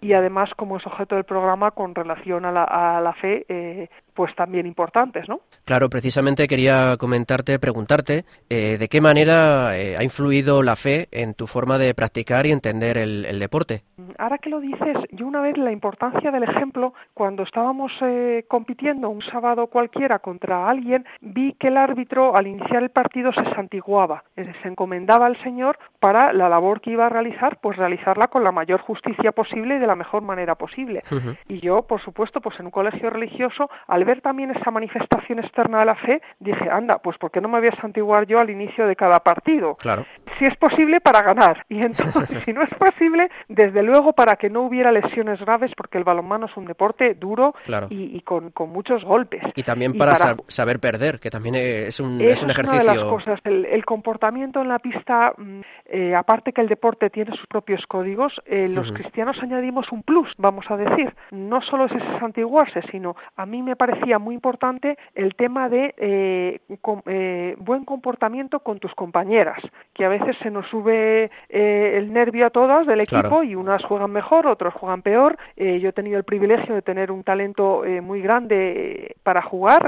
y 0.00 0.12
además 0.12 0.50
como 0.56 0.76
es 0.76 0.86
objeto 0.86 1.14
del 1.14 1.24
programa 1.24 1.70
con 1.70 1.94
relación 1.94 2.44
a 2.44 2.52
la, 2.52 2.64
a 2.64 3.00
la 3.00 3.12
fe, 3.14 3.46
eh, 3.48 3.88
pues 4.18 4.34
también 4.34 4.66
importantes, 4.66 5.28
¿no? 5.28 5.42
Claro, 5.64 5.88
precisamente 5.88 6.48
quería 6.48 6.96
comentarte, 6.98 7.60
preguntarte, 7.60 8.24
eh, 8.50 8.76
¿de 8.76 8.88
qué 8.88 9.00
manera 9.00 9.78
eh, 9.78 9.96
ha 9.96 10.02
influido 10.02 10.64
la 10.64 10.74
fe 10.74 11.06
en 11.12 11.34
tu 11.34 11.46
forma 11.46 11.78
de 11.78 11.94
practicar 11.94 12.44
y 12.44 12.50
entender 12.50 12.98
el, 12.98 13.38
deporte? 13.38 13.84
Ahora 14.18 14.38
que 14.38 14.50
lo 14.50 14.58
dices, 14.58 14.96
yo 15.12 15.24
una 15.24 15.40
vez 15.40 15.56
la 15.56 15.70
importancia 15.70 16.32
del 16.32 16.42
ejemplo, 16.42 16.94
cuando 17.14 17.44
estábamos 17.44 17.92
eh, 18.00 18.44
compitiendo 18.48 19.08
un 19.08 19.22
sábado 19.22 19.68
cualquiera 19.68 20.18
contra 20.18 20.68
alguien, 20.68 21.04
vi 21.20 21.52
que 21.52 21.68
el 21.68 21.76
árbitro 21.76 22.36
al 22.36 22.48
iniciar 22.48 22.82
el 22.82 22.90
partido 22.90 23.32
se 23.32 23.44
santiguaba, 23.54 24.24
se 24.34 24.68
encomendaba 24.68 25.26
al 25.26 25.40
Señor 25.44 25.78
para 26.00 26.32
la 26.32 26.48
labor 26.48 26.80
que 26.80 26.90
iba 26.90 27.06
a 27.06 27.08
realizar, 27.08 27.60
pues 27.60 27.76
realizarla 27.76 28.26
con 28.26 28.42
la 28.42 28.50
mayor 28.50 28.80
justicia 28.80 29.30
posible 29.30 29.76
y 29.76 29.78
de 29.78 29.86
la 29.86 29.94
mejor 29.94 30.22
manera 30.22 30.56
posible. 30.56 31.04
Y 31.46 31.60
yo, 31.60 31.82
por 31.82 32.02
supuesto, 32.02 32.40
pues 32.40 32.58
en 32.58 32.66
un 32.66 32.72
colegio 32.72 33.10
religioso, 33.10 33.70
al 33.86 34.07
ver 34.08 34.22
también 34.22 34.50
esa 34.50 34.70
manifestación 34.70 35.38
externa 35.38 35.80
de 35.80 35.84
la 35.84 35.94
fe, 35.94 36.22
dije, 36.40 36.70
anda, 36.70 36.98
pues 37.02 37.18
¿por 37.18 37.30
qué 37.30 37.42
no 37.42 37.48
me 37.48 37.58
voy 37.58 37.68
a 37.68 37.80
santiguar 37.80 38.26
yo 38.26 38.38
al 38.38 38.48
inicio 38.48 38.86
de 38.86 38.96
cada 38.96 39.20
partido? 39.20 39.74
Claro. 39.74 40.06
Si 40.38 40.46
es 40.46 40.56
posible, 40.56 41.00
para 41.00 41.22
ganar. 41.22 41.64
Y 41.68 41.82
entonces, 41.82 42.42
si 42.44 42.52
no 42.52 42.62
es 42.62 42.70
posible, 42.70 43.30
desde 43.48 43.82
luego 43.82 44.14
para 44.14 44.36
que 44.36 44.48
no 44.48 44.62
hubiera 44.62 44.90
lesiones 44.90 45.38
graves, 45.40 45.70
porque 45.76 45.98
el 45.98 46.04
balonmano 46.04 46.46
es 46.46 46.56
un 46.56 46.64
deporte 46.64 47.14
duro 47.14 47.54
y, 47.90 48.20
con, 48.22 48.52
muchos 48.68 49.04
golpes. 49.04 49.42
Y 49.54 49.62
también 49.62 49.96
para, 49.96 50.16
saber 50.48 50.80
perder, 50.80 51.20
que 51.20 51.30
también 51.30 51.54
es 51.56 52.00
un, 52.00 52.20
es 52.20 52.42
un 52.42 52.50
ejercicio. 52.50 52.82
Una 52.82 52.92
de 52.92 52.98
las 52.98 53.08
cosas. 53.08 53.40
El, 53.44 53.84
comportamiento 53.84 54.60
en 54.62 54.68
la 54.68 54.78
pista, 54.78 55.34
mm, 55.36 55.60
eh, 55.86 56.14
aparte 56.14 56.52
que 56.52 56.62
el 56.62 56.68
deporte 56.68 57.10
tiene 57.10 57.36
sus 57.36 57.46
propios 57.46 57.86
códigos, 57.86 58.32
eh, 58.46 58.66
los 58.68 58.90
cristianos 58.92 59.36
añadimos 59.42 59.92
un 59.92 60.02
plus, 60.02 60.28
vamos 60.38 60.64
a 60.70 60.76
decir. 60.76 61.14
No 61.30 61.60
solo 61.60 61.84
es 61.84 61.92
ese 61.92 62.18
santiguarse, 62.18 62.80
sino 62.90 63.14
a 63.36 63.44
mí 63.46 63.62
me 63.62 63.76
parece 63.76 63.87
muy 64.18 64.34
importante 64.34 64.96
el 65.14 65.34
tema 65.34 65.68
de 65.68 65.94
eh, 65.96 66.60
eh, 67.06 67.56
buen 67.58 67.84
comportamiento 67.84 68.60
con 68.60 68.78
tus 68.78 68.94
compañeras, 68.94 69.58
que 69.94 70.04
a 70.04 70.08
veces 70.08 70.36
se 70.42 70.50
nos 70.50 70.66
sube 70.68 71.30
eh, 71.48 71.94
el 71.96 72.12
nervio 72.12 72.46
a 72.46 72.50
todas 72.50 72.86
del 72.86 73.00
equipo 73.00 73.42
y 73.42 73.54
unas 73.54 73.84
juegan 73.84 74.10
mejor, 74.10 74.46
otros 74.46 74.74
juegan 74.74 75.02
peor. 75.02 75.36
yo 75.56 75.88
he 75.88 75.92
tenido 75.92 76.18
el 76.18 76.24
privilegio 76.24 76.74
de 76.74 76.82
tener 76.82 77.10
un 77.10 77.22
talento 77.22 77.82
muy 78.02 78.20
grande 78.22 79.16
para 79.22 79.42
jugar 79.42 79.82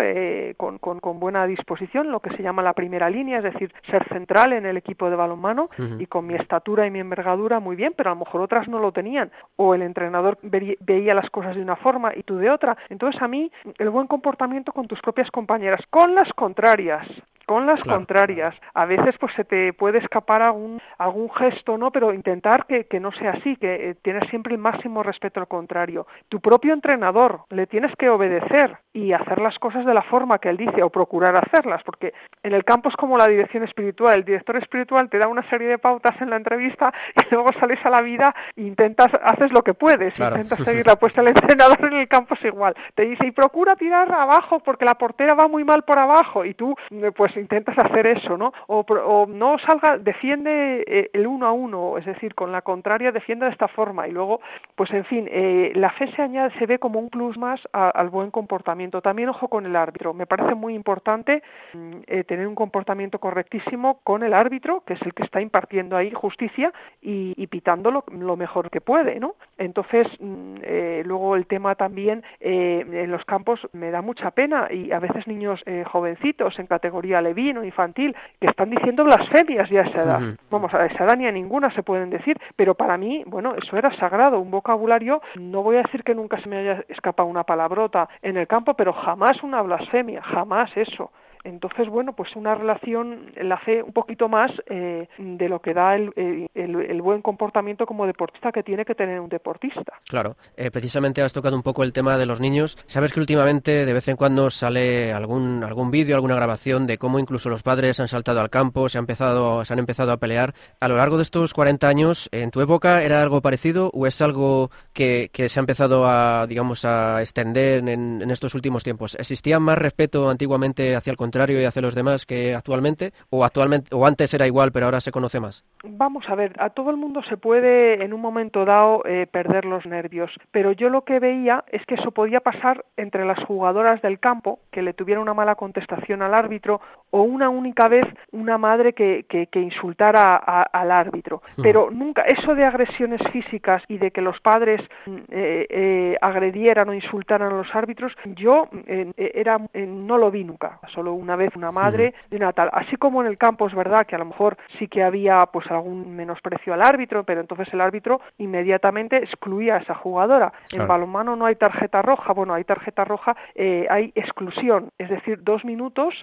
con, 0.56 0.78
con, 0.78 1.20
buena 1.20 1.46
disposición, 1.46 2.10
lo 2.10 2.20
que 2.20 2.30
se 2.36 2.42
llama 2.42 2.62
la 2.62 2.72
primera 2.72 3.10
línea, 3.10 3.38
es 3.38 3.44
decir, 3.44 3.72
ser 3.90 4.06
central 4.08 4.52
en 4.52 4.66
el 4.66 4.76
equipo 4.76 5.10
de 5.10 5.16
balonmano 5.16 5.70
y 5.98 6.06
con 6.06 6.26
mi 6.26 6.34
estatura 6.34 6.86
y 6.86 6.90
mi 6.90 7.00
envergadura 7.00 7.60
muy 7.60 7.76
bien, 7.76 7.94
pero 7.96 8.10
a 8.10 8.14
lo 8.14 8.20
mejor 8.20 8.40
otras 8.40 8.68
no 8.68 8.78
lo 8.78 8.92
tenían 8.92 9.30
o 9.56 9.74
el 9.74 9.82
entrenador 9.82 10.38
veía 10.42 11.14
las 11.14 11.30
cosas 11.30 11.54
de 11.54 11.62
una 11.62 11.76
forma 11.76 12.12
y 12.14 12.22
tú 12.22 12.36
de 12.36 12.50
otra. 12.50 12.76
Entonces 12.88 13.20
a 13.20 13.28
mí 13.28 13.50
el 13.78 13.89
buen 13.90 14.06
comportamiento 14.06 14.72
con 14.72 14.86
tus 14.86 15.00
propias 15.00 15.30
compañeras, 15.30 15.80
con 15.90 16.14
las 16.14 16.32
contrarias 16.34 17.06
con 17.50 17.66
las 17.66 17.80
contrarias. 17.80 18.54
A 18.74 18.86
veces 18.86 19.16
pues 19.18 19.34
se 19.34 19.44
te 19.44 19.72
puede 19.72 19.98
escapar 19.98 20.40
algún, 20.40 20.80
algún 20.98 21.28
gesto, 21.32 21.76
¿no? 21.76 21.90
Pero 21.90 22.14
intentar 22.14 22.64
que, 22.66 22.84
que 22.84 23.00
no 23.00 23.10
sea 23.10 23.32
así, 23.32 23.56
que 23.56 23.90
eh, 23.90 23.96
tienes 24.02 24.22
siempre 24.30 24.54
el 24.54 24.60
máximo 24.60 25.02
respeto 25.02 25.40
al 25.40 25.48
contrario. 25.48 26.06
Tu 26.28 26.38
propio 26.38 26.72
entrenador 26.72 27.40
le 27.50 27.66
tienes 27.66 27.92
que 27.96 28.08
obedecer 28.08 28.78
y 28.92 29.12
hacer 29.12 29.40
las 29.40 29.58
cosas 29.58 29.84
de 29.84 29.94
la 29.94 30.02
forma 30.02 30.38
que 30.38 30.48
él 30.48 30.58
dice 30.58 30.80
o 30.84 30.90
procurar 30.90 31.34
hacerlas, 31.36 31.82
porque 31.82 32.12
en 32.44 32.52
el 32.52 32.64
campo 32.64 32.88
es 32.88 32.94
como 32.94 33.18
la 33.18 33.26
dirección 33.26 33.64
espiritual. 33.64 34.18
El 34.18 34.24
director 34.24 34.56
espiritual 34.56 35.10
te 35.10 35.18
da 35.18 35.26
una 35.26 35.48
serie 35.50 35.66
de 35.66 35.78
pautas 35.78 36.20
en 36.20 36.30
la 36.30 36.36
entrevista 36.36 36.92
y 37.16 37.34
luego 37.34 37.48
sales 37.58 37.84
a 37.84 37.90
la 37.90 38.00
vida 38.00 38.32
e 38.54 38.62
intentas, 38.62 39.08
haces 39.24 39.50
lo 39.50 39.62
que 39.62 39.74
puedes, 39.74 40.16
intentas 40.20 40.58
seguirla. 40.64 40.94
Pues 40.94 41.18
el 41.18 41.26
entrenador 41.26 41.84
en 41.84 41.94
el 41.94 42.06
campo 42.06 42.34
es 42.34 42.44
igual. 42.44 42.76
Te 42.94 43.06
dice, 43.06 43.26
y 43.26 43.32
procura 43.32 43.74
tirar 43.74 44.12
abajo 44.12 44.60
porque 44.60 44.84
la 44.84 44.94
portera 44.94 45.34
va 45.34 45.48
muy 45.48 45.64
mal 45.64 45.82
por 45.82 45.98
abajo 45.98 46.44
y 46.44 46.54
tú 46.54 46.76
pues 47.16 47.39
intentas 47.40 47.76
hacer 47.78 48.06
eso, 48.06 48.36
¿no? 48.36 48.52
O, 48.66 49.26
no 49.28 49.56
salga, 49.58 49.98
defiende 49.98 50.84
eh, 50.86 51.10
el 51.12 51.26
uno 51.26 51.46
a 51.46 51.52
uno, 51.52 51.98
es 51.98 52.04
decir, 52.04 52.34
con 52.34 52.52
la 52.52 52.62
contraria 52.62 53.12
defiende 53.12 53.46
de 53.46 53.52
esta 53.52 53.68
forma 53.68 54.06
y 54.06 54.12
luego, 54.12 54.40
pues 54.74 54.90
en 54.92 55.04
fin, 55.04 55.28
eh, 55.30 55.72
la 55.74 55.90
fe 55.90 56.10
se 56.14 56.22
añade, 56.22 56.56
se 56.58 56.66
ve 56.66 56.78
como 56.78 56.98
un 56.98 57.10
plus 57.10 57.36
más 57.38 57.60
al 57.72 58.08
buen 58.10 58.30
comportamiento. 58.30 59.00
También 59.00 59.28
ojo 59.28 59.48
con 59.48 59.66
el 59.66 59.76
árbitro, 59.76 60.14
me 60.14 60.26
parece 60.26 60.54
muy 60.54 60.74
importante 60.74 61.42
mm, 61.72 61.90
eh, 62.06 62.24
tener 62.24 62.46
un 62.46 62.54
comportamiento 62.54 63.18
correctísimo 63.18 64.00
con 64.04 64.22
el 64.22 64.34
árbitro, 64.34 64.82
que 64.86 64.94
es 64.94 65.02
el 65.02 65.14
que 65.14 65.24
está 65.24 65.40
impartiendo 65.40 65.96
ahí 65.96 66.10
justicia 66.10 66.72
y, 67.00 67.46
pitando 67.46 67.90
lo, 67.90 68.36
mejor 68.36 68.70
que 68.70 68.80
puede, 68.80 69.18
¿no? 69.18 69.34
Entonces, 69.58 70.06
mm, 70.20 70.56
luego 71.04 71.34
el 71.34 71.46
tema 71.46 71.74
también 71.74 72.22
en 72.40 73.10
los 73.10 73.24
campos 73.24 73.60
me 73.72 73.90
da 73.90 74.02
mucha 74.02 74.30
pena 74.30 74.68
y 74.70 74.92
a 74.92 75.00
veces 75.00 75.26
niños 75.26 75.60
jovencitos 75.86 76.58
en 76.58 76.66
categoría 76.66 77.20
vino 77.32 77.64
infantil, 77.64 78.14
que 78.40 78.46
están 78.46 78.70
diciendo 78.70 79.04
blasfemias 79.04 79.68
ya 79.70 79.82
a 79.82 79.84
esa 79.84 80.02
edad. 80.02 80.20
Vamos, 80.50 80.72
a 80.74 80.86
esa 80.86 81.04
edad 81.04 81.16
ni 81.16 81.26
a 81.26 81.32
ninguna 81.32 81.70
se 81.74 81.82
pueden 81.82 82.10
decir, 82.10 82.38
pero 82.56 82.74
para 82.74 82.96
mí, 82.96 83.22
bueno, 83.26 83.54
eso 83.54 83.76
era 83.76 83.94
sagrado, 83.96 84.40
un 84.40 84.50
vocabulario, 84.50 85.22
no 85.36 85.62
voy 85.62 85.76
a 85.76 85.82
decir 85.82 86.02
que 86.04 86.14
nunca 86.14 86.40
se 86.40 86.48
me 86.48 86.58
haya 86.58 86.84
escapado 86.88 87.28
una 87.28 87.44
palabrota 87.44 88.08
en 88.22 88.36
el 88.36 88.46
campo, 88.46 88.74
pero 88.74 88.92
jamás 88.92 89.42
una 89.42 89.62
blasfemia, 89.62 90.22
jamás 90.22 90.70
eso. 90.76 91.10
Entonces, 91.44 91.88
bueno, 91.88 92.14
pues 92.14 92.36
una 92.36 92.54
relación 92.54 93.32
la 93.36 93.56
hace 93.56 93.82
un 93.82 93.92
poquito 93.92 94.28
más 94.28 94.50
eh, 94.66 95.08
de 95.18 95.48
lo 95.48 95.60
que 95.60 95.74
da 95.74 95.94
el, 95.94 96.12
el, 96.54 97.02
buen 97.02 97.22
comportamiento 97.22 97.86
como 97.86 98.06
deportista 98.06 98.52
que 98.52 98.62
tiene 98.62 98.84
que 98.84 98.94
tener 98.94 99.20
un 99.20 99.28
deportista. 99.28 99.94
Claro, 100.06 100.36
eh, 100.56 100.70
precisamente 100.70 101.22
has 101.22 101.32
tocado 101.32 101.56
un 101.56 101.62
poco 101.62 101.82
el 101.82 101.92
tema 101.92 102.18
de 102.18 102.26
los 102.26 102.40
niños. 102.40 102.76
Sabes 102.86 103.12
que 103.12 103.20
últimamente 103.20 103.86
de 103.86 103.92
vez 103.92 104.06
en 104.08 104.16
cuando 104.16 104.50
sale 104.50 105.12
algún, 105.12 105.64
algún 105.64 105.90
vídeo, 105.90 106.14
alguna 106.14 106.34
grabación 106.34 106.86
de 106.86 106.98
cómo 106.98 107.18
incluso 107.18 107.48
los 107.48 107.62
padres 107.62 108.00
han 108.00 108.08
saltado 108.08 108.40
al 108.40 108.50
campo, 108.50 108.88
se, 108.88 108.98
han 108.98 109.02
empezado, 109.02 109.64
se 109.64 109.72
han 109.72 109.78
empezado 109.78 110.12
a 110.12 110.18
pelear. 110.18 110.54
A 110.80 110.88
lo 110.88 110.96
largo 110.96 111.16
de 111.16 111.22
estos 111.22 111.54
40 111.54 111.88
años, 111.88 112.28
¿en 112.32 112.50
tu 112.50 112.60
época 112.60 113.02
era 113.02 113.22
algo 113.22 113.40
parecido 113.40 113.90
o 113.94 114.06
es 114.06 114.20
algo 114.20 114.70
que, 114.92 115.30
que 115.32 115.48
se 115.48 115.58
ha 115.58 115.62
empezado 115.62 116.06
a, 116.06 116.46
digamos, 116.46 116.84
a 116.84 117.22
extender 117.22 117.88
en, 117.88 118.20
en 118.22 118.30
estos 118.30 118.54
últimos 118.54 118.84
tiempos? 118.84 119.14
¿Existía 119.14 119.58
más 119.58 119.78
respeto 119.78 120.28
antiguamente 120.28 120.94
hacia 120.96 121.10
el 121.10 121.16
contrario 121.30 121.60
y 121.60 121.64
hacia 121.64 121.80
los 121.80 121.94
demás 121.94 122.26
que 122.26 122.56
actualmente? 122.56 123.12
¿O, 123.30 123.44
actualmente, 123.44 123.94
o 123.94 124.04
antes 124.04 124.34
era 124.34 124.48
igual, 124.48 124.72
pero 124.72 124.86
ahora 124.86 125.00
se 125.00 125.12
conoce 125.12 125.38
más? 125.38 125.64
Vamos 125.84 126.24
a 126.28 126.34
ver, 126.34 126.56
a 126.58 126.70
todo 126.70 126.90
el 126.90 126.96
mundo 126.96 127.22
se 127.28 127.36
puede 127.36 128.02
en 128.04 128.12
un 128.12 128.20
momento 128.20 128.64
dado 128.64 129.04
eh, 129.06 129.28
perder 129.30 129.64
los 129.64 129.86
nervios, 129.86 130.30
pero 130.50 130.72
yo 130.72 130.88
lo 130.88 131.04
que 131.04 131.20
veía 131.20 131.64
es 131.70 131.86
que 131.86 131.94
eso 131.94 132.10
podía 132.10 132.40
pasar 132.40 132.84
entre 132.96 133.24
las 133.24 133.38
jugadoras 133.44 134.02
del 134.02 134.18
campo, 134.18 134.58
que 134.72 134.82
le 134.82 134.92
tuviera 134.92 135.20
una 135.20 135.34
mala 135.34 135.54
contestación 135.54 136.20
al 136.20 136.34
árbitro, 136.34 136.80
o 137.10 137.22
una 137.22 137.48
única 137.48 137.86
vez 137.86 138.04
una 138.32 138.58
madre 138.58 138.92
que, 138.92 139.24
que, 139.28 139.60
insultara 139.60 140.36
al 140.36 140.90
árbitro. 140.90 141.42
Pero 141.62 141.90
nunca, 141.90 142.22
eso 142.22 142.54
de 142.54 142.64
agresiones 142.64 143.20
físicas 143.32 143.82
y 143.88 143.98
de 143.98 144.10
que 144.10 144.20
los 144.20 144.40
padres 144.40 144.80
mm, 145.06 145.16
eh, 145.30 145.66
eh, 145.70 146.16
agredieran 146.20 146.88
o 146.88 146.94
insultaran 146.94 147.52
a 147.52 147.56
los 147.56 147.74
árbitros, 147.74 148.12
yo 148.24 148.68
era, 149.16 149.60
no 149.74 150.18
lo 150.18 150.30
vi 150.30 150.44
nunca, 150.44 150.80
solo 150.92 151.12
una 151.20 151.36
vez 151.36 151.54
una 151.56 151.70
madre 151.70 152.14
de 152.30 152.36
una 152.36 152.52
tal. 152.52 152.70
Así 152.72 152.96
como 152.96 153.20
en 153.20 153.28
el 153.28 153.38
campo 153.38 153.66
es 153.66 153.74
verdad 153.74 154.06
que 154.06 154.14
a 154.14 154.18
lo 154.18 154.24
mejor 154.24 154.56
sí 154.78 154.88
que 154.88 155.02
había 155.02 155.46
pues 155.46 155.70
algún 155.70 156.16
menosprecio 156.16 156.74
al 156.74 156.82
árbitro, 156.82 157.24
pero 157.24 157.40
entonces 157.40 157.72
el 157.72 157.80
árbitro 157.80 158.20
inmediatamente 158.38 159.18
excluía 159.18 159.76
a 159.76 159.78
esa 159.78 159.94
jugadora. 159.94 160.52
En 160.72 160.86
balonmano 160.86 161.36
no 161.36 161.46
hay 161.46 161.56
tarjeta 161.56 162.02
roja, 162.02 162.32
bueno, 162.32 162.54
hay 162.54 162.64
tarjeta 162.64 163.04
roja, 163.04 163.36
eh, 163.54 163.86
hay 163.90 164.12
exclusión, 164.14 164.90
es 164.98 165.10
decir, 165.10 165.42
dos 165.42 165.64
minutos 165.64 166.14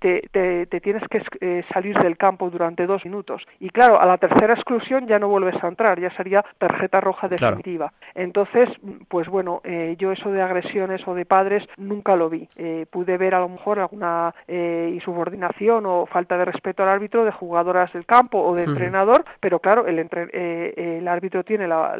que 0.00 0.28
te, 0.30 0.66
te, 0.66 0.80
tienes 0.80 1.02
que 1.08 1.22
eh, 1.40 1.64
salir 1.72 1.96
del 1.98 2.16
campo 2.16 2.50
durante 2.50 2.86
dos 2.86 3.04
minutos. 3.04 3.42
Y 3.60 3.70
claro, 3.70 4.00
a 4.00 4.06
la 4.06 4.18
tercera 4.18 4.54
exclusión 4.54 5.06
ya 5.06 5.18
no 5.18 5.28
vuelves 5.28 5.62
a 5.62 5.68
entrar, 5.68 6.00
ya 6.00 6.10
sería 6.16 6.44
tarjeta 6.58 7.00
roja 7.00 7.28
definitiva. 7.28 7.92
Entonces, 8.14 8.68
pues 9.08 9.28
bueno, 9.28 9.60
eh, 9.64 9.96
yo 9.98 10.12
eso 10.12 10.30
de 10.30 10.42
agresiones 10.42 11.06
o 11.06 11.14
de 11.14 11.24
padres 11.24 11.64
nunca 11.76 12.16
lo 12.16 12.28
vi. 12.28 12.48
pude 12.90 13.16
ver 13.16 13.34
a 13.34 13.40
lo 13.40 13.48
mejor 13.48 13.78
alguna 13.78 14.33
insubordinación 14.48 15.86
o 15.86 16.06
falta 16.06 16.36
de 16.36 16.44
respeto 16.44 16.82
al 16.82 16.90
árbitro 16.90 17.24
de 17.24 17.32
jugadoras 17.32 17.92
del 17.92 18.06
campo 18.06 18.42
o 18.42 18.54
de 18.54 18.64
entrenador, 18.64 19.24
pero 19.40 19.58
claro, 19.58 19.86
el, 19.86 19.98
eh, 19.98 20.98
el 20.98 21.08
árbitro 21.08 21.44
tiene 21.44 21.66
la, 21.66 21.96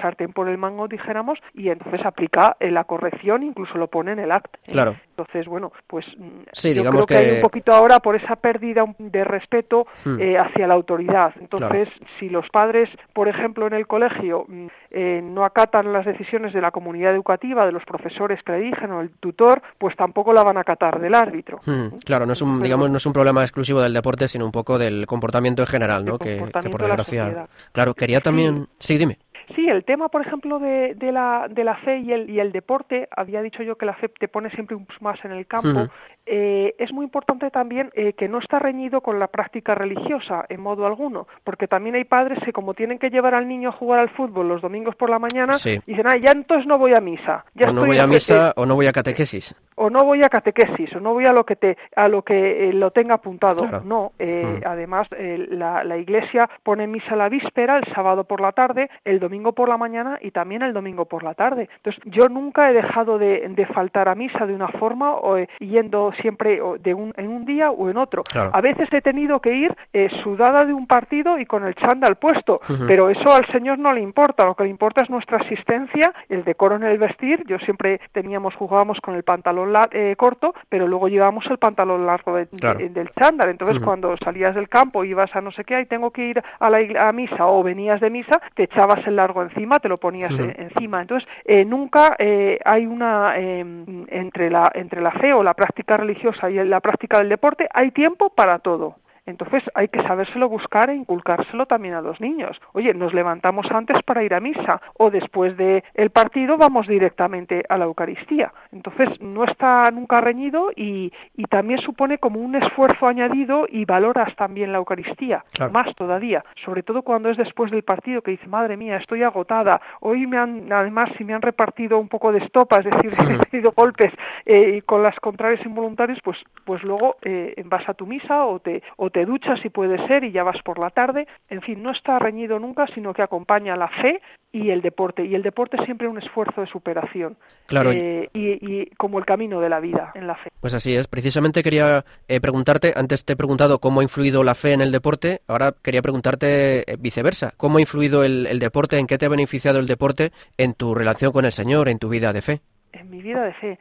sartén 0.00 0.32
por 0.32 0.48
el 0.48 0.58
mango, 0.58 0.88
dijéramos, 0.88 1.38
y 1.54 1.68
entonces 1.68 2.04
aplica 2.04 2.56
eh, 2.60 2.70
la 2.70 2.84
corrección, 2.84 3.42
incluso 3.42 3.76
lo 3.78 3.88
pone 3.88 4.12
en 4.12 4.20
el 4.20 4.32
acto. 4.32 4.58
¿eh? 4.66 4.72
Claro. 4.72 4.96
Entonces, 5.20 5.46
bueno, 5.46 5.72
pues 5.86 6.06
mm, 6.16 6.42
sí, 6.52 6.74
yo 6.74 6.82
creo 6.84 7.06
que... 7.06 7.16
hay 7.16 7.30
un 7.36 7.42
poquito 7.42 7.72
ahora 7.72 8.00
por 8.00 8.16
esa 8.16 8.36
pérdida 8.36 8.84
de 8.98 9.24
respeto 9.24 9.86
hmm. 10.04 10.18
hacia 10.38 10.66
la 10.66 10.74
autoridad. 10.74 11.34
Entonces, 11.40 11.88
si 12.18 12.28
los 12.28 12.48
padres, 12.50 12.88
por 13.12 13.28
ejemplo, 13.28 13.66
en 13.66 13.74
el 13.74 13.86
colegio 13.86 14.46
mm, 14.48 15.34
no 15.34 15.44
acatan 15.44 15.92
las 15.92 16.06
decisiones 16.06 16.52
de 16.52 16.60
la 16.60 16.70
comunidad 16.70 17.14
educativa, 17.14 17.66
de 17.66 17.72
los 17.72 17.84
profesores 17.84 18.42
que 18.42 18.52
le 18.52 18.60
dirigen 18.60 18.90
o 18.92 19.00
el 19.00 19.10
tutor, 19.10 19.62
pues 19.78 19.94
tampoco 19.96 20.32
la 20.32 20.42
van 20.42 20.56
a 20.56 20.60
acatar 20.60 21.00
del 21.00 21.14
árbitro. 21.14 21.58
Hmm. 21.66 21.98
Claro, 22.04 22.26
no 22.26 22.32
es 22.32 22.42
un, 22.42 22.62
digamos, 22.62 22.90
no 22.90 22.96
es 22.96 23.06
un 23.06 23.12
problema 23.12 23.42
exclusivo 23.42 23.80
del 23.80 23.92
deporte, 23.92 24.28
sino 24.28 24.44
un 24.44 24.52
poco 24.52 24.78
del 24.78 25.06
comportamiento 25.06 25.62
en 25.62 25.68
general, 25.68 26.04
¿no? 26.04 26.18
Que, 26.18 26.36
por 26.70 26.82
desgracia. 26.82 27.46
Claro, 27.72 27.94
quería 27.94 28.20
también. 28.20 28.68
Sí, 28.78 28.98
dime. 28.98 29.18
Sí, 29.54 29.68
el 29.68 29.84
tema, 29.84 30.08
por 30.08 30.24
ejemplo, 30.24 30.58
de, 30.58 30.94
de, 30.94 31.12
la, 31.12 31.46
de 31.50 31.64
la 31.64 31.76
fe 31.76 31.98
y 31.98 32.12
el, 32.12 32.30
y 32.30 32.40
el 32.40 32.52
deporte, 32.52 33.08
había 33.10 33.42
dicho 33.42 33.62
yo 33.62 33.76
que 33.76 33.86
la 33.86 33.94
fe 33.94 34.08
te 34.08 34.28
pone 34.28 34.50
siempre 34.50 34.76
un 34.76 34.86
más 35.00 35.18
en 35.24 35.32
el 35.32 35.46
campo. 35.46 35.88
Eh, 36.26 36.74
es 36.78 36.92
muy 36.92 37.04
importante 37.04 37.50
también 37.50 37.90
eh, 37.94 38.12
que 38.12 38.28
no 38.28 38.38
está 38.38 38.58
reñido 38.58 39.00
con 39.00 39.18
la 39.18 39.26
práctica 39.26 39.74
religiosa 39.74 40.44
en 40.48 40.60
modo 40.60 40.86
alguno, 40.86 41.26
porque 41.44 41.66
también 41.66 41.96
hay 41.96 42.04
padres 42.04 42.38
que 42.44 42.52
como 42.52 42.74
tienen 42.74 42.98
que 42.98 43.10
llevar 43.10 43.34
al 43.34 43.48
niño 43.48 43.70
a 43.70 43.72
jugar 43.72 44.00
al 44.00 44.10
fútbol 44.10 44.48
los 44.48 44.62
domingos 44.62 44.94
por 44.94 45.10
la 45.10 45.18
mañana, 45.18 45.54
dicen, 45.54 46.06
ah, 46.06 46.16
ya 46.16 46.32
entonces 46.32 46.66
no 46.66 46.78
voy 46.78 46.92
a 46.96 47.00
misa. 47.00 47.44
Ya 47.54 47.70
o 47.70 47.72
no 47.72 47.86
voy 47.86 47.98
a 47.98 48.06
misa 48.06 48.52
o 48.56 48.66
no 48.66 48.74
voy 48.74 48.86
a 48.86 48.92
catequesis. 48.92 49.54
O 49.82 49.88
no 49.88 50.04
voy 50.04 50.20
a 50.22 50.28
catequesis, 50.28 50.94
o 50.94 51.00
no 51.00 51.14
voy 51.14 51.24
a 51.24 51.32
lo 51.32 51.44
que 51.44 51.56
te, 51.56 51.78
a 51.96 52.06
lo 52.08 52.22
que 52.22 52.68
eh, 52.68 52.72
lo 52.72 52.90
tenga 52.90 53.14
apuntado. 53.14 53.66
No, 53.84 54.12
mm. 54.18 54.66
además 54.66 55.08
la, 55.10 55.84
la 55.84 55.96
iglesia 55.96 56.48
pone 56.62 56.86
misa 56.86 57.16
la 57.16 57.28
víspera, 57.28 57.78
el 57.78 57.84
sábado 57.94 58.24
por 58.24 58.40
la 58.40 58.52
tarde, 58.52 58.90
el 59.04 59.18
domingo 59.20 59.52
por 59.52 59.68
la 59.68 59.76
mañana 59.76 60.18
y 60.20 60.32
también 60.32 60.62
el 60.62 60.72
domingo 60.72 61.06
por 61.06 61.22
la 61.22 61.34
tarde. 61.34 61.68
Entonces 61.76 62.02
yo 62.04 62.28
nunca 62.28 62.70
he 62.70 62.74
dejado 62.74 63.18
de, 63.18 63.48
de 63.48 63.66
faltar 63.66 64.08
a 64.08 64.14
misa 64.14 64.46
de 64.46 64.54
una 64.54 64.68
forma 64.68 65.14
o 65.14 65.38
yendo 65.58 66.12
siempre 66.20 66.60
de 66.80 66.94
un, 66.94 67.12
en 67.16 67.28
un 67.28 67.44
día 67.44 67.70
o 67.70 67.88
en 67.88 67.96
otro. 67.96 68.22
A 68.34 68.60
veces 68.60 68.88
he 68.92 69.00
tenido 69.00 69.40
que 69.40 69.54
ir 69.54 69.74
eh, 69.92 70.08
sudada 70.22 70.64
de 70.64 70.72
un 70.72 70.86
partido 70.86 71.38
y 71.38 71.46
con 71.46 71.64
el 71.64 71.74
chándal 71.74 72.16
puesto, 72.16 72.60
pero 72.86 73.10
eso 73.10 73.32
al 73.32 73.46
Señor 73.52 73.78
no 73.78 73.92
le 73.92 74.00
importa, 74.00 74.44
lo 74.44 74.54
que 74.54 74.64
le 74.64 74.70
importa 74.70 75.02
es 75.02 75.10
nuestra 75.10 75.38
asistencia, 75.38 76.12
el 76.28 76.44
decoro 76.44 76.76
en 76.76 76.84
el 76.84 76.98
vestir, 76.98 77.42
yo 77.46 77.58
siempre 77.58 78.00
teníamos, 78.12 78.54
jugábamos 78.54 79.00
con 79.00 79.14
el 79.14 79.22
pantalón 79.22 79.69
eh, 79.92 80.14
corto, 80.16 80.54
pero 80.68 80.86
luego 80.86 81.08
llevábamos 81.08 81.46
el 81.46 81.58
pantalón 81.58 82.06
largo 82.06 82.36
del 82.36 83.10
chándal, 83.18 83.50
entonces 83.50 83.82
cuando 83.82 84.16
salías 84.18 84.54
del 84.54 84.68
campo 84.68 85.04
ibas 85.04 85.34
a 85.34 85.40
no 85.40 85.52
sé 85.52 85.64
qué, 85.64 85.80
y 85.80 85.86
tengo 85.86 86.10
que 86.10 86.26
ir 86.26 86.42
a 86.58 86.70
la 86.70 87.08
a 87.08 87.12
misa 87.12 87.46
o 87.46 87.62
venías 87.62 88.00
de 88.00 88.10
misa, 88.10 88.40
te 88.54 88.64
echabas 88.64 89.06
el 89.06 89.16
largo 89.16 89.42
encima, 89.42 89.78
te 89.78 89.88
lo 89.88 89.98
ponías 89.98 90.32
eh, 90.32 90.54
encima, 90.58 91.02
entonces 91.02 91.28
nunca 91.66 92.16
hay 92.64 92.86
una 92.86 93.36
em, 93.38 94.06
entre 94.08 94.50
la 94.50 94.70
entre 94.74 95.00
la 95.00 95.12
fe 95.12 95.32
o 95.32 95.42
la 95.42 95.54
práctica 95.54 95.96
religiosa 95.96 96.50
y 96.50 96.58
en 96.58 96.70
la 96.70 96.80
práctica 96.80 97.18
del 97.18 97.28
deporte, 97.28 97.68
hay 97.72 97.90
tiempo 97.90 98.30
para 98.30 98.58
todo. 98.58 98.96
Entonces 99.26 99.62
hay 99.74 99.88
que 99.88 100.02
sabérselo 100.02 100.48
buscar 100.48 100.90
e 100.90 100.94
inculcárselo 100.94 101.66
también 101.66 101.94
a 101.94 102.00
los 102.00 102.20
niños. 102.20 102.60
Oye, 102.72 102.94
nos 102.94 103.14
levantamos 103.14 103.66
antes 103.70 104.02
para 104.04 104.22
ir 104.22 104.34
a 104.34 104.40
misa 104.40 104.80
o 104.98 105.10
después 105.10 105.56
del 105.56 105.82
el 105.94 106.10
partido 106.10 106.56
vamos 106.56 106.86
directamente 106.86 107.64
a 107.68 107.78
la 107.78 107.84
Eucaristía. 107.84 108.52
Entonces 108.72 109.20
no 109.20 109.44
está 109.44 109.90
nunca 109.92 110.20
reñido 110.20 110.70
y, 110.74 111.12
y 111.36 111.44
también 111.44 111.80
supone 111.80 112.18
como 112.18 112.40
un 112.40 112.54
esfuerzo 112.54 113.06
añadido 113.06 113.66
y 113.68 113.84
valoras 113.84 114.34
también 114.36 114.72
la 114.72 114.78
Eucaristía, 114.78 115.44
más 115.72 115.94
todavía, 115.94 116.44
sobre 116.64 116.82
todo 116.82 117.02
cuando 117.02 117.30
es 117.30 117.36
después 117.36 117.70
del 117.70 117.82
partido 117.82 118.22
que 118.22 118.32
dice, 118.32 118.46
madre 118.46 118.76
mía, 118.76 118.96
estoy 118.96 119.22
agotada, 119.22 119.80
hoy 120.00 120.26
me 120.26 120.38
han, 120.38 120.72
además 120.72 121.10
si 121.16 121.24
me 121.24 121.34
han 121.34 121.42
repartido 121.42 121.98
un 121.98 122.08
poco 122.08 122.32
de 122.32 122.38
estopa, 122.38 122.76
es 122.76 122.84
decir, 122.84 123.12
he 123.30 123.50
tenido 123.50 123.72
golpes 123.76 124.12
eh, 124.46 124.76
y 124.76 124.80
con 124.82 125.02
las 125.02 125.16
contrarias 125.20 125.64
involuntarias, 125.64 126.18
pues, 126.22 126.38
pues 126.64 126.82
luego 126.82 127.16
eh, 127.22 127.54
vas 127.66 127.88
a 127.88 127.94
tu 127.94 128.06
misa 128.06 128.46
o 128.46 128.58
te, 128.58 128.82
o 128.96 129.09
te 129.10 129.24
duchas 129.24 129.60
si 129.60 129.68
puede 129.68 130.06
ser 130.06 130.24
y 130.24 130.32
ya 130.32 130.42
vas 130.42 130.60
por 130.62 130.78
la 130.78 130.90
tarde. 130.90 131.26
En 131.48 131.60
fin, 131.62 131.82
no 131.82 131.90
está 131.90 132.18
reñido 132.18 132.58
nunca, 132.58 132.86
sino 132.94 133.12
que 133.12 133.22
acompaña 133.22 133.76
la 133.76 133.88
fe 133.88 134.20
y 134.52 134.70
el 134.70 134.82
deporte. 134.82 135.24
Y 135.24 135.34
el 135.34 135.42
deporte 135.42 135.76
es 135.76 135.84
siempre 135.84 136.08
un 136.08 136.18
esfuerzo 136.18 136.60
de 136.60 136.66
superación. 136.66 137.36
Claro. 137.66 137.90
Eh, 137.92 138.28
y, 138.32 138.86
como 138.96 139.18
el 139.18 139.24
camino 139.24 139.60
de 139.60 139.68
la 139.68 139.80
vida 139.80 140.12
en 140.14 140.26
la 140.26 140.34
fe. 140.34 140.50
Pues 140.60 140.74
así 140.74 140.94
es. 140.94 141.06
Precisamente 141.06 141.62
quería 141.62 142.04
eh, 142.28 142.40
preguntarte, 142.40 142.92
antes 142.96 143.24
te 143.24 143.34
he 143.34 143.36
preguntado 143.36 143.78
cómo 143.78 144.00
ha 144.00 144.02
influido 144.02 144.42
la 144.42 144.54
fe 144.54 144.72
en 144.72 144.80
el 144.80 144.92
deporte, 144.92 145.40
ahora 145.46 145.72
quería 145.82 146.02
preguntarte 146.02 146.80
eh, 146.80 146.96
viceversa. 146.98 147.52
¿Cómo 147.56 147.78
ha 147.78 147.80
influido 147.80 148.24
el 148.24 148.58
deporte, 148.58 148.98
en 148.98 149.06
qué 149.06 149.18
te 149.18 149.26
ha 149.26 149.28
beneficiado 149.28 149.78
el 149.78 149.86
deporte 149.86 150.30
en 150.56 150.74
tu 150.74 150.94
relación 150.94 151.32
con 151.32 151.44
el 151.44 151.52
Señor, 151.52 151.88
en 151.88 151.98
tu 151.98 152.08
vida 152.08 152.32
de 152.32 152.42
fe? 152.42 152.60
En 152.92 153.10
mi 153.10 153.22
vida 153.22 153.44
de 153.44 153.52
fe. 153.54 153.78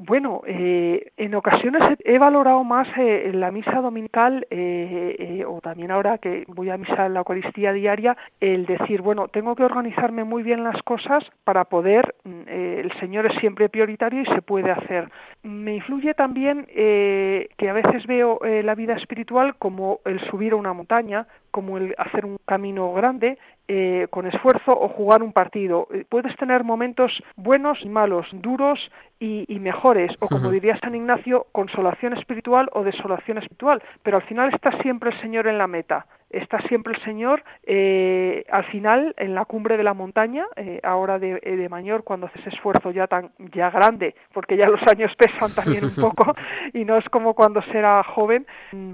Bueno, 0.00 0.42
eh, 0.46 1.10
en 1.16 1.34
ocasiones 1.34 1.82
he 2.04 2.20
valorado 2.20 2.62
más 2.62 2.86
eh, 2.96 3.32
la 3.34 3.50
misa 3.50 3.80
dominical 3.80 4.46
eh, 4.48 5.44
o 5.44 5.60
también 5.60 5.90
ahora 5.90 6.18
que 6.18 6.44
voy 6.46 6.70
a 6.70 6.76
misa 6.76 7.06
en 7.06 7.14
la 7.14 7.18
Eucaristía 7.18 7.72
diaria, 7.72 8.16
el 8.38 8.64
decir, 8.64 9.02
bueno, 9.02 9.26
tengo 9.26 9.56
que 9.56 9.64
organizarme 9.64 10.22
muy 10.22 10.44
bien 10.44 10.62
las 10.62 10.80
cosas 10.84 11.24
para 11.42 11.64
poder, 11.64 12.14
mm, 12.22 12.48
el 12.48 12.92
Señor 13.00 13.26
es 13.26 13.40
siempre 13.40 13.68
prioritario 13.68 14.22
y 14.22 14.26
se 14.26 14.40
puede 14.40 14.70
hacer. 14.70 15.10
Me 15.42 15.74
influye 15.74 16.14
también 16.14 16.66
que 16.66 17.68
a 17.68 17.72
veces 17.72 18.06
veo 18.06 18.38
la 18.42 18.76
vida 18.76 18.94
espiritual 18.94 19.56
como 19.56 19.98
el 20.04 20.20
subir 20.30 20.52
a 20.52 20.56
una 20.56 20.72
montaña, 20.72 21.26
como 21.58 21.76
el 21.76 21.92
hacer 21.98 22.24
un 22.24 22.38
camino 22.46 22.92
grande 22.92 23.36
eh, 23.66 24.06
con 24.10 24.28
esfuerzo 24.28 24.70
o 24.70 24.88
jugar 24.90 25.24
un 25.24 25.32
partido. 25.32 25.88
Eh, 25.92 26.04
puedes 26.08 26.36
tener 26.36 26.62
momentos 26.62 27.10
buenos 27.34 27.80
y 27.82 27.88
malos, 27.88 28.28
duros 28.32 28.78
y, 29.18 29.58
mejores, 29.58 30.12
o 30.20 30.28
como 30.28 30.52
diría 30.52 30.78
San 30.78 30.94
Ignacio, 30.94 31.48
consolación 31.50 32.16
espiritual 32.16 32.70
o 32.74 32.84
desolación 32.84 33.38
espiritual, 33.38 33.82
pero 34.04 34.18
al 34.18 34.22
final 34.22 34.54
está 34.54 34.70
siempre 34.82 35.10
el 35.10 35.20
Señor 35.20 35.48
en 35.48 35.58
la 35.58 35.66
meta. 35.66 36.06
Está 36.30 36.60
siempre 36.68 36.94
el 36.94 37.04
Señor 37.04 37.42
eh, 37.64 38.44
al 38.50 38.64
final 38.64 39.14
en 39.16 39.34
la 39.34 39.44
cumbre 39.44 39.76
de 39.76 39.82
la 39.82 39.94
montaña, 39.94 40.46
eh, 40.56 40.80
ahora 40.82 41.18
de, 41.18 41.40
eh, 41.42 41.56
de, 41.56 41.68
mayor, 41.68 42.04
cuando 42.04 42.26
haces 42.26 42.46
esfuerzo 42.46 42.90
ya 42.90 43.06
tan 43.06 43.30
ya 43.54 43.70
grande, 43.70 44.14
porque 44.32 44.56
ya 44.56 44.68
los 44.68 44.82
años 44.90 45.12
pesan 45.16 45.54
también 45.54 45.84
un 45.84 45.94
poco 45.94 46.34
y 46.72 46.84
no 46.84 46.96
es 46.96 47.08
como 47.08 47.34
cuando 47.34 47.62
será 47.62 48.02
joven, 48.04 48.46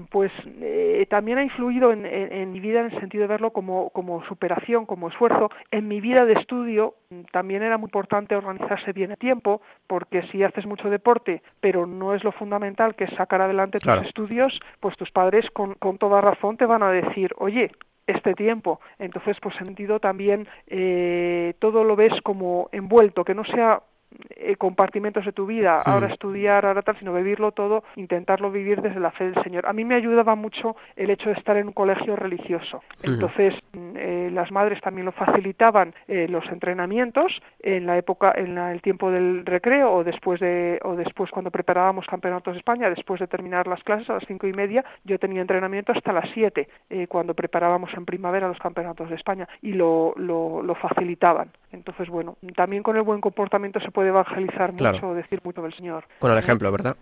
pues 0.09 0.31
eh, 0.61 1.05
también 1.09 1.37
ha 1.37 1.43
influido 1.43 1.91
en, 1.91 2.05
en, 2.05 2.31
en, 2.31 2.51
mi 2.51 2.59
vida 2.59 2.81
en 2.81 2.87
el 2.87 2.99
sentido 2.99 3.23
de 3.23 3.27
verlo 3.27 3.51
como, 3.51 3.89
como 3.89 4.23
superación, 4.25 4.85
como 4.85 5.09
esfuerzo. 5.09 5.49
En 5.71 5.87
mi 5.87 6.01
vida 6.01 6.25
de 6.25 6.33
estudio 6.33 6.95
también 7.31 7.63
era 7.63 7.77
muy 7.77 7.87
importante 7.87 8.35
organizarse 8.35 8.93
bien 8.93 9.11
a 9.11 9.15
tiempo, 9.15 9.61
porque 9.87 10.23
si 10.31 10.43
haces 10.43 10.65
mucho 10.65 10.89
deporte, 10.89 11.41
pero 11.59 11.85
no 11.85 12.13
es 12.13 12.23
lo 12.23 12.31
fundamental 12.31 12.95
que 12.95 13.05
es 13.05 13.13
sacar 13.15 13.41
adelante 13.41 13.79
tus 13.79 13.85
claro. 13.85 14.01
estudios, 14.01 14.59
pues 14.79 14.95
tus 14.97 15.11
padres 15.11 15.45
con, 15.51 15.75
con 15.75 15.97
toda 15.97 16.21
razón 16.21 16.57
te 16.57 16.65
van 16.65 16.83
a 16.83 16.91
decir, 16.91 17.33
oye, 17.37 17.71
este 18.07 18.33
tiempo. 18.33 18.79
Entonces, 18.99 19.37
pues 19.41 19.55
sentido 19.55 19.99
también 19.99 20.47
eh, 20.67 21.53
todo 21.59 21.83
lo 21.83 21.95
ves 21.95 22.13
como 22.23 22.69
envuelto, 22.71 23.23
que 23.23 23.33
no 23.33 23.43
sea 23.45 23.81
eh, 24.29 24.55
compartimentos 24.55 25.25
de 25.25 25.31
tu 25.31 25.45
vida, 25.45 25.81
sí. 25.83 25.91
ahora 25.91 26.07
estudiar, 26.07 26.65
ahora 26.65 26.81
tal, 26.81 26.97
sino 26.99 27.13
vivirlo 27.13 27.51
todo, 27.51 27.83
intentarlo 27.95 28.51
vivir 28.51 28.81
desde 28.81 28.99
la 28.99 29.11
fe 29.11 29.25
del 29.31 29.43
Señor. 29.43 29.65
A 29.65 29.73
mí 29.73 29.85
me 29.85 29.95
ayudaba 29.95 30.35
mucho 30.35 30.75
el 30.95 31.09
hecho 31.09 31.29
de 31.29 31.35
estar 31.35 31.57
en 31.57 31.67
un 31.67 31.73
colegio 31.73 32.15
religioso. 32.15 32.81
Entonces, 33.03 33.53
eh, 33.73 34.29
las 34.31 34.51
madres 34.51 34.81
también 34.81 35.05
lo 35.05 35.11
facilitaban 35.11 35.93
eh, 36.07 36.27
los 36.29 36.45
entrenamientos 36.51 37.41
en 37.61 37.85
la 37.85 37.97
época, 37.97 38.33
en 38.35 38.55
la, 38.55 38.71
el 38.71 38.81
tiempo 38.81 39.11
del 39.11 39.45
recreo 39.45 39.91
o 39.91 40.03
después 40.03 40.39
de, 40.39 40.79
o 40.83 40.95
después 40.95 41.31
cuando 41.31 41.51
preparábamos 41.51 42.05
campeonatos 42.07 42.53
de 42.53 42.59
España, 42.59 42.89
después 42.89 43.19
de 43.19 43.27
terminar 43.27 43.67
las 43.67 43.83
clases 43.83 44.09
a 44.09 44.13
las 44.13 44.23
cinco 44.27 44.47
y 44.47 44.53
media, 44.53 44.83
yo 45.03 45.19
tenía 45.19 45.41
entrenamiento 45.41 45.91
hasta 45.91 46.13
las 46.13 46.29
siete, 46.33 46.67
eh, 46.89 47.07
cuando 47.07 47.33
preparábamos 47.33 47.93
en 47.93 48.05
primavera 48.05 48.47
los 48.47 48.59
campeonatos 48.59 49.09
de 49.09 49.15
España 49.15 49.47
y 49.61 49.73
lo, 49.73 50.13
lo, 50.17 50.61
lo 50.61 50.75
facilitaban. 50.75 51.49
Entonces, 51.71 52.09
bueno, 52.09 52.37
también 52.55 52.83
con 52.83 52.95
el 52.95 53.03
buen 53.03 53.21
comportamiento 53.21 53.79
se 53.79 53.91
puede 53.91 54.04
evangelizar 54.07 54.71
mucho, 54.71 54.77
claro. 54.77 55.13
decir 55.13 55.39
mucho 55.43 55.61
del 55.61 55.73
Señor. 55.75 56.05
Con 56.19 56.31
el 56.31 56.37
ejemplo, 56.37 56.71
¿verdad? 56.71 56.95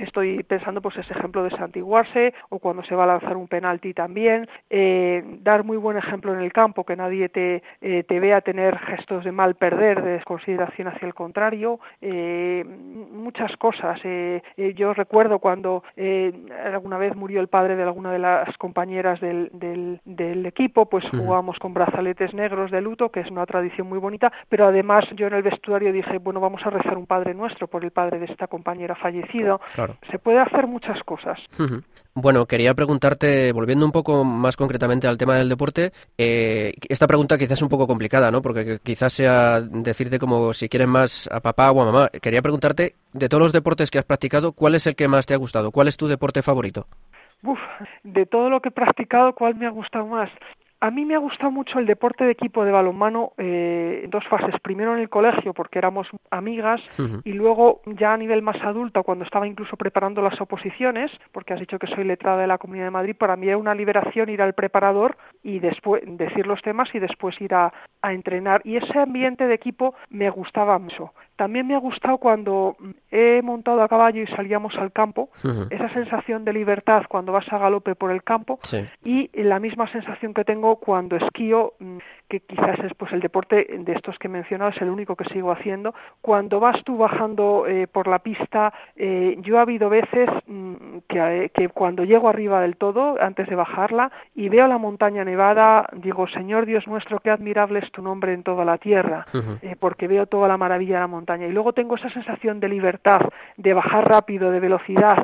Estoy 0.00 0.42
pensando 0.42 0.80
pues 0.80 0.96
ese 0.96 1.12
ejemplo 1.12 1.42
de 1.44 1.50
santiguarse 1.50 2.34
o 2.48 2.58
cuando 2.58 2.82
se 2.84 2.94
va 2.94 3.04
a 3.04 3.06
lanzar 3.06 3.36
un 3.36 3.48
penalti 3.48 3.94
también, 3.94 4.48
eh, 4.68 5.22
dar 5.42 5.64
muy 5.64 5.76
buen 5.76 5.96
ejemplo 5.96 6.34
en 6.34 6.40
el 6.40 6.52
campo, 6.52 6.84
que 6.84 6.96
nadie 6.96 7.28
te, 7.28 7.62
eh, 7.80 8.02
te 8.04 8.20
vea 8.20 8.40
tener 8.40 8.78
gestos 8.78 9.24
de 9.24 9.32
mal 9.32 9.54
perder, 9.54 10.02
de 10.02 10.12
desconsideración 10.12 10.88
hacia 10.88 11.06
el 11.06 11.14
contrario, 11.14 11.80
eh, 12.00 12.64
muchas 12.64 13.56
cosas. 13.56 14.00
Eh, 14.04 14.42
eh, 14.56 14.74
yo 14.74 14.94
recuerdo 14.94 15.38
cuando 15.38 15.82
eh, 15.96 16.32
alguna 16.64 16.98
vez 16.98 17.14
murió 17.16 17.40
el 17.40 17.48
padre 17.48 17.76
de 17.76 17.82
alguna 17.82 18.12
de 18.12 18.18
las 18.18 18.56
compañeras 18.58 19.20
del, 19.20 19.50
del, 19.52 20.00
del 20.04 20.46
equipo, 20.46 20.86
pues 20.86 21.04
sí. 21.04 21.16
jugábamos 21.16 21.58
con 21.58 21.74
brazaletes 21.74 22.34
negros 22.34 22.70
de 22.70 22.80
luto, 22.80 23.10
que 23.10 23.20
es 23.20 23.30
una 23.30 23.46
tradición 23.46 23.88
muy 23.88 23.98
bonita, 23.98 24.32
pero 24.48 24.66
además 24.66 25.00
yo 25.14 25.26
en 25.26 25.34
el 25.34 25.42
vestuario 25.42 25.92
dije, 25.92 26.18
bueno, 26.18 26.40
vamos 26.40 26.64
a 26.64 26.70
rezar 26.70 26.96
un 26.96 27.06
Padre 27.06 27.34
Nuestro 27.34 27.66
por 27.66 27.84
el 27.84 27.90
padre 27.90 28.18
de 28.18 28.26
esta 28.26 28.46
compañera 28.46 28.94
fallecido. 28.94 29.60
Claro. 29.74 29.89
Se 30.10 30.18
puede 30.18 30.40
hacer 30.40 30.66
muchas 30.66 31.02
cosas. 31.04 31.38
Uh 31.58 31.62
-huh. 31.62 31.82
Bueno, 32.14 32.46
quería 32.46 32.74
preguntarte, 32.74 33.52
volviendo 33.52 33.86
un 33.86 33.92
poco 33.92 34.24
más 34.24 34.56
concretamente 34.56 35.06
al 35.06 35.16
tema 35.16 35.36
del 35.36 35.48
deporte, 35.48 35.92
eh, 36.18 36.74
esta 36.88 37.06
pregunta 37.06 37.38
quizás 37.38 37.58
es 37.58 37.62
un 37.62 37.68
poco 37.68 37.86
complicada, 37.86 38.30
¿no? 38.30 38.42
Porque 38.42 38.78
quizás 38.82 39.12
sea 39.12 39.60
decirte 39.60 40.18
como 40.18 40.52
si 40.52 40.68
quieres 40.68 40.88
más 40.88 41.28
a 41.32 41.40
papá 41.40 41.70
o 41.70 41.80
a 41.80 41.84
mamá. 41.84 42.08
Quería 42.20 42.42
preguntarte, 42.42 42.94
de 43.12 43.28
todos 43.28 43.42
los 43.42 43.52
deportes 43.52 43.90
que 43.90 43.98
has 43.98 44.04
practicado, 44.04 44.52
¿cuál 44.52 44.74
es 44.74 44.86
el 44.86 44.96
que 44.96 45.06
más 45.06 45.26
te 45.26 45.34
ha 45.34 45.38
gustado? 45.38 45.70
¿Cuál 45.70 45.86
es 45.86 45.96
tu 45.96 46.08
deporte 46.08 46.42
favorito? 46.42 46.86
Uf, 47.42 47.58
de 48.02 48.26
todo 48.26 48.50
lo 48.50 48.60
que 48.60 48.68
he 48.68 48.72
practicado, 48.72 49.32
¿cuál 49.32 49.54
me 49.54 49.66
ha 49.66 49.70
gustado 49.70 50.06
más? 50.06 50.30
A 50.82 50.90
mí 50.90 51.04
me 51.04 51.14
ha 51.14 51.18
gustado 51.18 51.50
mucho 51.50 51.78
el 51.78 51.84
deporte 51.84 52.24
de 52.24 52.30
equipo 52.30 52.64
de 52.64 52.72
balonmano 52.72 53.32
eh, 53.36 54.00
en 54.04 54.10
dos 54.10 54.26
fases. 54.28 54.54
Primero 54.62 54.94
en 54.94 55.00
el 55.00 55.10
colegio, 55.10 55.52
porque 55.52 55.78
éramos 55.78 56.08
amigas, 56.30 56.80
uh 56.98 57.02
-huh. 57.02 57.20
y 57.24 57.32
luego 57.34 57.82
ya 57.84 58.14
a 58.14 58.16
nivel 58.16 58.40
más 58.40 58.56
adulta, 58.62 59.02
cuando 59.02 59.24
estaba 59.26 59.46
incluso 59.46 59.76
preparando 59.76 60.22
las 60.22 60.40
oposiciones, 60.40 61.10
porque 61.32 61.52
has 61.52 61.60
dicho 61.60 61.78
que 61.78 61.86
soy 61.86 62.04
letrada 62.04 62.40
de 62.40 62.46
la 62.46 62.56
Comunidad 62.56 62.86
de 62.86 62.90
Madrid, 62.92 63.14
para 63.14 63.36
mí 63.36 63.48
era 63.48 63.58
una 63.58 63.74
liberación 63.74 64.30
ir 64.30 64.40
al 64.40 64.54
preparador 64.54 65.18
y 65.42 65.58
después 65.58 66.02
decir 66.06 66.46
los 66.46 66.62
temas 66.62 66.88
y 66.94 66.98
después 66.98 67.38
ir 67.42 67.54
a, 67.54 67.72
a 68.00 68.12
entrenar. 68.14 68.62
Y 68.64 68.76
ese 68.76 68.98
ambiente 68.98 69.46
de 69.46 69.54
equipo 69.54 69.94
me 70.08 70.30
gustaba 70.30 70.78
mucho. 70.78 71.12
También 71.40 71.66
me 71.66 71.74
ha 71.74 71.78
gustado 71.78 72.18
cuando 72.18 72.76
he 73.10 73.40
montado 73.40 73.80
a 73.80 73.88
caballo 73.88 74.20
y 74.20 74.26
salíamos 74.26 74.74
al 74.76 74.92
campo, 74.92 75.30
uh 75.42 75.48
-huh. 75.48 75.66
esa 75.70 75.88
sensación 75.94 76.44
de 76.44 76.52
libertad 76.52 77.04
cuando 77.08 77.32
vas 77.32 77.50
a 77.50 77.56
galope 77.56 77.94
por 77.94 78.10
el 78.10 78.22
campo 78.22 78.58
sí. 78.60 78.86
y 79.02 79.30
la 79.42 79.58
misma 79.58 79.90
sensación 79.90 80.34
que 80.34 80.44
tengo 80.44 80.76
cuando 80.76 81.16
esquío, 81.16 81.72
mm, 81.78 81.96
que 82.30 82.40
quizás 82.40 82.78
es 82.78 82.94
pues 82.94 83.12
el 83.12 83.20
deporte 83.20 83.66
de 83.86 83.92
estos 83.92 84.16
que 84.18 84.28
he 84.28 84.30
mencionado, 84.30 84.70
es 84.70 84.80
el 84.80 84.88
único 84.88 85.16
que 85.16 85.24
sigo 85.24 85.50
haciendo. 85.50 85.92
Cuando 86.22 86.60
vas 86.60 86.82
tú 86.84 86.96
bajando 86.96 87.66
eh, 87.66 87.88
por 87.88 88.06
la 88.06 88.20
pista, 88.20 88.72
eh, 88.96 89.36
yo 89.40 89.58
ha 89.58 89.62
habido 89.62 89.90
veces 89.90 90.28
mmm, 90.46 90.74
que, 91.08 91.18
eh, 91.18 91.50
que 91.52 91.68
cuando 91.68 92.04
llego 92.04 92.28
arriba 92.28 92.60
del 92.60 92.76
todo, 92.76 93.16
antes 93.20 93.48
de 93.48 93.56
bajarla, 93.56 94.12
y 94.34 94.48
veo 94.48 94.66
la 94.68 94.78
montaña 94.78 95.24
nevada, 95.24 95.88
digo, 95.92 96.28
Señor 96.28 96.66
Dios 96.66 96.86
nuestro, 96.86 97.18
qué 97.18 97.30
admirable 97.30 97.80
es 97.80 97.90
tu 97.90 98.00
nombre 98.00 98.32
en 98.32 98.42
toda 98.44 98.64
la 98.64 98.78
tierra, 98.78 99.24
uh 99.34 99.38
-huh. 99.38 99.76
porque 99.78 100.06
veo 100.06 100.26
toda 100.26 100.46
la 100.46 100.56
maravilla 100.56 100.94
de 100.94 101.00
la 101.00 101.14
montaña. 101.16 101.46
Y 101.48 101.52
luego 101.52 101.72
tengo 101.72 101.96
esa 101.96 102.10
sensación 102.10 102.60
de 102.60 102.68
libertad, 102.68 103.20
de 103.56 103.74
bajar 103.74 104.04
rápido, 104.08 104.52
de 104.52 104.60
velocidad, 104.60 105.18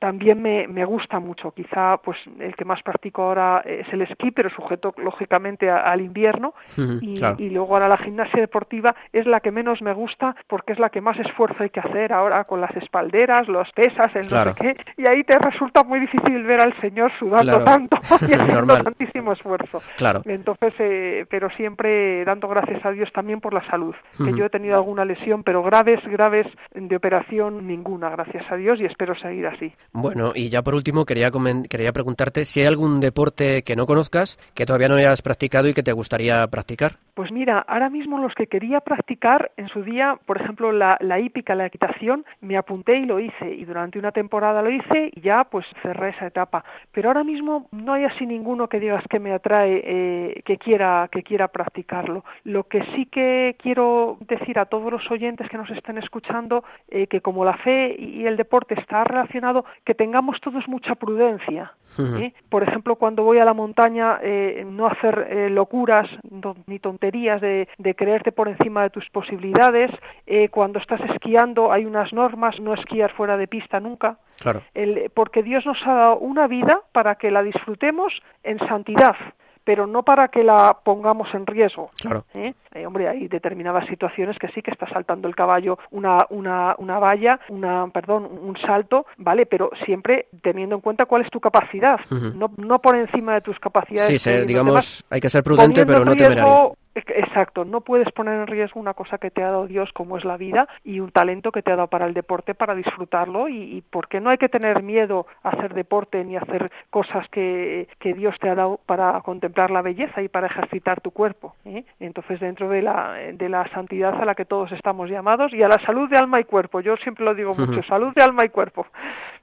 también 0.00 0.40
me, 0.42 0.66
me 0.66 0.84
gusta 0.84 1.20
mucho. 1.20 1.52
Quizá 1.52 1.98
pues 1.98 2.18
el 2.40 2.54
que 2.56 2.64
más 2.64 2.82
practico 2.82 3.22
ahora 3.22 3.62
es 3.64 3.86
el 3.92 4.02
esquí, 4.02 4.30
pero 4.30 4.48
sujeto 4.50 4.94
lógicamente 4.96 5.64
a, 5.70 5.92
al 5.92 6.00
invierno. 6.00 6.39
Y, 6.76 7.14
claro. 7.14 7.36
y, 7.38 7.50
luego 7.50 7.74
ahora 7.74 7.88
la 7.88 7.98
gimnasia 7.98 8.40
deportiva 8.40 8.94
es 9.12 9.26
la 9.26 9.40
que 9.40 9.50
menos 9.50 9.82
me 9.82 9.92
gusta 9.92 10.34
porque 10.46 10.72
es 10.72 10.78
la 10.78 10.90
que 10.90 11.00
más 11.00 11.18
esfuerzo 11.18 11.62
hay 11.62 11.70
que 11.70 11.80
hacer 11.80 12.12
ahora 12.12 12.44
con 12.44 12.60
las 12.60 12.74
espalderas, 12.76 13.48
los 13.48 13.70
pesas, 13.72 14.14
el 14.14 14.26
claro. 14.26 14.50
no 14.50 14.56
sé 14.56 14.74
qué. 14.74 15.02
Y 15.02 15.08
ahí 15.08 15.24
te 15.24 15.38
resulta 15.38 15.84
muy 15.84 16.00
difícil 16.00 16.42
ver 16.44 16.60
al 16.60 16.78
Señor 16.80 17.10
sudando 17.18 17.62
claro. 17.62 17.64
tanto 17.64 17.98
y 18.28 18.32
haciendo 18.38 18.82
tantísimo 18.82 19.32
esfuerzo. 19.32 19.80
Claro. 19.96 20.22
Entonces, 20.24 20.74
eh, 20.78 21.26
pero 21.28 21.50
siempre 21.50 22.24
dando 22.24 22.48
gracias 22.48 22.84
a 22.84 22.90
Dios 22.90 23.10
también 23.12 23.40
por 23.40 23.54
la 23.54 23.66
salud. 23.68 23.94
Uh 24.18 24.22
-huh. 24.22 24.26
Que 24.26 24.38
yo 24.38 24.44
he 24.46 24.50
tenido 24.50 24.76
alguna 24.76 25.04
lesión, 25.04 25.42
pero 25.42 25.62
graves, 25.62 26.00
graves 26.04 26.46
de 26.74 26.96
operación 26.96 27.66
ninguna, 27.66 28.10
gracias 28.10 28.44
a 28.50 28.56
Dios, 28.56 28.80
y 28.80 28.84
espero 28.84 29.14
seguir 29.16 29.46
así. 29.46 29.72
Bueno, 29.92 30.32
y 30.34 30.48
ya 30.48 30.62
por 30.62 30.74
último 30.74 31.04
quería, 31.04 31.30
quería 31.68 31.92
preguntarte 31.92 32.44
si 32.44 32.60
hay 32.60 32.66
algún 32.66 33.00
deporte 33.00 33.62
que 33.62 33.76
no 33.76 33.86
conozcas, 33.86 34.38
que 34.54 34.66
todavía 34.66 34.88
no 34.88 34.96
hayas 34.96 35.22
practicado 35.22 35.68
y 35.68 35.74
que 35.74 35.82
te 35.82 35.92
gustaría 35.92 36.29
practicar. 36.50 36.98
Pues 37.20 37.32
mira, 37.32 37.58
ahora 37.68 37.90
mismo 37.90 38.16
los 38.16 38.32
que 38.34 38.46
quería 38.46 38.80
practicar 38.80 39.50
en 39.58 39.68
su 39.68 39.82
día, 39.82 40.18
por 40.24 40.40
ejemplo, 40.40 40.72
la, 40.72 40.96
la 41.00 41.20
hípica, 41.20 41.54
la 41.54 41.66
equitación, 41.66 42.24
me 42.40 42.56
apunté 42.56 42.96
y 42.96 43.04
lo 43.04 43.20
hice, 43.20 43.54
y 43.56 43.66
durante 43.66 43.98
una 43.98 44.10
temporada 44.10 44.62
lo 44.62 44.70
hice 44.70 45.10
y 45.12 45.20
ya 45.20 45.44
pues 45.44 45.66
cerré 45.82 46.08
esa 46.16 46.28
etapa. 46.28 46.64
Pero 46.92 47.10
ahora 47.10 47.22
mismo 47.22 47.66
no 47.72 47.92
hay 47.92 48.04
así 48.04 48.24
ninguno 48.24 48.70
que 48.70 48.80
digas 48.80 49.04
que 49.10 49.18
me 49.18 49.34
atrae, 49.34 49.82
eh, 49.84 50.42
que 50.46 50.56
quiera, 50.56 51.10
que 51.12 51.22
quiera 51.22 51.48
practicarlo. 51.48 52.24
Lo 52.44 52.64
que 52.64 52.82
sí 52.94 53.04
que 53.04 53.54
quiero 53.58 54.16
decir 54.20 54.58
a 54.58 54.64
todos 54.64 54.90
los 54.90 55.10
oyentes 55.10 55.46
que 55.50 55.58
nos 55.58 55.68
estén 55.68 55.98
escuchando, 55.98 56.64
eh, 56.88 57.06
que 57.06 57.20
como 57.20 57.44
la 57.44 57.58
fe 57.58 57.96
y 57.98 58.24
el 58.24 58.38
deporte 58.38 58.80
está 58.80 59.04
relacionado, 59.04 59.66
que 59.84 59.94
tengamos 59.94 60.40
todos 60.40 60.66
mucha 60.68 60.94
prudencia. 60.94 61.74
¿eh? 61.98 62.32
Por 62.48 62.62
ejemplo, 62.62 62.96
cuando 62.96 63.24
voy 63.24 63.40
a 63.40 63.44
la 63.44 63.52
montaña, 63.52 64.20
eh, 64.22 64.64
no 64.66 64.86
hacer 64.86 65.26
eh, 65.28 65.50
locuras 65.50 66.08
no, 66.30 66.56
ni 66.66 66.78
tonterías 66.78 67.09
de, 67.10 67.68
de, 67.78 67.94
creerte 67.94 68.32
por 68.32 68.48
encima 68.48 68.82
de 68.82 68.90
tus 68.90 69.08
posibilidades. 69.10 69.90
Eh, 70.26 70.48
cuando 70.48 70.78
estás 70.78 71.00
esquiando 71.10 71.72
hay 71.72 71.84
unas 71.84 72.12
normas, 72.12 72.58
no 72.60 72.74
esquiar 72.74 73.12
fuera 73.12 73.36
de 73.36 73.46
pista 73.46 73.80
nunca. 73.80 74.18
Claro. 74.38 74.62
El, 74.74 75.10
porque 75.14 75.42
Dios 75.42 75.64
nos 75.66 75.78
ha 75.86 75.92
dado 75.92 76.18
una 76.18 76.46
vida 76.46 76.80
para 76.92 77.16
que 77.16 77.30
la 77.30 77.42
disfrutemos 77.42 78.12
en 78.42 78.58
santidad 78.60 79.16
pero 79.64 79.86
no 79.86 80.02
para 80.02 80.28
que 80.28 80.42
la 80.42 80.78
pongamos 80.84 81.28
en 81.34 81.46
riesgo. 81.46 81.90
Claro. 82.00 82.24
¿Eh? 82.34 82.54
Eh, 82.74 82.86
hombre, 82.86 83.08
hay 83.08 83.28
determinadas 83.28 83.86
situaciones 83.86 84.38
que 84.38 84.48
sí 84.48 84.62
que 84.62 84.70
está 84.70 84.88
saltando 84.88 85.28
el 85.28 85.36
caballo 85.36 85.78
una, 85.90 86.18
una, 86.30 86.74
una 86.78 86.98
valla, 86.98 87.38
una, 87.48 87.88
perdón, 87.92 88.24
un 88.24 88.56
salto, 88.58 89.06
¿vale? 89.18 89.46
Pero 89.46 89.70
siempre 89.84 90.26
teniendo 90.42 90.74
en 90.74 90.80
cuenta 90.80 91.04
cuál 91.04 91.22
es 91.22 91.30
tu 91.30 91.40
capacidad, 91.40 92.00
uh 92.10 92.14
-huh. 92.14 92.34
no, 92.34 92.50
no 92.56 92.80
por 92.80 92.96
encima 92.96 93.34
de 93.34 93.42
tus 93.42 93.58
capacidades. 93.58 94.20
Sí, 94.20 94.30
digamos, 94.46 95.04
hay 95.10 95.20
que 95.20 95.30
ser 95.30 95.42
prudente, 95.42 95.84
pero 95.86 96.04
no 96.04 96.16
temerario. 96.16 96.74
Exacto, 96.94 97.64
no 97.64 97.82
puedes 97.82 98.10
poner 98.12 98.34
en 98.40 98.46
riesgo 98.48 98.80
una 98.80 98.94
cosa 98.94 99.18
que 99.18 99.30
te 99.30 99.42
ha 99.42 99.50
dado 99.50 99.66
Dios 99.68 99.90
como 99.94 100.18
es 100.18 100.24
la 100.24 100.36
vida 100.36 100.66
y 100.84 100.98
un 100.98 101.12
talento 101.12 101.52
que 101.52 101.62
te 101.62 101.70
ha 101.72 101.76
dado 101.76 101.88
para 101.88 102.06
el 102.06 102.14
deporte 102.14 102.54
para 102.54 102.74
disfrutarlo 102.74 103.48
y, 103.48 103.76
y 103.76 103.80
porque 103.82 104.20
no 104.20 104.30
hay 104.30 104.38
que 104.38 104.48
tener 104.48 104.82
miedo 104.82 105.26
a 105.44 105.50
hacer 105.50 105.72
deporte 105.74 106.24
ni 106.24 106.36
a 106.36 106.40
hacer 106.40 106.70
cosas 106.90 107.28
que, 107.30 107.86
que 108.00 108.12
Dios 108.14 108.34
te 108.40 108.48
ha 108.48 108.54
dado 108.56 108.80
para 108.86 109.20
contemplar 109.20 109.70
la 109.70 109.82
belleza 109.82 110.20
y 110.20 110.28
para 110.28 110.48
ejercitar 110.48 111.00
tu 111.00 111.12
cuerpo. 111.12 111.54
¿eh? 111.64 111.84
Entonces 112.00 112.40
dentro 112.40 112.68
de 112.68 112.82
la, 112.82 113.14
de 113.34 113.48
la 113.48 113.68
santidad 113.72 114.20
a 114.20 114.24
la 114.24 114.34
que 114.34 114.44
todos 114.44 114.72
estamos 114.72 115.08
llamados 115.08 115.52
y 115.52 115.62
a 115.62 115.68
la 115.68 115.78
salud 115.86 116.08
de 116.10 116.18
alma 116.18 116.40
y 116.40 116.44
cuerpo, 116.44 116.80
yo 116.80 116.96
siempre 116.96 117.24
lo 117.24 117.34
digo 117.34 117.50
mucho, 117.54 117.70
uh 117.72 117.74
-huh. 117.82 117.88
salud 117.88 118.12
de 118.16 118.22
alma 118.22 118.42
y 118.44 118.48
cuerpo. 118.48 118.86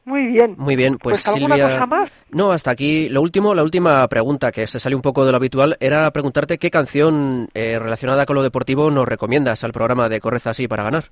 Muy 0.05 0.25
bien. 0.27 0.55
Muy 0.57 0.77
bien, 0.77 0.97
pues, 0.97 1.21
Pues, 1.25 1.35
¿alguna 1.35 1.55
Silvia. 1.55 1.73
cosa 1.73 1.85
más? 1.85 2.25
No, 2.31 2.51
hasta 2.53 2.71
aquí. 2.71 3.09
Lo 3.09 3.21
último, 3.21 3.53
la 3.53 3.63
última 3.63 4.07
pregunta 4.07 4.53
que 4.53 4.65
se 4.65 4.79
salió 4.79 4.97
un 4.97 5.01
poco 5.01 5.25
de 5.25 5.31
lo 5.31 5.37
habitual 5.37 5.75
era 5.81 6.09
preguntarte 6.11 6.57
qué 6.57 6.71
canción 6.71 7.36
eh, 7.53 7.79
relacionada 7.79 8.25
con 8.25 8.35
lo 8.35 8.43
deportivo 8.43 8.89
nos 8.91 9.07
recomiendas 9.07 9.63
al 9.63 9.71
programa 9.73 10.09
de 10.09 10.19
Correza 10.19 10.51
así 10.51 10.67
para 10.67 10.83
ganar. 10.83 11.05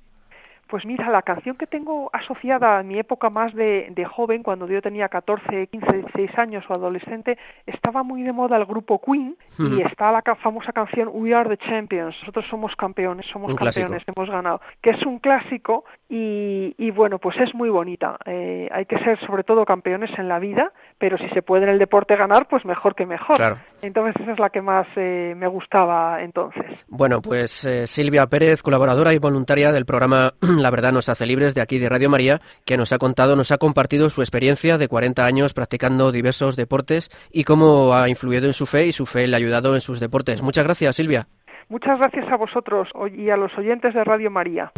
Pues 0.68 0.84
mira, 0.84 1.08
la 1.10 1.22
canción 1.22 1.54
que 1.56 1.68
tengo 1.68 2.10
asociada 2.12 2.78
a 2.78 2.82
mi 2.82 2.98
época 2.98 3.30
más 3.30 3.54
de, 3.54 3.86
de 3.90 4.04
joven, 4.04 4.42
cuando 4.42 4.66
yo 4.66 4.82
tenía 4.82 5.08
14, 5.08 5.68
15, 5.68 5.96
16 5.98 6.38
años 6.38 6.64
o 6.68 6.74
adolescente, 6.74 7.38
estaba 7.66 8.02
muy 8.02 8.24
de 8.24 8.32
moda 8.32 8.56
el 8.56 8.64
grupo 8.64 9.00
Queen 9.00 9.36
y 9.60 9.80
está 9.82 10.10
la 10.10 10.22
famosa 10.42 10.72
canción 10.72 11.08
We 11.12 11.32
Are 11.32 11.48
the 11.48 11.64
Champions, 11.68 12.16
nosotros 12.20 12.46
somos 12.50 12.74
campeones, 12.74 13.26
somos 13.32 13.52
Un 13.52 13.56
clásico. 13.56 13.84
campeones, 13.84 14.08
hemos 14.08 14.28
ganado, 14.28 14.60
que 14.82 14.90
es 14.90 15.06
un 15.06 15.20
clásico 15.20 15.84
y, 16.08 16.74
y 16.78 16.90
bueno, 16.90 17.20
pues 17.20 17.38
es 17.38 17.54
muy 17.54 17.68
bonita. 17.68 18.18
Eh, 18.24 18.68
hay 18.72 18.86
que 18.86 18.98
ser 19.04 19.20
sobre 19.24 19.44
todo 19.44 19.64
campeones 19.64 20.10
en 20.18 20.26
la 20.28 20.40
vida, 20.40 20.72
pero 20.98 21.16
si 21.16 21.28
se 21.28 21.42
puede 21.42 21.62
en 21.62 21.68
el 21.70 21.78
deporte 21.78 22.16
ganar, 22.16 22.48
pues 22.48 22.64
mejor 22.64 22.96
que 22.96 23.06
mejor. 23.06 23.36
Claro. 23.36 23.58
Entonces 23.82 24.14
esa 24.20 24.32
es 24.32 24.38
la 24.38 24.50
que 24.50 24.62
más 24.62 24.86
eh, 24.96 25.34
me 25.36 25.46
gustaba 25.46 26.22
entonces. 26.22 26.64
Bueno, 26.88 27.20
pues 27.20 27.64
eh, 27.64 27.86
Silvia 27.86 28.26
Pérez, 28.26 28.62
colaboradora 28.62 29.12
y 29.12 29.18
voluntaria 29.18 29.72
del 29.72 29.84
programa 29.84 30.32
La 30.40 30.70
Verdad 30.70 30.92
nos 30.92 31.08
hace 31.08 31.26
libres 31.26 31.54
de 31.54 31.60
aquí 31.60 31.78
de 31.78 31.88
Radio 31.88 32.10
María, 32.10 32.40
que 32.64 32.76
nos 32.76 32.92
ha 32.92 32.98
contado, 32.98 33.36
nos 33.36 33.52
ha 33.52 33.58
compartido 33.58 34.08
su 34.08 34.22
experiencia 34.22 34.78
de 34.78 34.88
40 34.88 35.24
años 35.24 35.54
practicando 35.54 36.12
diversos 36.12 36.56
deportes 36.56 37.10
y 37.30 37.44
cómo 37.44 37.94
ha 37.94 38.08
influido 38.08 38.46
en 38.46 38.54
su 38.54 38.66
fe 38.66 38.86
y 38.86 38.92
su 38.92 39.06
fe 39.06 39.26
le 39.26 39.34
ha 39.34 39.38
ayudado 39.38 39.74
en 39.74 39.80
sus 39.80 40.00
deportes. 40.00 40.42
Muchas 40.42 40.64
gracias, 40.64 40.96
Silvia. 40.96 41.26
Muchas 41.68 41.98
gracias 41.98 42.30
a 42.30 42.36
vosotros 42.36 42.88
y 43.16 43.30
a 43.30 43.36
los 43.36 43.56
oyentes 43.58 43.92
de 43.92 44.04
Radio 44.04 44.30
María. 44.30 44.70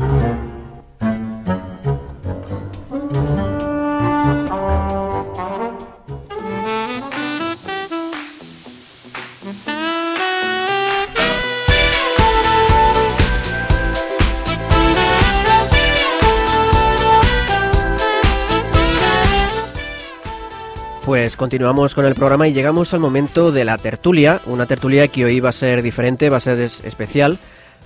Pues 21.09 21.39
continuamos 21.39 21.95
con 21.95 22.05
el 22.05 22.15
programa 22.15 22.49
y 22.49 22.53
llegamos 22.53 22.93
al 22.93 23.01
momento 23.01 23.51
de 23.51 23.65
la 23.65 23.79
tertulia, 23.79 24.43
una 24.45 24.67
tertulia 24.67 25.09
que 25.09 25.25
hoy 25.25 25.41
va 25.41 25.49
a 25.49 25.53
ser 25.53 25.81
diferente, 25.81 26.29
va 26.29 26.37
a 26.37 26.41
ser 26.41 26.61
es- 26.61 26.85
especial, 26.85 27.39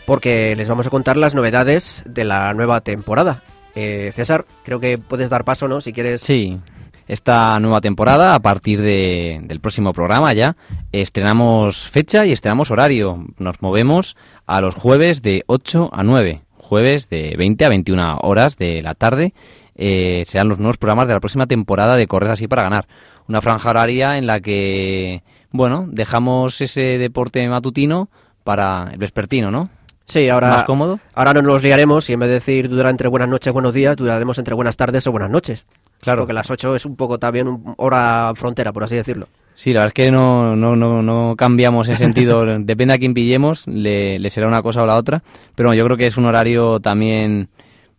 porque 0.07 0.57
les 0.57 0.69
vamos 0.69 0.89
a 0.89 0.91
contar 0.91 1.17
las 1.17 1.33
novedades 1.33 2.03
de 2.05 2.25
la 2.25 2.53
nueva 2.53 2.81
temporada. 2.81 3.45
Eh, 3.77 4.11
César, 4.13 4.45
creo 4.65 4.81
que 4.81 4.99
puedes 4.99 5.31
dar 5.31 5.45
paso, 5.45 5.69
¿no? 5.69 5.81
Si 5.81 5.93
quieres. 5.93 6.21
Sí, 6.21 6.59
esta 7.07 7.61
nueva 7.61 7.81
temporada, 7.81 8.35
a 8.35 8.41
partir 8.41 8.83
de- 8.83 9.39
del 9.45 9.61
próximo 9.61 9.93
programa 9.93 10.33
ya, 10.33 10.57
estrenamos 10.91 11.89
fecha 11.91 12.27
y 12.27 12.33
estrenamos 12.33 12.73
horario. 12.73 13.25
Nos 13.39 13.63
movemos 13.63 14.17
a 14.49 14.61
los 14.61 14.75
jueves 14.75 15.23
de 15.23 15.45
8 15.47 15.91
a 15.93 16.03
9, 16.03 16.43
jueves 16.57 17.09
de 17.09 17.37
20 17.39 17.65
a 17.67 17.69
21 17.69 18.19
horas 18.21 18.57
de 18.57 18.83
la 18.83 18.95
tarde. 18.97 19.33
eh, 19.75 20.27
serán 20.29 20.51
los 20.51 20.59
nuevos 20.59 20.77
programas 20.77 21.09
de 21.09 21.15
la 21.15 21.19
próxima 21.21 21.47
temporada 21.47 21.97
de 21.97 22.07
Correr 22.07 22.31
así 22.31 22.47
para 22.47 22.63
ganar. 22.63 22.87
Una 23.29 23.41
franja 23.41 23.71
horaria 23.71 24.19
en 24.19 24.27
la 24.27 24.41
que, 24.41 25.23
bueno, 25.51 25.87
dejamos 25.91 26.61
ese 26.61 26.99
deporte 26.99 27.47
matutino 27.49 28.09
para 28.45 28.91
el 28.93 28.99
vespertino, 28.99 29.51
¿no? 29.51 29.71
Sí, 30.05 30.29
ahora, 30.29 30.49
¿Más 30.49 30.65
cómodo? 30.65 30.99
ahora 31.15 31.33
no 31.33 31.43
nos 31.43 31.63
liaremos 31.63 32.11
y 32.11 32.13
en 32.13 32.21
vez 32.21 32.29
de 32.29 32.35
decir 32.35 32.69
durar 32.69 32.91
entre 32.91 33.09
buenas 33.09 33.29
noches, 33.29 33.53
buenos 33.53 33.73
días, 33.73 33.97
duraremos 33.97 34.37
entre 34.39 34.55
buenas 34.55 34.77
tardes 34.77 35.07
o 35.07 35.13
buenas 35.13 35.31
noches. 35.31 35.65
Claro. 36.01 36.23
Porque 36.23 36.33
las 36.33 36.51
8 36.51 36.75
es 36.77 36.85
un 36.85 36.97
poco 36.97 37.19
también 37.19 37.63
hora 37.77 38.33
frontera, 38.35 38.73
por 38.73 38.85
así 38.85 38.97
decirlo. 38.97 39.29
Sí, 39.55 39.73
la 39.73 39.81
verdad 39.81 39.89
es 39.89 39.95
que 39.95 40.11
no, 40.11 40.57
no, 40.57 40.75
no, 40.75 41.03
no 41.03 41.37
cambiamos 41.37 41.89
en 41.89 41.97
sentido, 41.97 42.45
depende 42.59 42.95
a 42.95 42.99
quién 42.99 43.15
pillemos, 43.15 43.67
le, 43.69 44.19
le 44.19 44.31
será 44.31 44.49
una 44.49 44.63
cosa 44.63 44.83
o 44.83 44.87
la 44.87 44.97
otra, 44.97 45.23
pero 45.55 45.73
yo 45.73 45.85
creo 45.85 45.97
que 45.97 46.09
es 46.09 46.17
un 46.17 46.25
horario 46.25 46.81
también, 46.81 47.49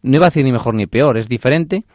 no 0.04 0.18
iba 0.18 0.26
a 0.26 0.30
decir 0.30 0.43
ni 0.43 0.51
mejor 0.51 0.76
ni 0.76 0.86
peor, 0.86 1.18
es 1.18 1.28
diferente, 1.30 1.86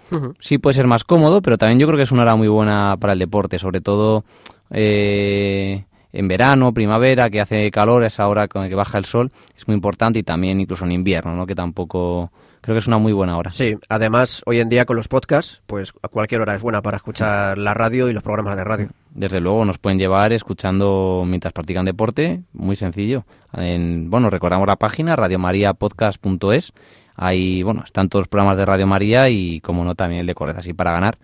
sí 0.41 0.59
puede 0.59 0.75
ser 0.75 0.87
más 0.87 1.05
cómodo, 1.05 1.43
pero 1.43 1.59
también 1.59 1.79
yo 1.79 1.87
creo 1.87 1.97
que 1.97 2.03
es 2.03 2.13
una 2.13 2.23
hora 2.23 2.37
muy 2.37 2.49
buena 2.49 2.97
para 2.99 3.13
el 3.13 3.19
deporte, 3.19 3.59
sobre 3.59 3.81
todo 3.81 4.25
eh, 4.71 5.85
en 6.13 6.29
verano, 6.29 6.73
primavera, 6.73 7.29
que 7.29 7.41
hace 7.41 7.71
calor, 7.71 8.03
esa 8.05 8.27
hora 8.27 8.49
con 8.49 8.67
que 8.69 8.75
baja 8.75 8.99
el 8.99 9.05
sol, 9.05 9.31
es 9.57 9.69
muy 9.69 9.75
importante 9.75 10.19
y 10.19 10.23
también 10.23 10.59
incluso 10.59 10.87
en 10.87 10.93
invierno, 10.93 11.37
¿no? 11.37 11.47
que 11.47 11.55
tampoco, 11.55 12.33
creo 12.63 12.75
que 12.75 12.79
es 12.79 12.87
una 12.87 12.97
muy 12.97 13.13
buena 13.13 13.37
hora. 13.37 13.51
Sí, 13.51 13.77
además 13.91 14.43
hoy 14.47 14.61
en 14.61 14.71
día 14.71 14.87
con 14.87 14.97
los 14.97 15.07
podcasts, 15.09 15.61
pues 15.67 15.93
a 16.03 16.09
cualquier 16.09 16.41
hora 16.41 16.55
es 16.55 16.63
buena 16.63 16.81
para 16.81 16.97
escuchar 16.97 17.59
la 17.59 17.75
radio 17.75 18.09
y 18.09 18.15
los 18.15 18.23
programas 18.23 18.57
de 18.57 18.65
radio. 18.65 18.89
Desde 19.11 19.41
luego 19.41 19.67
nos 19.67 19.79
pueden 19.79 19.99
llevar 19.99 20.33
escuchando 20.33 21.25
mientras 21.27 21.53
practican 21.53 21.85
deporte, 21.85 22.43
muy 22.55 22.77
sencillo. 22.77 23.25
En, 23.53 24.09
bueno, 24.09 24.31
recordamos 24.31 24.67
la 24.67 24.77
página 24.77 25.15
radiomariapodcast.es. 25.15 26.73
Ahí, 27.21 27.65
bueno, 27.65 27.83
están 27.85 28.09
todos 28.09 28.23
los 28.23 28.29
programas 28.29 28.57
de 28.57 28.65
Radio 28.65 28.87
María 28.87 29.29
y, 29.29 29.59
como 29.59 29.85
no, 29.85 29.97
también 29.97 30.21
el 30.21 30.27
de 30.27 30.37
Correza 30.37 30.61
así 30.61 30.73
para 30.73 30.93
ganar, 30.93 31.19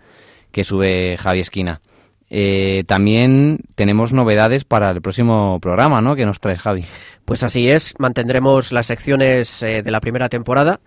que 0.51 0.65
sube 0.65 1.17
Javi 1.19 1.39
Esquina. 1.39 1.81
Eh, 2.29 2.83
también 2.89 3.61
tenemos 3.77 4.13
novedades 4.13 4.65
para 4.65 4.91
el 4.91 5.01
próximo 5.01 5.61
programa, 5.61 6.01
¿no? 6.01 6.17
Que 6.17 6.27
nos 6.27 6.41
traes, 6.41 6.61
Javi. 6.61 6.85
Pues 7.25 7.45
así 7.45 7.69
es, 7.71 7.95
mantendremos 7.99 8.73
las 8.73 8.87
secciones 8.87 9.63
eh, 9.63 9.83
de 9.83 9.91
la 9.93 10.01
primera 10.01 10.29
temporada 10.29 10.81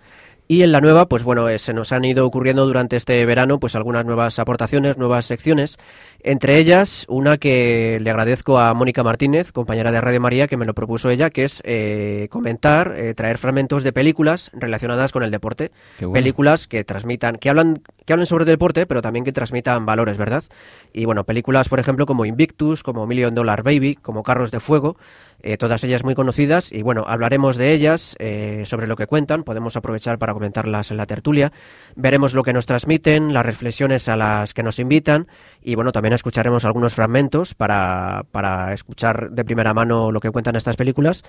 y 0.48 0.62
en 0.62 0.72
la 0.72 0.80
nueva, 0.80 1.10
pues 1.10 1.24
bueno, 1.24 1.50
eh, 1.50 1.60
se 1.60 1.74
nos 1.74 1.91
han 1.91 2.06
ido 2.06 2.26
ocurriendo 2.26 2.66
durante 2.66 2.95
este 2.95 3.26
verano 3.26 3.60
pues 3.60 3.76
algunas 3.76 4.06
nuevas 4.06 4.39
aportaciones, 4.39 4.98
nuevas 4.98 5.26
secciones, 5.26 5.78
entre 6.22 6.58
ellas 6.58 7.06
una 7.10 7.38
que 7.38 8.00
le 8.02 8.10
agradezco 8.10 8.58
a 8.58 8.74
Mónica 8.74 9.04
Martínez, 9.04 9.52
compañera 9.52 9.91
de 9.91 10.00
Radio 10.00 10.22
María, 10.22 10.48
que 10.48 10.56
me 10.56 10.66
lo 10.66 10.74
propuso 10.74 11.10
ella, 11.10 11.30
que 11.30 11.43
es 11.43 11.62
eh, 11.66 12.28
comentar, 12.32 12.93
eh, 12.95 13.14
traer 13.14 13.38
fragmentos 13.38 13.84
de 13.84 13.91
películas 13.91 14.50
relacionadas 14.54 15.12
con 15.12 15.24
el 15.24 15.32
deporte, 15.32 15.72
bueno. 16.00 16.14
películas 16.14 16.68
que 16.68 16.86
transmitan, 16.86 17.36
que 17.36 17.50
hablan, 17.50 17.82
que 18.06 18.14
hablen 18.14 18.26
sobre 18.26 18.45
deporte, 18.45 18.86
pero 18.86 19.02
también 19.02 19.26
que 19.26 19.34
transmitan 19.34 19.86
valores, 19.86 20.18
¿verdad? 20.18 20.45
Y 20.93 21.04
bueno, 21.04 21.26
películas, 21.26 21.68
por 21.68 21.82
ejemplo, 21.82 22.06
como 22.06 22.26
Invictus, 22.26 22.84
como 22.84 23.06
Million 23.06 23.36
Dollar 23.36 23.64
Baby, 23.64 23.95
como 23.95 24.24
Carros 24.24 24.52
de 24.52 24.62
Fuego, 24.62 24.98
eh, 25.41 25.57
todas 25.57 25.83
ellas 25.83 26.03
muy 26.03 26.15
conocidas 26.15 26.71
y 26.71 26.81
bueno, 26.81 27.03
hablaremos 27.07 27.57
de 27.57 27.73
ellas, 27.73 28.15
eh, 28.19 28.63
sobre 28.65 28.88
lo 28.88 28.95
que 28.95 29.07
cuentan, 29.07 29.43
podemos 29.43 29.75
aprovechar 29.75 30.17
para 30.17 30.33
comentarlas 30.33 30.91
en 30.91 30.97
la 30.97 31.05
tertulia, 31.05 31.51
veremos 31.95 32.33
lo 32.33 32.43
que 32.43 32.53
nos 32.53 32.65
transmiten, 32.65 33.33
las 33.33 33.45
reflexiones 33.45 34.07
a 34.09 34.15
las 34.15 34.53
que 34.53 34.63
nos 34.63 34.79
invitan 34.79 35.27
y 35.61 35.75
bueno, 35.75 35.91
también 35.91 36.13
escucharemos 36.13 36.65
algunos 36.65 36.93
fragmentos 36.95 37.53
para, 37.55 38.25
para 38.31 38.73
escuchar 38.73 39.31
de 39.31 39.45
primera 39.45 39.73
mano 39.73 40.11
lo 40.11 40.19
que 40.19 40.31
cuentan 40.31 40.55
estas 40.55 40.75
películas 40.75 41.23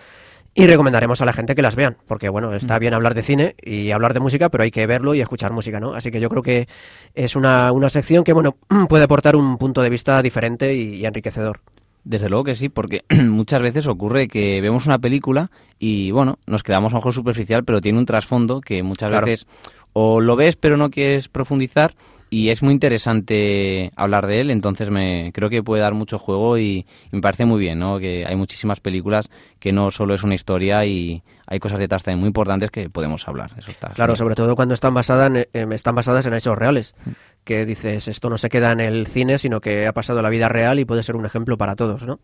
y 0.54 0.66
recomendaremos 0.66 1.20
a 1.20 1.26
la 1.26 1.32
gente 1.34 1.54
que 1.54 1.62
las 1.62 1.76
vean, 1.76 1.98
porque 2.06 2.30
bueno, 2.30 2.54
está 2.54 2.78
bien 2.78 2.94
hablar 2.94 3.14
de 3.14 3.22
cine 3.22 3.54
y 3.62 3.90
hablar 3.90 4.14
de 4.14 4.20
música, 4.20 4.48
pero 4.48 4.64
hay 4.64 4.70
que 4.70 4.86
verlo 4.86 5.14
y 5.14 5.20
escuchar 5.20 5.52
música, 5.52 5.78
¿no? 5.78 5.92
Así 5.92 6.10
que 6.10 6.20
yo 6.20 6.30
creo 6.30 6.42
que 6.42 6.66
es 7.14 7.36
una, 7.36 7.70
una 7.70 7.90
sección 7.90 8.24
que 8.24 8.32
bueno, 8.32 8.56
puede 8.88 9.04
aportar 9.04 9.36
un 9.36 9.58
punto 9.58 9.82
de 9.82 9.90
vista 9.90 10.20
diferente 10.22 10.74
y- 10.74 10.94
y 10.96 11.06
enriquecedor. 11.06 11.60
Desde 12.08 12.30
luego 12.30 12.44
que 12.44 12.54
sí, 12.54 12.70
porque 12.70 13.04
muchas 13.28 13.60
veces 13.60 13.86
ocurre 13.86 14.28
que 14.28 14.62
vemos 14.62 14.86
una 14.86 14.98
película 14.98 15.50
y, 15.78 16.10
bueno, 16.10 16.38
nos 16.46 16.62
quedamos 16.62 16.94
a 16.94 16.96
ojo 16.96 17.12
superficial, 17.12 17.64
pero 17.64 17.82
tiene 17.82 17.98
un 17.98 18.06
trasfondo 18.06 18.62
que 18.62 18.82
muchas 18.82 19.10
Claro. 19.10 19.26
veces 19.26 19.46
o 19.92 20.20
lo 20.20 20.34
ves 20.34 20.56
pero 20.56 20.78
no 20.78 20.90
quieres 20.90 21.28
profundizar 21.28 21.94
y 22.30 22.48
es 22.48 22.62
muy 22.62 22.72
interesante 22.72 23.90
hablar 23.96 24.26
de 24.26 24.40
él, 24.40 24.50
entonces 24.50 24.90
me 24.90 25.32
creo 25.34 25.48
que 25.50 25.62
puede 25.62 25.82
dar 25.82 25.94
mucho 25.94 26.18
juego 26.18 26.56
y, 26.58 26.86
y 27.10 27.16
me 27.16 27.20
parece 27.20 27.44
muy 27.46 27.58
bien, 27.60 27.78
¿no? 27.78 27.98
Que 27.98 28.24
hay 28.26 28.36
muchísimas 28.36 28.80
películas 28.80 29.30
que 29.58 29.72
no 29.72 29.90
solo 29.90 30.14
es 30.14 30.22
una 30.22 30.34
historia 30.34 30.84
y 30.84 31.22
hay 31.46 31.58
cosas 31.58 31.78
detrás 31.78 32.02
también 32.04 32.20
muy 32.20 32.26
importantes 32.28 32.70
que 32.70 32.90
podemos 32.90 33.26
hablar, 33.28 33.50
eso 33.56 33.70
está. 33.70 33.88
Claro, 33.88 34.12
genial. 34.12 34.16
sobre 34.16 34.34
todo 34.34 34.56
cuando 34.56 34.74
están 34.74 34.92
basadas 34.94 35.30
en, 35.30 35.46
em, 35.54 35.72
están 35.72 35.94
basadas 35.94 36.24
en 36.26 36.34
hechos 36.34 36.56
reales. 36.56 36.94
Que 37.48 37.64
dices, 37.64 38.08
esto 38.08 38.28
no 38.28 38.36
se 38.36 38.50
queda 38.50 38.72
en 38.72 38.80
el 38.80 39.06
cine, 39.06 39.38
sino 39.38 39.62
que 39.62 39.86
ha 39.86 39.94
pasado 39.94 40.18
a 40.18 40.22
la 40.22 40.28
vida 40.28 40.50
real 40.50 40.78
y 40.80 40.84
puede 40.84 41.02
ser 41.02 41.16
un 41.16 41.24
ejemplo 41.24 41.56
para 41.56 41.76
todos, 41.76 42.06
¿no? 42.06 42.20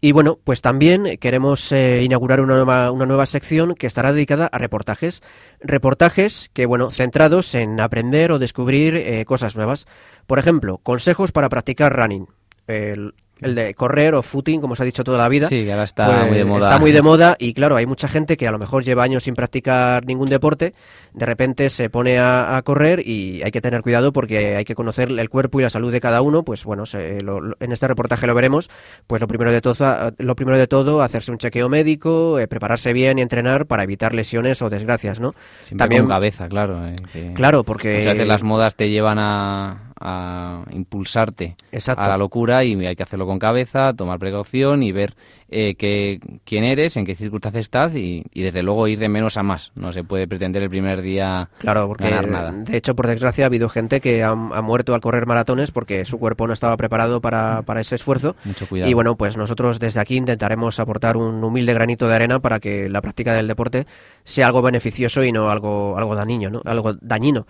Y 0.00 0.12
bueno, 0.12 0.38
pues 0.42 0.62
también 0.62 1.18
queremos 1.18 1.70
eh, 1.70 2.00
inaugurar 2.02 2.40
una 2.40 2.54
nueva, 2.54 2.90
una 2.90 3.04
nueva 3.04 3.26
sección 3.26 3.74
que 3.74 3.86
estará 3.86 4.14
dedicada 4.14 4.46
a 4.46 4.56
reportajes. 4.56 5.20
Reportajes 5.60 6.48
que, 6.54 6.64
bueno, 6.64 6.90
centrados 6.90 7.54
en 7.54 7.78
aprender 7.78 8.32
o 8.32 8.38
descubrir 8.38 8.94
eh, 8.96 9.26
cosas 9.26 9.54
nuevas. 9.54 9.84
Por 10.26 10.38
ejemplo, 10.38 10.78
consejos 10.78 11.30
para 11.30 11.50
practicar 11.50 11.94
running. 11.94 12.26
El, 12.66 13.12
el 13.40 13.54
de 13.54 13.74
correr 13.74 14.14
o 14.14 14.22
footing, 14.22 14.60
como 14.60 14.74
se 14.76 14.82
ha 14.82 14.86
dicho 14.86 15.04
toda 15.04 15.18
la 15.18 15.28
vida. 15.28 15.48
Sí, 15.48 15.68
ahora 15.70 15.82
está 15.84 16.06
pues, 16.06 16.28
muy 16.28 16.38
de 16.38 16.44
moda. 16.44 16.58
Está 16.66 16.78
muy 16.78 16.92
de 16.92 17.02
moda 17.02 17.36
y 17.38 17.52
claro, 17.52 17.76
hay 17.76 17.84
mucha 17.86 18.08
gente 18.08 18.36
que 18.36 18.46
a 18.48 18.50
lo 18.50 18.58
mejor 18.58 18.84
lleva 18.84 19.02
años 19.02 19.24
sin 19.24 19.34
practicar 19.34 20.06
ningún 20.06 20.28
deporte, 20.28 20.72
de 21.12 21.26
repente 21.26 21.68
se 21.70 21.90
pone 21.90 22.18
a, 22.18 22.56
a 22.56 22.62
correr 22.62 23.00
y 23.06 23.42
hay 23.42 23.50
que 23.50 23.60
tener 23.60 23.82
cuidado 23.82 24.12
porque 24.12 24.56
hay 24.56 24.64
que 24.64 24.74
conocer 24.74 25.10
el 25.10 25.28
cuerpo 25.30 25.60
y 25.60 25.62
la 25.64 25.70
salud 25.70 25.92
de 25.92 26.00
cada 26.00 26.22
uno, 26.22 26.42
pues 26.44 26.64
bueno, 26.64 26.86
se- 26.86 27.20
lo- 27.22 27.40
lo- 27.40 27.56
en 27.60 27.72
este 27.72 27.86
reportaje 27.88 28.26
lo 28.26 28.34
veremos, 28.34 28.70
pues 29.06 29.20
lo 29.20 29.28
primero 29.28 29.52
de 29.52 29.60
todo, 29.60 29.74
lo 30.18 30.36
primero 30.36 30.56
de 30.56 30.66
todo 30.66 31.02
hacerse 31.02 31.30
un 31.32 31.38
chequeo 31.38 31.68
médico, 31.68 32.38
eh, 32.38 32.46
prepararse 32.48 32.92
bien 32.92 33.18
y 33.18 33.22
entrenar 33.22 33.66
para 33.66 33.82
evitar 33.82 34.14
lesiones 34.14 34.62
o 34.62 34.70
desgracias, 34.70 35.20
¿no? 35.20 35.34
Siempre 35.62 35.98
con 35.98 36.08
cabeza, 36.08 36.48
claro. 36.48 36.86
eh, 36.86 36.96
que 37.12 37.32
Claro, 37.34 37.64
porque- 37.64 37.98
Muchas 37.98 38.14
veces 38.14 38.28
las 38.28 38.42
modas 38.42 38.74
te 38.76 38.88
llevan 38.90 39.18
a, 39.18 39.92
a 40.00 40.64
impulsarte 40.70 41.56
Exacto. 41.72 42.02
a 42.02 42.08
la 42.08 42.16
locura 42.16 42.64
y 42.64 42.74
hay 42.86 42.96
que 42.96 43.02
hacerlo 43.02 43.26
con 43.26 43.38
cabeza, 43.38 43.92
tomar 43.94 44.18
precaución 44.18 44.82
y 44.82 44.92
ver 44.92 45.14
eh, 45.48 45.74
que, 45.74 46.20
quién 46.44 46.64
eres, 46.64 46.96
en 46.96 47.04
qué 47.04 47.14
circunstancias 47.14 47.62
estás 47.62 47.94
y, 47.94 48.24
y, 48.32 48.42
desde 48.42 48.62
luego 48.62 48.88
ir 48.88 48.98
de 48.98 49.08
menos 49.08 49.36
a 49.36 49.42
más. 49.42 49.72
No 49.74 49.92
se 49.92 50.02
puede 50.02 50.26
pretender 50.26 50.62
el 50.62 50.70
primer 50.70 51.02
día 51.02 51.50
claro, 51.58 51.86
porque, 51.86 52.08
ganar 52.10 52.28
nada. 52.28 52.52
De 52.52 52.76
hecho, 52.76 52.94
por 52.94 53.06
desgracia, 53.06 53.44
ha 53.44 53.46
habido 53.46 53.68
gente 53.68 54.00
que 54.00 54.22
ha, 54.22 54.30
ha, 54.30 54.62
muerto 54.62 54.94
al 54.94 55.00
correr 55.00 55.26
maratones 55.26 55.70
porque 55.70 56.04
su 56.04 56.18
cuerpo 56.18 56.46
no 56.46 56.52
estaba 56.52 56.76
preparado 56.76 57.20
para, 57.20 57.62
para 57.62 57.80
ese 57.80 57.94
esfuerzo. 57.94 58.36
Mucho 58.44 58.66
cuidado. 58.66 58.90
Y 58.90 58.94
bueno, 58.94 59.16
pues 59.16 59.36
nosotros 59.36 59.78
desde 59.78 60.00
aquí 60.00 60.16
intentaremos 60.16 60.80
aportar 60.80 61.16
un 61.16 61.42
humilde 61.44 61.74
granito 61.74 62.08
de 62.08 62.14
arena 62.14 62.40
para 62.40 62.60
que 62.60 62.88
la 62.88 63.00
práctica 63.02 63.32
del 63.34 63.46
deporte 63.46 63.86
sea 64.24 64.46
algo 64.46 64.62
beneficioso 64.62 65.22
y 65.22 65.32
no 65.32 65.50
algo, 65.50 65.96
algo 65.98 66.14
dañino, 66.14 66.50
¿no? 66.50 66.62
Algo 66.64 66.94
dañino. 67.00 67.46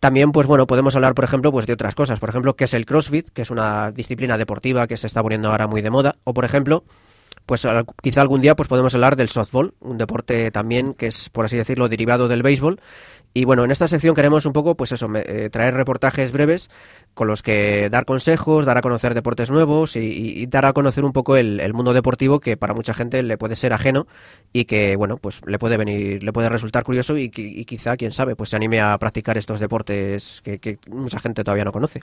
También, 0.00 0.32
pues 0.32 0.46
bueno, 0.46 0.66
podemos 0.66 0.94
hablar, 0.96 1.14
por 1.14 1.24
ejemplo, 1.24 1.52
pues 1.52 1.66
de 1.66 1.74
otras 1.74 1.94
cosas. 1.94 2.18
Por 2.18 2.30
ejemplo, 2.30 2.56
qué 2.56 2.64
es 2.64 2.74
el 2.74 2.86
CrossFit, 2.86 3.28
que 3.30 3.42
es 3.42 3.50
una 3.50 3.90
disciplina 3.92 4.38
deportiva 4.38 4.86
que 4.86 4.96
se 4.96 5.06
está 5.06 5.22
poniendo 5.22 5.50
ahora 5.50 5.66
muy 5.66 5.82
de 5.82 5.90
moda. 5.90 6.16
O, 6.24 6.34
por 6.34 6.44
ejemplo, 6.44 6.84
pues 7.46 7.66
quizá 8.02 8.20
algún 8.20 8.40
día 8.40 8.56
pues 8.56 8.68
podemos 8.68 8.94
hablar 8.94 9.16
del 9.16 9.28
softball, 9.28 9.74
un 9.80 9.98
deporte 9.98 10.50
también 10.50 10.94
que 10.94 11.06
es, 11.08 11.28
por 11.30 11.44
así 11.44 11.56
decirlo, 11.56 11.88
derivado 11.88 12.28
del 12.28 12.42
béisbol. 12.42 12.80
Y 13.36 13.44
bueno, 13.46 13.64
en 13.64 13.72
esta 13.72 13.88
sección 13.88 14.14
queremos 14.14 14.46
un 14.46 14.52
poco, 14.52 14.76
pues 14.76 14.92
eso, 14.92 15.08
eh, 15.16 15.50
traer 15.50 15.74
reportajes 15.74 16.30
breves 16.30 16.70
con 17.14 17.26
los 17.26 17.42
que 17.42 17.90
dar 17.90 18.04
consejos, 18.04 18.64
dar 18.64 18.78
a 18.78 18.80
conocer 18.80 19.12
deportes 19.12 19.50
nuevos 19.50 19.96
y, 19.96 19.98
y 19.98 20.46
dar 20.46 20.66
a 20.66 20.72
conocer 20.72 21.04
un 21.04 21.12
poco 21.12 21.36
el, 21.36 21.74
mundo 21.74 21.92
deportivo 21.92 22.38
que 22.38 22.56
para 22.56 22.74
mucha 22.74 22.94
gente 22.94 23.24
le 23.24 23.36
puede 23.36 23.56
ser 23.56 23.72
ajeno 23.72 24.06
y 24.52 24.66
que, 24.66 24.94
bueno, 24.94 25.16
pues 25.16 25.40
le 25.46 25.58
puede 25.58 25.76
venir, 25.76 26.22
le 26.22 26.32
puede 26.32 26.48
resultar 26.48 26.84
curioso 26.84 27.18
y, 27.18 27.32
y 27.34 27.64
quizá, 27.64 27.96
quién 27.96 28.12
sabe, 28.12 28.36
pues 28.36 28.50
se 28.50 28.56
anime 28.56 28.80
a 28.80 28.96
practicar 28.98 29.36
estos 29.36 29.58
deportes 29.58 30.40
que, 30.44 30.60
que 30.60 30.78
mucha 30.88 31.18
gente 31.18 31.42
todavía 31.42 31.64
no 31.64 31.72
conoce. 31.72 32.02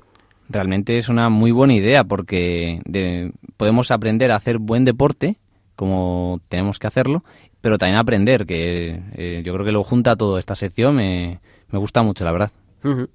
Realmente 0.49 0.97
es 0.97 1.09
una 1.09 1.29
muy 1.29 1.51
buena 1.51 1.73
idea 1.73 2.03
porque 2.03 2.81
de, 2.85 3.31
podemos 3.57 3.91
aprender 3.91 4.31
a 4.31 4.35
hacer 4.35 4.57
buen 4.57 4.85
deporte 4.85 5.37
como 5.75 6.41
tenemos 6.49 6.77
que 6.77 6.87
hacerlo, 6.87 7.23
pero 7.61 7.77
también 7.77 7.97
aprender, 7.97 8.45
que 8.45 9.01
eh, 9.15 9.41
yo 9.43 9.53
creo 9.53 9.65
que 9.65 9.71
lo 9.71 9.83
junta 9.83 10.15
todo 10.15 10.37
esta 10.37 10.53
sección, 10.53 10.95
me, 10.95 11.39
me 11.69 11.79
gusta 11.79 12.03
mucho, 12.03 12.23
la 12.23 12.31
verdad. 12.31 12.51
Uh 12.83 12.87
-huh. 12.89 13.09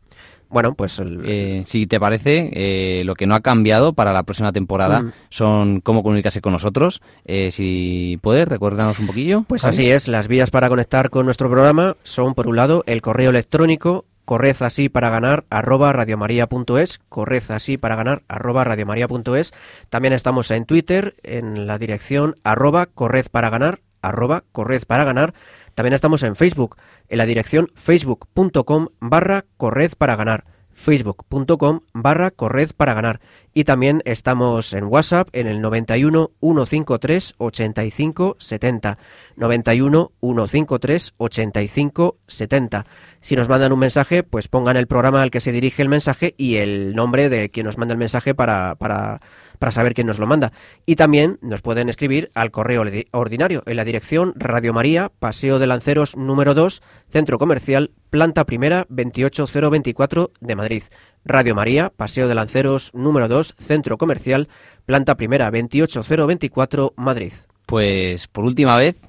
Bueno, 0.48 0.74
pues... 0.74 0.98
El... 0.98 1.22
Eh, 1.26 1.62
si 1.64 1.86
te 1.86 1.98
parece, 2.00 2.50
eh, 2.52 3.02
lo 3.04 3.14
que 3.14 3.26
no 3.26 3.34
ha 3.34 3.40
cambiado 3.40 3.92
para 3.92 4.12
la 4.12 4.22
próxima 4.22 4.52
temporada 4.52 5.02
Mm. 5.02 5.12
son 5.30 5.80
cómo 5.80 6.02
comunicarse 6.02 6.40
con 6.40 6.52
nosotros. 6.52 7.02
Eh, 7.24 7.50
si 7.50 8.18
puedes, 8.22 8.48
recuérdanos 8.48 8.98
un 8.98 9.06
poquillo. 9.08 9.44
Pues 9.48 9.62
Javi. 9.62 9.74
así 9.74 9.90
es, 9.90 10.08
las 10.08 10.28
vías 10.28 10.50
para 10.50 10.68
conectar 10.68 11.10
con 11.10 11.24
nuestro 11.26 11.48
programa 11.50 11.96
son, 12.02 12.34
por 12.34 12.48
un 12.48 12.56
lado, 12.56 12.84
el 12.86 13.02
correo 13.02 13.30
electrónico 13.30 14.04
corred 14.26 14.56
así 14.60 14.90
para 14.90 15.08
ganar 15.08 15.46
arroba 15.48 15.94
radiomaria.es, 15.94 16.98
corred 17.08 17.50
así 17.50 17.78
para 17.78 17.96
ganar 17.96 18.24
arroba 18.28 18.64
radiomaria.es. 18.64 19.54
También 19.88 20.12
estamos 20.12 20.50
en 20.50 20.66
Twitter 20.66 21.16
en 21.22 21.66
la 21.66 21.78
dirección 21.78 22.34
arroba 22.44 22.84
corred 22.84 23.26
para 23.30 23.48
ganar 23.48 23.80
arroba 24.02 24.44
corred 24.52 24.82
para 24.86 25.04
ganar. 25.04 25.32
También 25.74 25.94
estamos 25.94 26.22
en 26.22 26.36
Facebook 26.36 26.76
en 27.08 27.18
la 27.18 27.24
dirección 27.24 27.70
facebook.com 27.74 28.88
barra 29.00 29.46
corred 29.56 29.92
para 29.96 30.16
ganar 30.16 30.55
facebook.com 30.76 31.80
barra 31.92 32.30
corred 32.30 32.70
para 32.76 32.94
ganar. 32.94 33.20
Y 33.52 33.64
también 33.64 34.02
estamos 34.04 34.74
en 34.74 34.84
WhatsApp 34.84 35.28
en 35.32 35.48
el 35.48 35.60
91 35.60 36.30
153 36.40 37.34
85 37.38 38.36
70 38.38 38.98
91 39.36 40.12
153 40.20 41.14
85 41.16 42.18
70 42.26 42.86
si 43.26 43.34
nos 43.34 43.48
mandan 43.48 43.72
un 43.72 43.80
mensaje 43.80 44.22
pues 44.22 44.46
pongan 44.46 44.76
el 44.76 44.86
programa 44.86 45.20
al 45.20 45.32
que 45.32 45.40
se 45.40 45.50
dirige 45.50 45.82
el 45.82 45.88
mensaje 45.88 46.34
y 46.36 46.56
el 46.56 46.94
nombre 46.94 47.28
de 47.28 47.50
quien 47.50 47.66
nos 47.66 47.76
manda 47.76 47.92
el 47.92 47.98
mensaje 47.98 48.34
para, 48.34 48.76
para, 48.76 49.20
para 49.58 49.72
saber 49.72 49.94
quién 49.94 50.06
nos 50.06 50.18
lo 50.18 50.26
manda. 50.26 50.52
Y 50.84 50.96
también 50.96 51.38
nos 51.42 51.62
pueden 51.62 51.88
escribir 51.88 52.30
al 52.34 52.50
correo 52.50 52.84
ordinario 53.12 53.62
en 53.66 53.76
la 53.76 53.84
dirección 53.84 54.32
Radio 54.36 54.72
María 54.72 55.10
Paseo 55.18 55.58
de 55.58 55.66
Lanceros 55.66 56.16
número 56.16 56.54
2 56.54 56.82
Centro 57.10 57.38
Comercial 57.38 57.92
Planta 58.10 58.44
Primera 58.44 58.86
28024 58.88 60.32
de 60.40 60.56
Madrid. 60.56 60.82
Radio 61.26 61.56
María, 61.56 61.90
Paseo 61.90 62.28
de 62.28 62.36
Lanceros, 62.36 62.92
número 62.94 63.26
2, 63.26 63.56
Centro 63.58 63.98
Comercial, 63.98 64.48
Planta 64.86 65.16
Primera, 65.16 65.50
28024, 65.50 66.94
Madrid. 66.96 67.32
Pues 67.66 68.28
por 68.28 68.44
última 68.44 68.76
vez, 68.76 69.00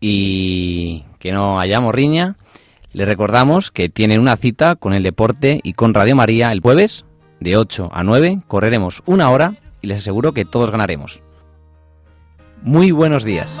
y 0.00 1.04
que 1.18 1.32
no 1.32 1.60
hayamos 1.60 1.94
riña, 1.94 2.36
le 2.92 3.04
recordamos 3.04 3.70
que 3.70 3.90
tienen 3.90 4.20
una 4.20 4.38
cita 4.38 4.76
con 4.76 4.94
el 4.94 5.02
deporte 5.02 5.60
y 5.62 5.74
con 5.74 5.92
Radio 5.92 6.16
María 6.16 6.50
el 6.50 6.60
jueves, 6.60 7.04
de 7.40 7.58
8 7.58 7.90
a 7.92 8.02
9, 8.02 8.40
correremos 8.48 9.02
una 9.04 9.30
hora 9.30 9.54
y 9.80 9.86
les 9.86 10.00
aseguro 10.00 10.32
que 10.32 10.44
todos 10.44 10.70
ganaremos. 10.70 11.22
Muy 12.62 12.90
buenos 12.90 13.24
días. 13.24 13.60